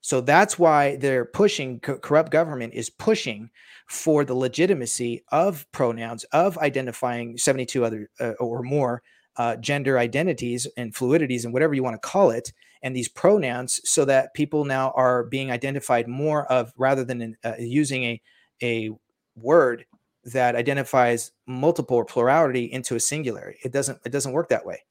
[0.00, 3.50] So that's why they're pushing, co- corrupt government is pushing
[3.88, 9.02] for the legitimacy of pronouns, of identifying 72 other uh, or more
[9.36, 12.52] uh, gender identities and fluidities and whatever you want to call it,
[12.82, 17.36] and these pronouns, so that people now are being identified more of rather than in,
[17.44, 18.22] uh, using a,
[18.62, 18.90] a
[19.36, 19.84] word
[20.24, 23.54] that identifies multiple or plurality into a singular.
[23.64, 24.82] It doesn't it doesn't work that way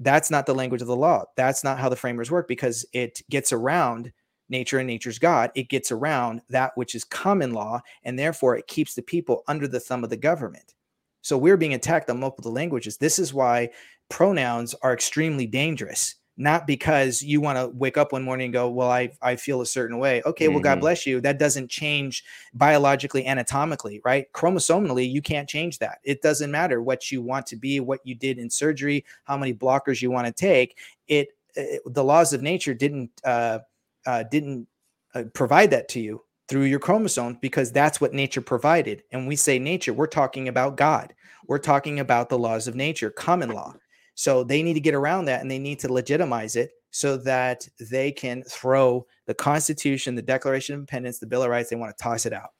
[0.00, 1.24] that's not the language of the law.
[1.36, 4.12] That's not how the framers work because it gets around
[4.48, 5.50] nature and nature's God.
[5.54, 9.68] It gets around that which is common law, and therefore it keeps the people under
[9.68, 10.74] the thumb of the government.
[11.22, 12.96] So we're being attacked on multiple languages.
[12.96, 13.70] This is why
[14.08, 18.70] pronouns are extremely dangerous not because you want to wake up one morning and go,
[18.70, 20.22] Well, I, I feel a certain way.
[20.24, 20.54] Okay, mm-hmm.
[20.54, 20.80] well, God mm-hmm.
[20.80, 21.20] bless you.
[21.20, 22.24] That doesn't change
[22.54, 24.32] biologically, anatomically, right?
[24.32, 25.98] Chromosomally, you can't change that.
[26.04, 29.52] It doesn't matter what you want to be, what you did in surgery, how many
[29.52, 30.78] blockers you want to take.
[31.08, 33.58] It, it the laws of nature didn't uh,
[34.06, 34.68] uh, didn't
[35.14, 39.02] uh, provide that to you through your chromosomes because that's what nature provided.
[39.10, 41.14] And we say nature, we're talking about God.
[41.46, 43.74] We're talking about the laws of nature, common law.
[44.18, 47.68] So they need to get around that and they need to legitimize it so that
[47.78, 51.96] they can throw the Constitution, the Declaration of Independence, the Bill of Rights, they want
[51.96, 52.50] to toss it out.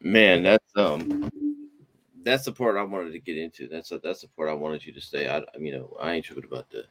[0.00, 1.30] Man, that's um
[2.24, 3.68] that's the part I wanted to get into.
[3.68, 5.28] That's a, that's the part I wanted you to say.
[5.28, 6.84] I, you know, I ain't tripping about the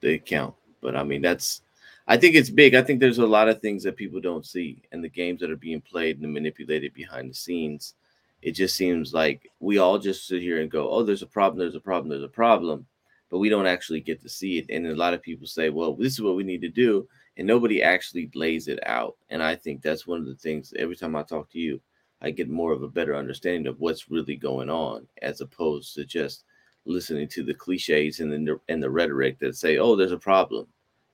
[0.00, 1.62] the account, but I mean that's
[2.06, 2.76] I think it's big.
[2.76, 5.50] I think there's a lot of things that people don't see and the games that
[5.50, 7.94] are being played and manipulated behind the scenes
[8.42, 11.58] it just seems like we all just sit here and go, oh, there's a problem,
[11.58, 12.86] there's a problem, there's a problem,
[13.30, 14.66] but we don't actually get to see it.
[14.70, 17.08] And a lot of people say, well, this is what we need to do.
[17.36, 19.16] And nobody actually lays it out.
[19.30, 21.80] And I think that's one of the things every time I talk to you,
[22.20, 26.04] I get more of a better understanding of what's really going on as opposed to
[26.04, 26.44] just
[26.84, 30.66] listening to the cliches and the and the rhetoric that say, oh, there's a problem.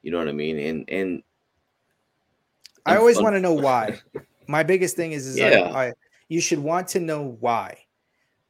[0.03, 0.59] You know what I mean?
[0.59, 1.23] And and
[2.87, 3.99] I always want to know why.
[4.47, 5.93] My biggest thing is, is yeah.
[6.29, 7.79] You should want to know why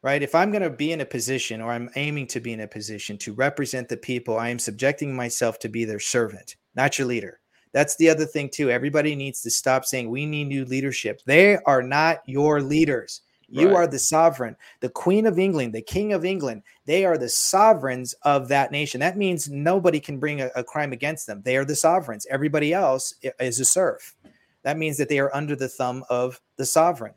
[0.03, 0.23] right?
[0.23, 2.69] If i'm going to be in a position or i'm aiming to be in a
[2.69, 7.07] position to represent the people i am subjecting myself to be their servant not your
[7.07, 7.41] leader.
[7.73, 8.71] That's the other thing too.
[8.71, 11.21] Everybody needs to stop saying we need new leadership.
[11.25, 13.23] They are not your leaders.
[13.49, 13.77] You right.
[13.77, 16.63] are the sovereign the queen of england the king of england.
[16.87, 19.01] They are the sovereigns of that nation.
[19.01, 21.43] That means nobody can bring a, a crime against them.
[21.45, 22.27] They are the sovereigns.
[22.31, 24.15] Everybody else is a serf.
[24.63, 27.15] That means that they are under the thumb of the sovereign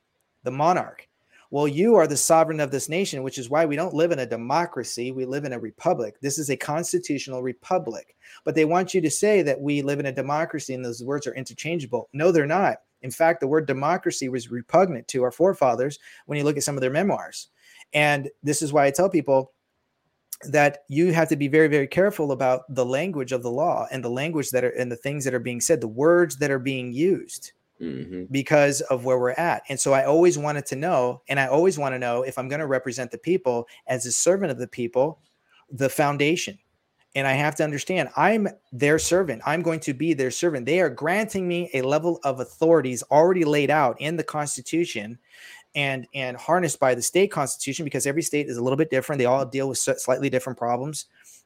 [0.48, 1.06] the monarch.
[1.52, 4.20] Well, you are the sovereign of this nation, which is why we don't live in
[4.20, 5.12] a democracy.
[5.12, 6.16] We live in a republic.
[6.22, 8.16] This is a constitutional republic.
[8.46, 11.28] But they want you to say that we live in a democracy and those words
[11.28, 12.08] are interchangeable.
[12.14, 12.78] No, they're not.
[13.02, 16.76] In fact, the word democracy was repugnant to our forefathers when you look at some
[16.76, 17.50] of their memoirs.
[17.92, 19.52] And this is why I tell people
[20.48, 24.02] that you have to be very, very careful about the language of the law and
[24.02, 26.60] the language that are and the things that are being said, the words that are
[26.60, 27.52] being used
[27.82, 28.24] mm-hmm.
[28.32, 29.64] because of where we're at.
[29.70, 32.48] And so I always wanted to know, and I always want to know if I'm
[32.48, 35.20] going to represent the people as a servant of the people,
[35.72, 36.58] the foundation.
[37.16, 39.42] And I have to understand, I'm their servant.
[39.46, 40.66] I'm going to be their servant.
[40.66, 45.18] They are granting me a level of authorities already laid out in the Constitution
[45.76, 49.20] and and harnessed by the state constitution because every state is a little bit different.
[49.20, 51.06] They all deal with slightly different problems,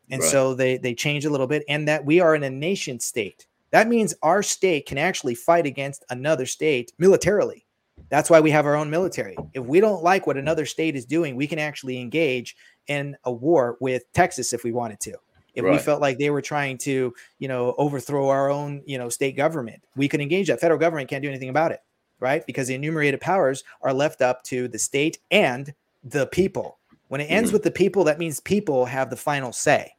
[0.10, 0.32] and right.
[0.32, 1.64] so they they change a little bit.
[1.68, 5.66] And that we are in a nation state That means our state can actually fight
[5.66, 7.66] against another state militarily.
[8.10, 9.38] That's why we have our own military.
[9.54, 12.56] If we don't like what another state is doing, we can actually engage
[12.88, 15.16] in a war with Texas if we wanted to.
[15.54, 15.74] If right.
[15.74, 19.36] we felt like they were trying to, you know, overthrow our own, you know, state
[19.36, 20.60] government, we could engage that.
[20.60, 21.80] Federal government can't do anything about it,
[22.20, 22.46] right?
[22.46, 25.74] Because the enumerated powers are left up to the state and
[26.04, 26.80] the people.
[27.10, 27.56] When it ends mm-hmm.
[27.56, 29.92] with the people, that means people have the final say.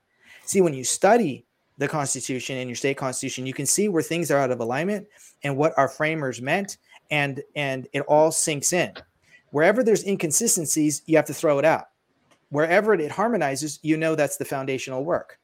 [0.45, 1.45] See, when you study
[1.79, 5.07] the Constitution and your state constitution, you can see where things are out of alignment
[5.43, 6.79] and what our framers meant,
[7.11, 8.93] and and it all sinks in.
[9.51, 11.89] Wherever there's inconsistencies, you have to throw it out.
[12.51, 15.39] Wherever it harmonizes, you know that's the foundational work.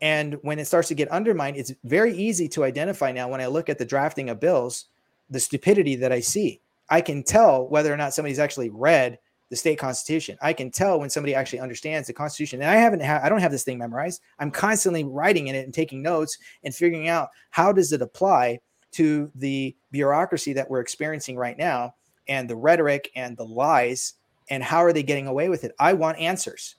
[0.00, 3.46] And when it starts to get undermined, it's very easy to identify now when I
[3.46, 4.86] look at the drafting of bills,
[5.30, 6.60] the stupidity that I see.
[6.90, 9.18] I can tell whether or not somebody's actually read
[9.52, 10.38] the state constitution.
[10.40, 12.62] I can tell when somebody actually understands the constitution.
[12.62, 14.22] And I haven't had I don't have this thing memorized.
[14.38, 18.60] I'm constantly writing in it and taking notes and figuring out how does it apply
[18.92, 21.94] to the bureaucracy that we're experiencing right now
[22.28, 24.14] and the rhetoric and the lies
[24.48, 25.72] and how are they getting away with it?
[25.78, 26.76] I want answers.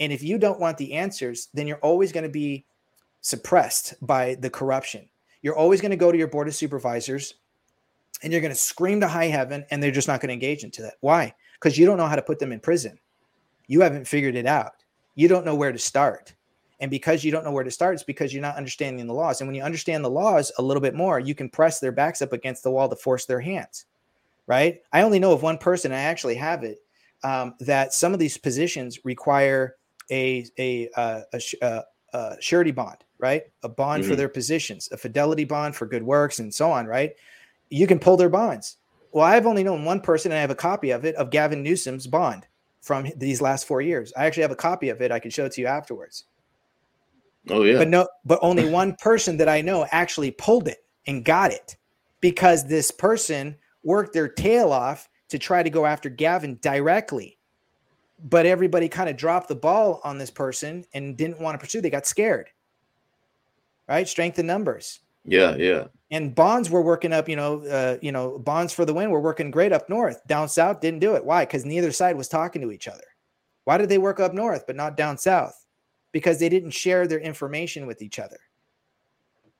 [0.00, 2.64] And if you don't want the answers, then you're always going to be
[3.20, 5.08] suppressed by the corruption.
[5.42, 7.34] You're always going to go to your board of supervisors
[8.24, 10.64] and you're going to scream to high heaven and they're just not going to engage
[10.64, 10.94] into that.
[10.98, 11.32] Why?
[11.58, 12.98] Because you don't know how to put them in prison.
[13.66, 14.72] You haven't figured it out.
[15.14, 16.34] You don't know where to start.
[16.80, 19.40] And because you don't know where to start, it's because you're not understanding the laws.
[19.40, 22.22] And when you understand the laws a little bit more, you can press their backs
[22.22, 23.86] up against the wall to force their hands.
[24.46, 24.80] Right.
[24.92, 26.78] I only know of one person, I actually have it,
[27.22, 29.76] um, that some of these positions require
[30.10, 31.82] a, a, uh, a, uh,
[32.14, 33.42] a surety bond, right?
[33.62, 34.10] A bond mm-hmm.
[34.10, 37.12] for their positions, a fidelity bond for good works, and so on, right?
[37.68, 38.78] You can pull their bonds.
[39.12, 41.62] Well, I've only known one person, and I have a copy of it of Gavin
[41.62, 42.46] Newsom's bond
[42.80, 44.12] from these last four years.
[44.16, 45.10] I actually have a copy of it.
[45.10, 46.24] I can show it to you afterwards.
[47.50, 47.78] Oh yeah.
[47.78, 51.76] But no, but only one person that I know actually pulled it and got it
[52.20, 57.38] because this person worked their tail off to try to go after Gavin directly.
[58.22, 61.80] But everybody kind of dropped the ball on this person and didn't want to pursue.
[61.80, 62.48] They got scared.
[63.88, 64.08] Right?
[64.08, 65.00] Strength in numbers.
[65.24, 65.84] Yeah, yeah.
[66.10, 69.20] And bonds were working up, you know, uh, you know, bonds for the win were
[69.20, 70.26] working great up north.
[70.26, 71.24] Down south didn't do it.
[71.24, 71.44] Why?
[71.44, 73.04] Because neither side was talking to each other.
[73.64, 75.66] Why did they work up north but not down south?
[76.12, 78.38] Because they didn't share their information with each other.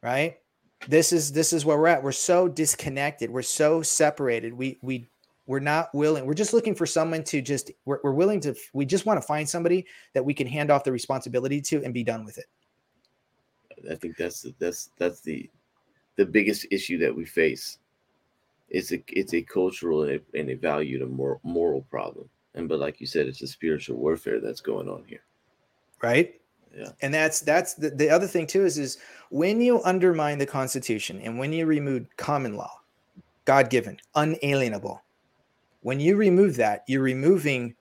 [0.03, 0.39] Right?
[0.87, 2.03] This is this is where we're at.
[2.03, 3.29] We're so disconnected.
[3.29, 4.55] We're so separated.
[4.55, 5.07] We we
[5.47, 6.25] we're not willing.
[6.25, 9.27] We're just looking for someone to just we're, we're willing to we just want to
[9.27, 12.47] find somebody that we can hand off the responsibility to and be done with it.
[13.91, 15.51] I think that's that's that's the
[16.19, 17.79] the biggest issue that we face.
[18.69, 22.29] It's a it's a cultural and a, and a value to moral, moral problem.
[22.55, 25.23] And but like you said, it's a spiritual warfare that's going on here.
[26.03, 26.35] Right.
[26.77, 26.91] Yeah.
[27.01, 28.99] And that's that's the, the other thing too is is
[29.31, 32.83] when you undermine the Constitution and when you remove common law,
[33.47, 35.01] God given, unalienable,
[35.81, 37.75] when you remove that, you're removing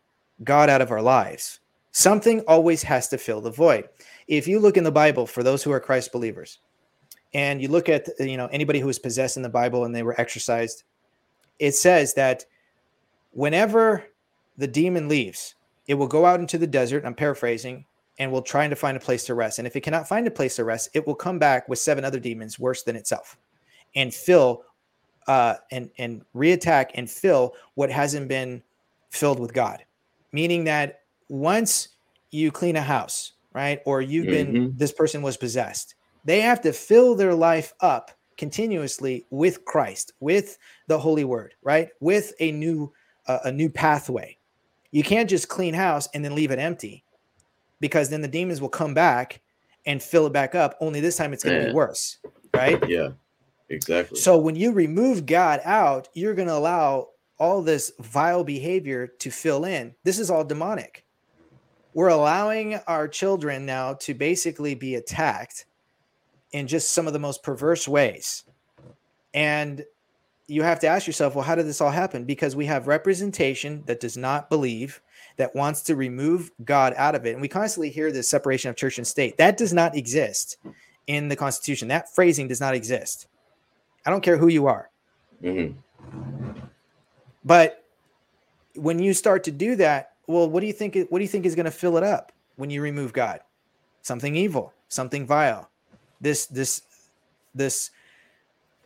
[0.44, 1.60] God out of our lives.
[1.92, 3.90] Something always has to fill the void.
[4.28, 6.60] If you look in the Bible for those who are Christ believers,
[7.34, 10.04] and you look at you know anybody who was possessed in the bible and they
[10.04, 10.84] were exorcised
[11.60, 12.46] it says that
[13.32, 14.04] whenever
[14.58, 15.56] the demon leaves
[15.88, 17.86] it will go out into the desert i'm paraphrasing
[18.20, 20.32] and will try to find a place to rest and if it cannot find a
[20.32, 23.38] place to rest it will come back with seven other demons worse than itself
[23.96, 24.64] and fill
[25.28, 28.64] uh, and and reattack and fill what hasn't been
[29.10, 29.84] filled with god
[30.32, 31.90] meaning that once
[32.32, 34.54] you clean a house right or you've mm-hmm.
[34.54, 35.96] been this person was possessed
[36.28, 41.90] they have to fill their life up continuously with Christ, with the Holy Word, right?
[42.02, 42.94] With a new
[43.28, 44.38] uh, a new pathway.
[44.92, 47.04] You can't just clean house and then leave it empty,
[47.80, 49.42] because then the demons will come back
[49.86, 50.76] and fill it back up.
[50.82, 52.18] Only this time it's going to be worse,
[52.54, 52.78] right?
[52.90, 53.10] Yeah,
[53.70, 54.20] exactly.
[54.20, 57.08] So when you remove God out, you're going to allow
[57.40, 59.96] all this vile behavior to fill in.
[60.04, 61.06] This is all demonic.
[61.94, 65.66] We're allowing our children now to basically be attacked
[66.52, 68.44] in just some of the most perverse ways.
[69.34, 69.84] And
[70.48, 72.24] you have to ask yourself, well, how did this all happen?
[72.24, 75.02] Because we have representation that does not believe,
[75.36, 77.34] that wants to remove God out of it.
[77.34, 79.38] And we constantly hear this separation of church and state.
[79.38, 80.58] That does not exist
[81.06, 81.90] in the Constitution.
[81.90, 83.28] That phrasing does not exist.
[84.06, 84.90] I don't care who you are.
[85.44, 85.78] Mm-hmm.
[87.44, 87.84] But
[88.76, 90.96] when you start to do that, well, what do you think?
[91.10, 93.42] What do you think is going to fill it up when you remove God?
[94.02, 95.70] Something evil, something vile,
[96.22, 96.84] this this
[97.56, 97.92] this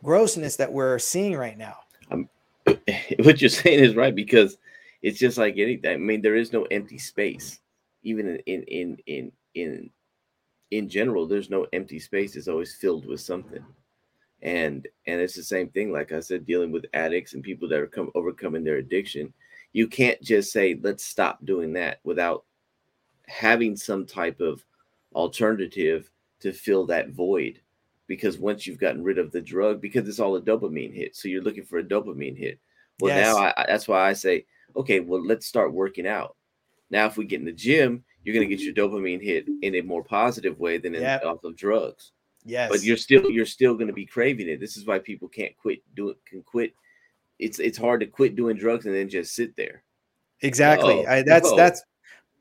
[0.04, 1.78] grossness that we're seeing right now.
[2.10, 2.28] Um,
[3.20, 4.58] what you're saying is right because
[5.02, 5.92] it's just like anything.
[5.94, 7.60] I mean, there is no empty space,
[8.04, 9.90] even in in in in in,
[10.72, 11.26] in general.
[11.26, 12.36] There's no empty space.
[12.36, 13.64] It's always filled with something.
[14.42, 17.80] and and it's the same thing like i said dealing with addicts and people that
[17.80, 19.32] are come overcoming their addiction
[19.72, 22.44] you can't just say let's stop doing that without
[23.28, 24.64] having some type of
[25.14, 26.11] alternative
[26.42, 27.60] to fill that void
[28.06, 31.28] because once you've gotten rid of the drug because it's all a dopamine hit so
[31.28, 32.58] you're looking for a dopamine hit
[33.00, 33.34] well yes.
[33.34, 34.44] now I, that's why i say
[34.76, 36.36] okay well let's start working out
[36.90, 39.74] now if we get in the gym you're going to get your dopamine hit in
[39.76, 41.24] a more positive way than in, yep.
[41.24, 42.12] off of drugs
[42.44, 42.70] Yes.
[42.70, 44.60] But you're still you're still going to be craving it.
[44.60, 46.74] This is why people can't quit do it can quit.
[47.38, 49.82] It's it's hard to quit doing drugs and then just sit there.
[50.40, 51.04] Exactly.
[51.06, 51.56] Oh, I, that's oh.
[51.56, 51.82] that's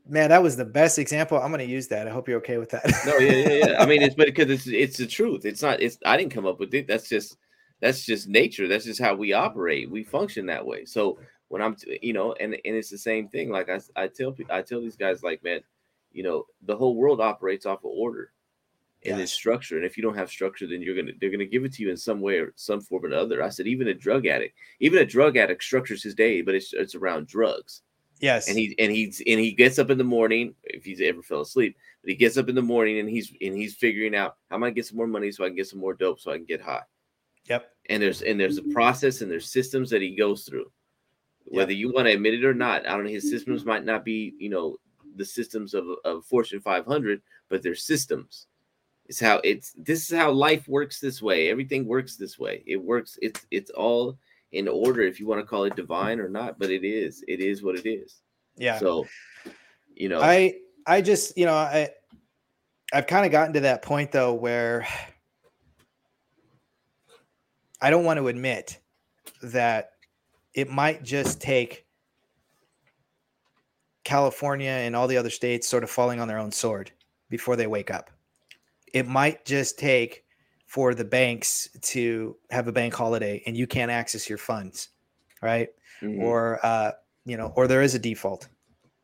[0.08, 1.38] man, that was the best example.
[1.40, 2.08] I'm going to use that.
[2.08, 2.86] I hope you're okay with that.
[3.06, 3.82] no, yeah, yeah, yeah.
[3.82, 5.46] I mean, it's but because it's it's the truth.
[5.46, 5.82] It's not.
[5.82, 6.88] It's I didn't come up with it.
[6.88, 7.38] That's just
[7.80, 8.68] that's just nature.
[8.68, 9.90] That's just how we operate.
[9.90, 10.86] We function that way.
[10.86, 13.50] So when I'm, you know, and and it's the same thing.
[13.50, 15.62] Like I I tell I tell these guys, like man,
[16.12, 18.32] you know, the whole world operates off of order
[19.06, 19.78] and it's structure.
[19.78, 21.90] And if you don't have structure, then you're gonna they're gonna give it to you
[21.90, 23.44] in some way or some form or another.
[23.44, 26.74] I said even a drug addict, even a drug addict structures his day, but it's
[26.74, 27.82] it's around drugs.
[28.22, 28.48] Yes.
[28.48, 31.42] And he and he's and he gets up in the morning if he's ever fell
[31.42, 34.56] asleep, but he gets up in the morning and he's and he's figuring out how
[34.56, 36.38] am I get some more money so I can get some more dope so I
[36.38, 36.84] can get high.
[37.46, 37.70] Yep.
[37.90, 40.72] And there's and there's a process and there's systems that he goes through.
[41.46, 41.80] Whether yep.
[41.80, 43.10] you want to admit it or not, I don't know.
[43.10, 44.78] His systems might not be, you know,
[45.16, 48.48] the systems of, of Fortune 500, but they're systems
[49.12, 51.50] it's how it's this is how life works this way.
[51.50, 52.64] Everything works this way.
[52.66, 54.18] It works, it's it's all
[54.52, 57.24] in order if you want to call it divine or not, but it is.
[57.28, 58.22] It is what it is.
[58.58, 58.80] Yeah.
[58.80, 59.08] So
[59.96, 60.56] you know I
[60.86, 61.90] I just, you know, I
[62.94, 64.88] I've kind of gotten to that point though where
[67.82, 68.80] I don't want to admit
[69.42, 69.92] that
[70.54, 71.86] it might just take
[74.04, 76.92] California and all the other states sort of falling on their own sword
[77.30, 78.10] before they wake up
[78.94, 80.24] it might just take
[80.72, 84.88] for the banks to have a bank holiday and you can't access your funds,
[85.42, 85.68] right?
[86.02, 86.24] Mm-hmm.
[86.24, 86.92] Or uh,
[87.26, 88.48] you know, or there is a default,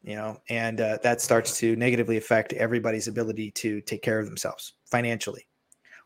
[0.01, 4.25] you know, and uh, that starts to negatively affect everybody's ability to take care of
[4.25, 5.45] themselves financially.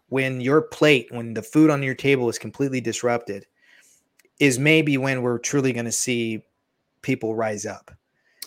[0.09, 3.45] When your plate, when the food on your table is completely disrupted,
[4.39, 6.41] is maybe when we're truly going to see
[7.03, 7.91] people rise up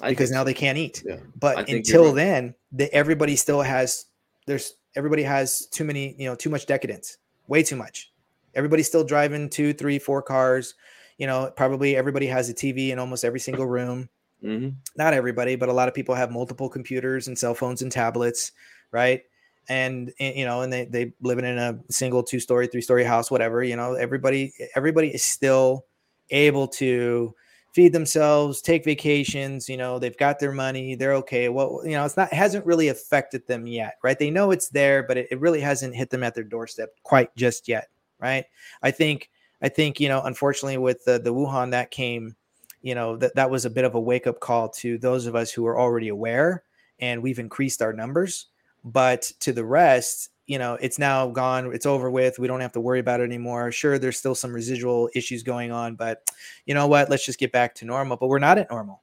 [0.05, 1.05] because now they can't eat.
[1.07, 1.19] Yeah.
[1.39, 2.15] But until right.
[2.17, 4.07] then, the, everybody still has
[4.47, 7.19] there's everybody has too many, you know, too much decadence,
[7.49, 8.13] way too much.
[8.55, 10.75] Everybody's still driving two, three, four cars.
[11.19, 14.09] You know, probably everybody has a TV in almost every single room.
[14.43, 14.71] Mm-hmm.
[14.97, 18.53] Not everybody, but a lot of people have multiple computers and cell phones and tablets,
[18.91, 19.23] right?
[19.69, 23.05] And, and you know, and they they living in a single two story, three story
[23.05, 23.63] house, whatever.
[23.63, 25.87] You know, everybody everybody is still
[26.31, 27.35] able to
[27.75, 31.49] feed themselves, take vacations, you know, they've got their money, they're okay.
[31.49, 34.17] Well, you know, it's not hasn't really affected them yet, right?
[34.17, 37.35] They know it's there, but it, it really hasn't hit them at their doorstep quite
[37.35, 37.89] just yet,
[38.21, 38.45] right?
[38.83, 39.29] I think
[39.61, 42.37] I think, you know, unfortunately with the the Wuhan that came,
[42.81, 45.51] you know, that that was a bit of a wake-up call to those of us
[45.51, 46.63] who are already aware
[47.01, 48.47] and we've increased our numbers.
[48.85, 52.39] But to the rest, you know, it's now gone, it's over with.
[52.39, 53.73] We don't have to worry about it anymore.
[53.73, 56.29] Sure, there's still some residual issues going on, but
[56.67, 57.09] you know what?
[57.09, 58.17] Let's just get back to normal.
[58.17, 59.03] But we're not at normal.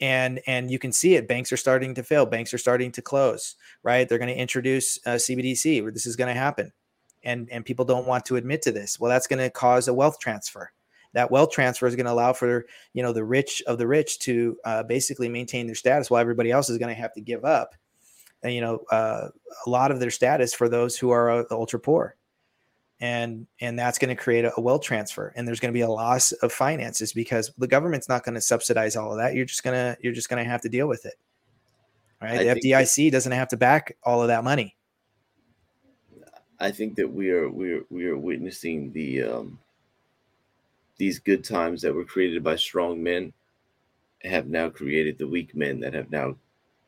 [0.00, 1.28] And and you can see it.
[1.28, 2.26] Banks are starting to fail.
[2.26, 3.56] Banks are starting to close.
[3.82, 4.06] Right?
[4.06, 6.72] They're going to introduce uh, CBDC, where this is going to happen,
[7.24, 9.00] and and people don't want to admit to this.
[9.00, 10.70] Well, that's going to cause a wealth transfer.
[11.14, 14.18] That wealth transfer is going to allow for you know the rich of the rich
[14.20, 17.46] to uh, basically maintain their status, while everybody else is going to have to give
[17.46, 17.74] up
[18.44, 19.28] you know uh,
[19.66, 22.16] a lot of their status for those who are uh, ultra poor.
[22.98, 25.82] And and that's going to create a, a wealth transfer and there's going to be
[25.82, 29.34] a loss of finances because the government's not going to subsidize all of that.
[29.34, 31.12] You're just going to you're just going to have to deal with it
[32.20, 32.40] right?
[32.40, 34.76] I the fdic doesn't have to back all of that money.
[36.58, 39.58] I think that we are we are we are witnessing the um
[40.96, 43.32] these good times that were created by strong men
[44.22, 46.34] have now created the weak men that have now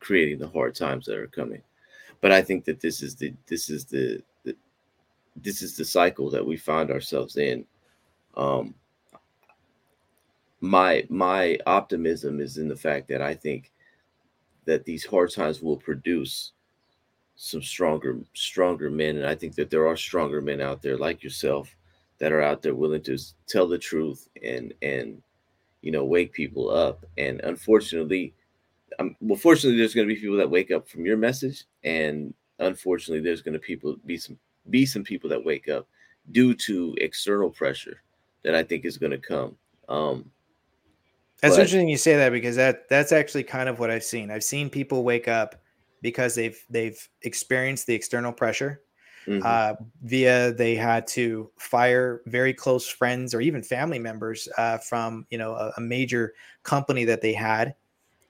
[0.00, 1.62] creating the hard times that are coming.
[2.20, 4.56] But I think that this is the this is the, the
[5.36, 7.64] this is the cycle that we find ourselves in.
[8.36, 8.74] Um,
[10.60, 13.70] my my optimism is in the fact that I think
[14.64, 16.52] that these hard times will produce
[17.36, 21.22] some stronger stronger men and I think that there are stronger men out there like
[21.22, 21.74] yourself
[22.18, 23.16] that are out there willing to
[23.46, 25.22] tell the truth and and
[25.82, 28.34] you know wake people up and unfortunately
[28.98, 32.34] um, well, fortunately, there's going to be people that wake up from your message, and
[32.58, 34.38] unfortunately, there's going to people be some
[34.70, 35.86] be some people that wake up
[36.32, 38.02] due to external pressure
[38.42, 39.56] that I think is going to come.
[39.88, 40.30] Um,
[41.40, 44.30] that's but, interesting you say that because that that's actually kind of what I've seen.
[44.30, 45.56] I've seen people wake up
[46.02, 48.82] because they've they've experienced the external pressure,
[49.26, 49.42] mm-hmm.
[49.44, 55.26] uh, via they had to fire very close friends or even family members uh, from
[55.30, 56.34] you know a, a, major
[56.64, 57.74] company that they had,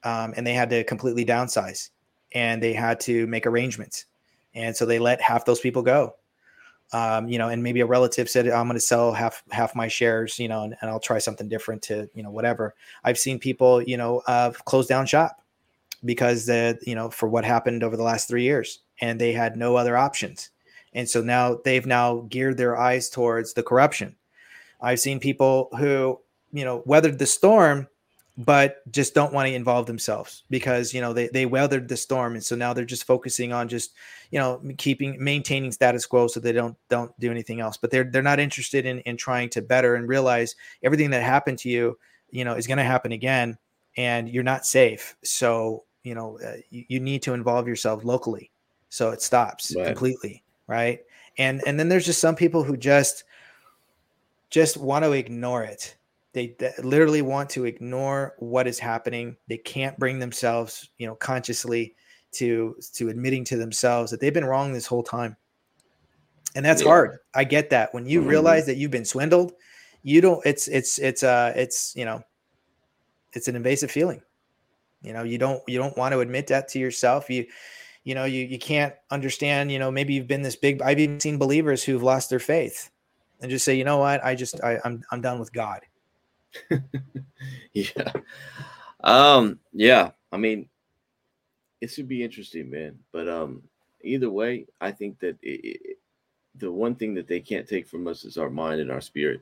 [0.04, 1.90] um, and they had to completely downsize,
[2.32, 4.06] and they had to make arrangements,
[4.54, 6.14] and so they let half those people go.
[6.92, 9.88] Um, you know, and maybe a relative said, "I'm going to sell half half my
[9.88, 12.74] shares," you know, and, and, I'll try something different to, you know, whatever.
[13.04, 15.42] I've seen people, you know, uh, close down shop
[16.04, 19.56] because the, you know, for what happened over the last three years, and they had
[19.56, 20.50] no other options
[20.92, 24.16] and so now they've now geared their eyes towards the corruption.
[24.80, 26.20] I've seen people who,
[26.52, 27.88] you know, weathered the storm,
[28.38, 32.34] but just don't want to involve themselves because, you know, they, they weathered the storm.
[32.34, 33.92] And so now they're just focusing on just,
[34.30, 37.76] you know, keeping, maintaining status quo so they don't, don't do anything else.
[37.76, 41.58] But they're, they're not interested in, in trying to better and realize everything that happened
[41.58, 41.98] to you,
[42.30, 43.58] you know, is going to happen again
[43.96, 45.16] and you're not safe.
[45.24, 48.50] So, you know, uh, you, you, need to involve yourself locally.
[48.88, 49.86] So it stops right.
[49.86, 51.00] completely right?
[51.38, 53.24] And and then there's just some people who just
[54.50, 55.96] just want to ignore it.
[56.32, 59.36] They, they literally want to ignore what is happening.
[59.48, 61.94] They can't bring themselves, you know, consciously
[62.32, 65.36] to to admitting to themselves that they've been wrong this whole time.
[66.54, 66.88] And that's yeah.
[66.88, 67.18] hard.
[67.34, 67.94] I get that.
[67.94, 68.28] When you mm-hmm.
[68.28, 69.52] realize that you've been swindled,
[70.02, 72.22] you don't it's it's it's uh it's you know
[73.32, 74.22] it's an invasive feeling.
[75.02, 77.30] You know, you don't you don't want to admit that to yourself.
[77.30, 77.46] You
[78.08, 81.20] you know you you can't understand you know maybe you've been this big i've even
[81.20, 82.90] seen believers who've lost their faith
[83.42, 85.80] and just say you know what i just I, i'm i'm done with god
[87.72, 88.12] yeah
[89.04, 90.68] um yeah i mean
[91.80, 93.62] it should be interesting man but um
[94.02, 95.98] either way i think that it, it,
[96.56, 99.40] the one thing that they can't take from us is our mind and our spirit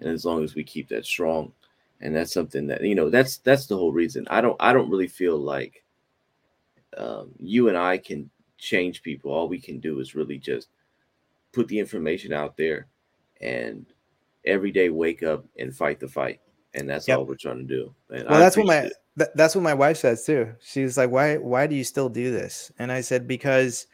[0.00, 1.52] and as long as we keep that strong
[2.00, 4.90] and that's something that you know that's that's the whole reason i don't i don't
[4.90, 5.84] really feel like
[6.96, 9.32] um, you and I can change people.
[9.32, 10.68] All we can do is really just
[11.52, 12.86] put the information out there
[13.40, 13.86] and
[14.44, 16.40] every day wake up and fight the fight.
[16.74, 17.18] And that's yep.
[17.18, 17.94] all we're trying to do.
[18.10, 20.52] And well, I that's what my th- that's what my wife says too.
[20.60, 23.86] She's like, "Why why do you still do this?" And I said, "Because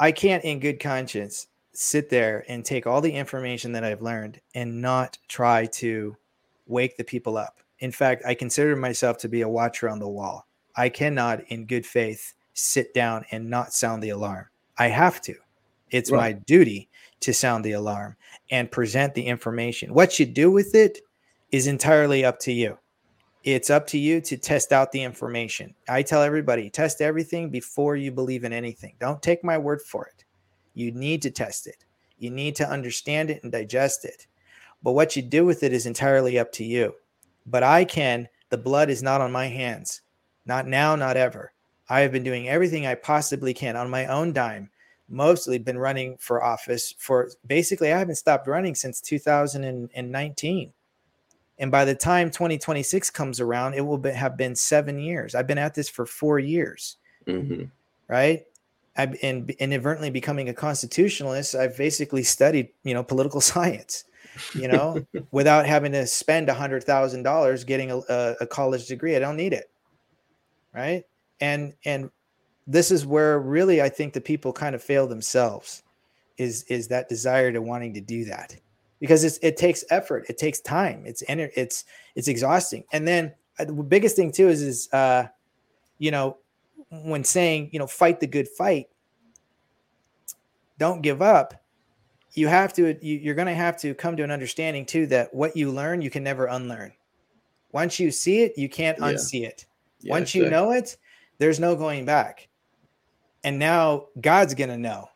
[0.00, 4.40] I can't, in good conscience, sit there and take all the information that I've learned
[4.54, 6.16] and not try to
[6.66, 7.58] wake the people up.
[7.78, 10.46] In fact, I consider myself to be a watcher on the wall.
[10.76, 14.46] I cannot, in good faith, sit down and not sound the alarm.
[14.78, 15.34] I have to.
[15.90, 16.18] It's right.
[16.18, 16.88] my duty
[17.20, 18.16] to sound the alarm
[18.50, 19.94] and present the information.
[19.94, 21.00] What you do with it
[21.52, 22.78] is entirely up to you.
[23.44, 25.74] It's up to you to test out the information.
[25.86, 28.94] I tell everybody test everything before you believe in anything.
[28.98, 30.24] Don't take my word for it.
[30.74, 31.84] You need to test it,
[32.18, 34.26] you need to understand it and digest it.
[34.82, 36.94] But what you do with it is entirely up to you.
[37.46, 40.00] But I can, the blood is not on my hands.
[40.46, 41.52] Not now, not ever.
[41.88, 44.70] I have been doing everything I possibly can on my own dime.
[45.08, 50.72] Mostly been running for office for basically, I haven't stopped running since 2019.
[51.62, 55.34] And by the time 2026 comes around, it will be, have been seven years.
[55.34, 56.98] I've been at this for four years.
[57.26, 57.64] Mm-hmm.
[58.08, 58.44] Right.
[58.96, 61.54] I've been inadvertently becoming a constitutionalist.
[61.54, 64.04] I've basically studied, you know, political science,
[64.54, 69.16] you know, without having to spend a hundred thousand dollars getting a, a, college degree.
[69.16, 69.72] I don't need it
[70.72, 71.04] right?
[71.40, 72.10] And and
[72.66, 75.82] this is where really I think the people kind of fail themselves
[76.38, 78.56] is is that desire to wanting to do that
[79.02, 81.84] because it's, it takes effort, it takes time, it's it's
[82.14, 82.84] it's exhausting.
[82.92, 85.26] And then uh, the biggest thing too is is uh,
[85.98, 86.38] you know
[86.88, 88.86] when saying you know fight the good fight,
[90.78, 91.52] don't give up.
[92.34, 95.34] You have to you, you're going to have to come to an understanding too that
[95.34, 96.92] what you learn you can never unlearn.
[97.72, 99.06] Once you see it, you can't yeah.
[99.06, 99.66] unsee it.
[100.00, 100.96] Yeah, Once you know it,
[101.38, 102.48] there's no going back.
[103.42, 105.08] And now God's going to know.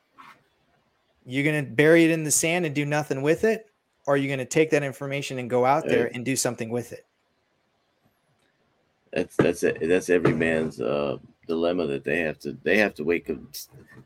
[1.24, 3.70] You're going to bury it in the sand and do nothing with it,
[4.06, 6.70] or are you going to take that information and go out there and do something
[6.70, 7.04] with it?
[9.12, 9.78] That's that's it.
[9.80, 13.38] That's every man's uh, dilemma that they have to they have to wake up.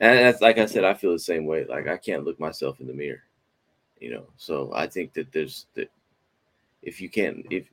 [0.00, 1.64] And that's like I said, I feel the same way.
[1.64, 3.22] Like I can't look myself in the mirror,
[3.98, 4.26] you know.
[4.36, 5.90] So I think that there's that
[6.82, 7.66] if you can't if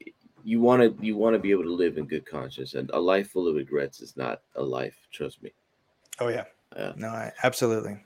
[0.44, 3.00] you want to you want to be able to live in good conscience and a
[3.00, 5.52] life full of regrets is not a life trust me
[6.20, 6.46] oh yeah
[6.76, 7.98] yeah no I, absolutely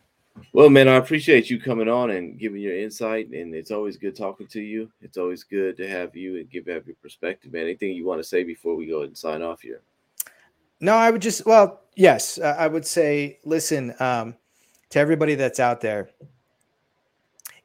[0.54, 4.16] well man i appreciate you coming on and giving your insight and it's always good
[4.16, 4.90] talking to you.
[5.02, 7.52] It's always good to have you and give have your perspective.
[7.54, 9.82] Man anything you want to say before we go and sign off here?
[10.80, 14.36] No i would just well yes i would say listen um,
[14.90, 16.10] to everybody that's out there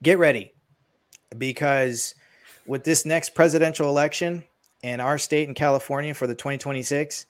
[0.03, 0.53] get ready
[1.39, 2.15] because
[2.67, 4.45] with this next presidential election
[4.83, 7.27] in our state in California for the 2026,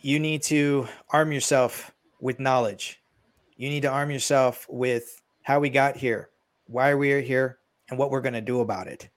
[0.00, 2.97] you need to arm yourself with knowledge.
[3.58, 6.30] You need to arm yourself with how we got here,
[6.68, 7.58] why we are here,
[7.90, 9.08] and what we're going to do about it.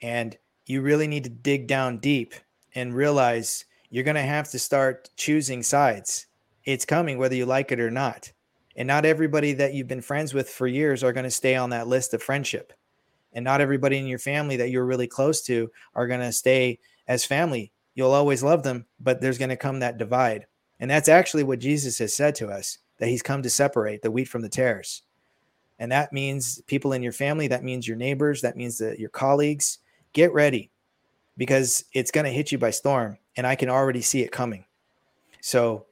[0.00, 2.34] And you really need to dig down deep
[2.74, 6.28] and realize you're going to have to start choosing sides.
[6.64, 8.32] It's coming whether you like it or not.
[8.74, 11.70] And not everybody that you've been friends with for years are going to stay on
[11.70, 12.72] that list of friendship.
[13.34, 16.78] And not everybody in your family that you're really close to are going to stay
[17.06, 17.70] as family.
[17.94, 20.46] You'll always love them, but there's going to come that divide.
[20.80, 24.12] And that's actually what Jesus has said to us that he's come to separate the
[24.12, 25.02] wheat from the tares.
[25.80, 29.08] And that means people in your family, that means your neighbors, that means that your
[29.08, 29.78] colleagues.
[30.12, 30.70] Get ready
[31.36, 34.64] because it's going to hit you by storm and I can already see it coming.
[35.40, 35.86] So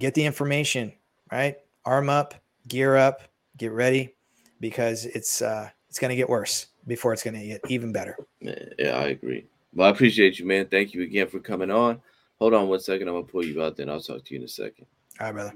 [0.00, 0.92] get the information,
[1.30, 1.58] right?
[1.84, 2.34] Arm up,
[2.66, 3.22] gear up,
[3.56, 4.16] get ready
[4.58, 8.16] because it's uh it's going to get worse before it's going to get even better.
[8.40, 9.46] Yeah, I agree.
[9.76, 10.66] Well, I appreciate you, man.
[10.66, 12.00] Thank you again for coming on.
[12.40, 13.06] Hold on one second.
[13.06, 14.86] I'm gonna pull you out, then I'll talk to you in a second.
[15.20, 15.54] All right, brother.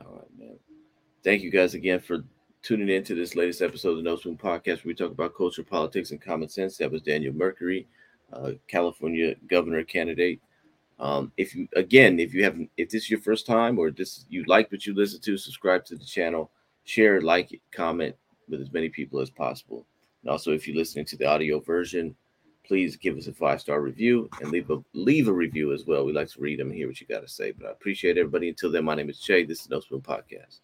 [0.00, 0.58] All right, man.
[1.22, 2.24] Thank you guys again for
[2.62, 5.36] tuning in to this latest episode of the No Spoon Podcast, where we talk about
[5.36, 6.76] culture, politics, and common sense.
[6.76, 7.86] That was Daniel Mercuri,
[8.32, 10.40] uh, California governor candidate.
[10.98, 14.24] Um, if you again, if you haven't, if this is your first time or this
[14.28, 16.50] you like what you listen to, subscribe to the channel,
[16.84, 18.14] share, like it, comment
[18.48, 19.86] with as many people as possible.
[20.22, 22.14] And also, if you're listening to the audio version,
[22.66, 26.04] please give us a five star review and leave a leave a review as well.
[26.04, 27.52] We like to read them and hear what you got to say.
[27.52, 28.48] But I appreciate everybody.
[28.48, 29.44] Until then, my name is Jay.
[29.44, 30.60] This is No Spoon Podcast.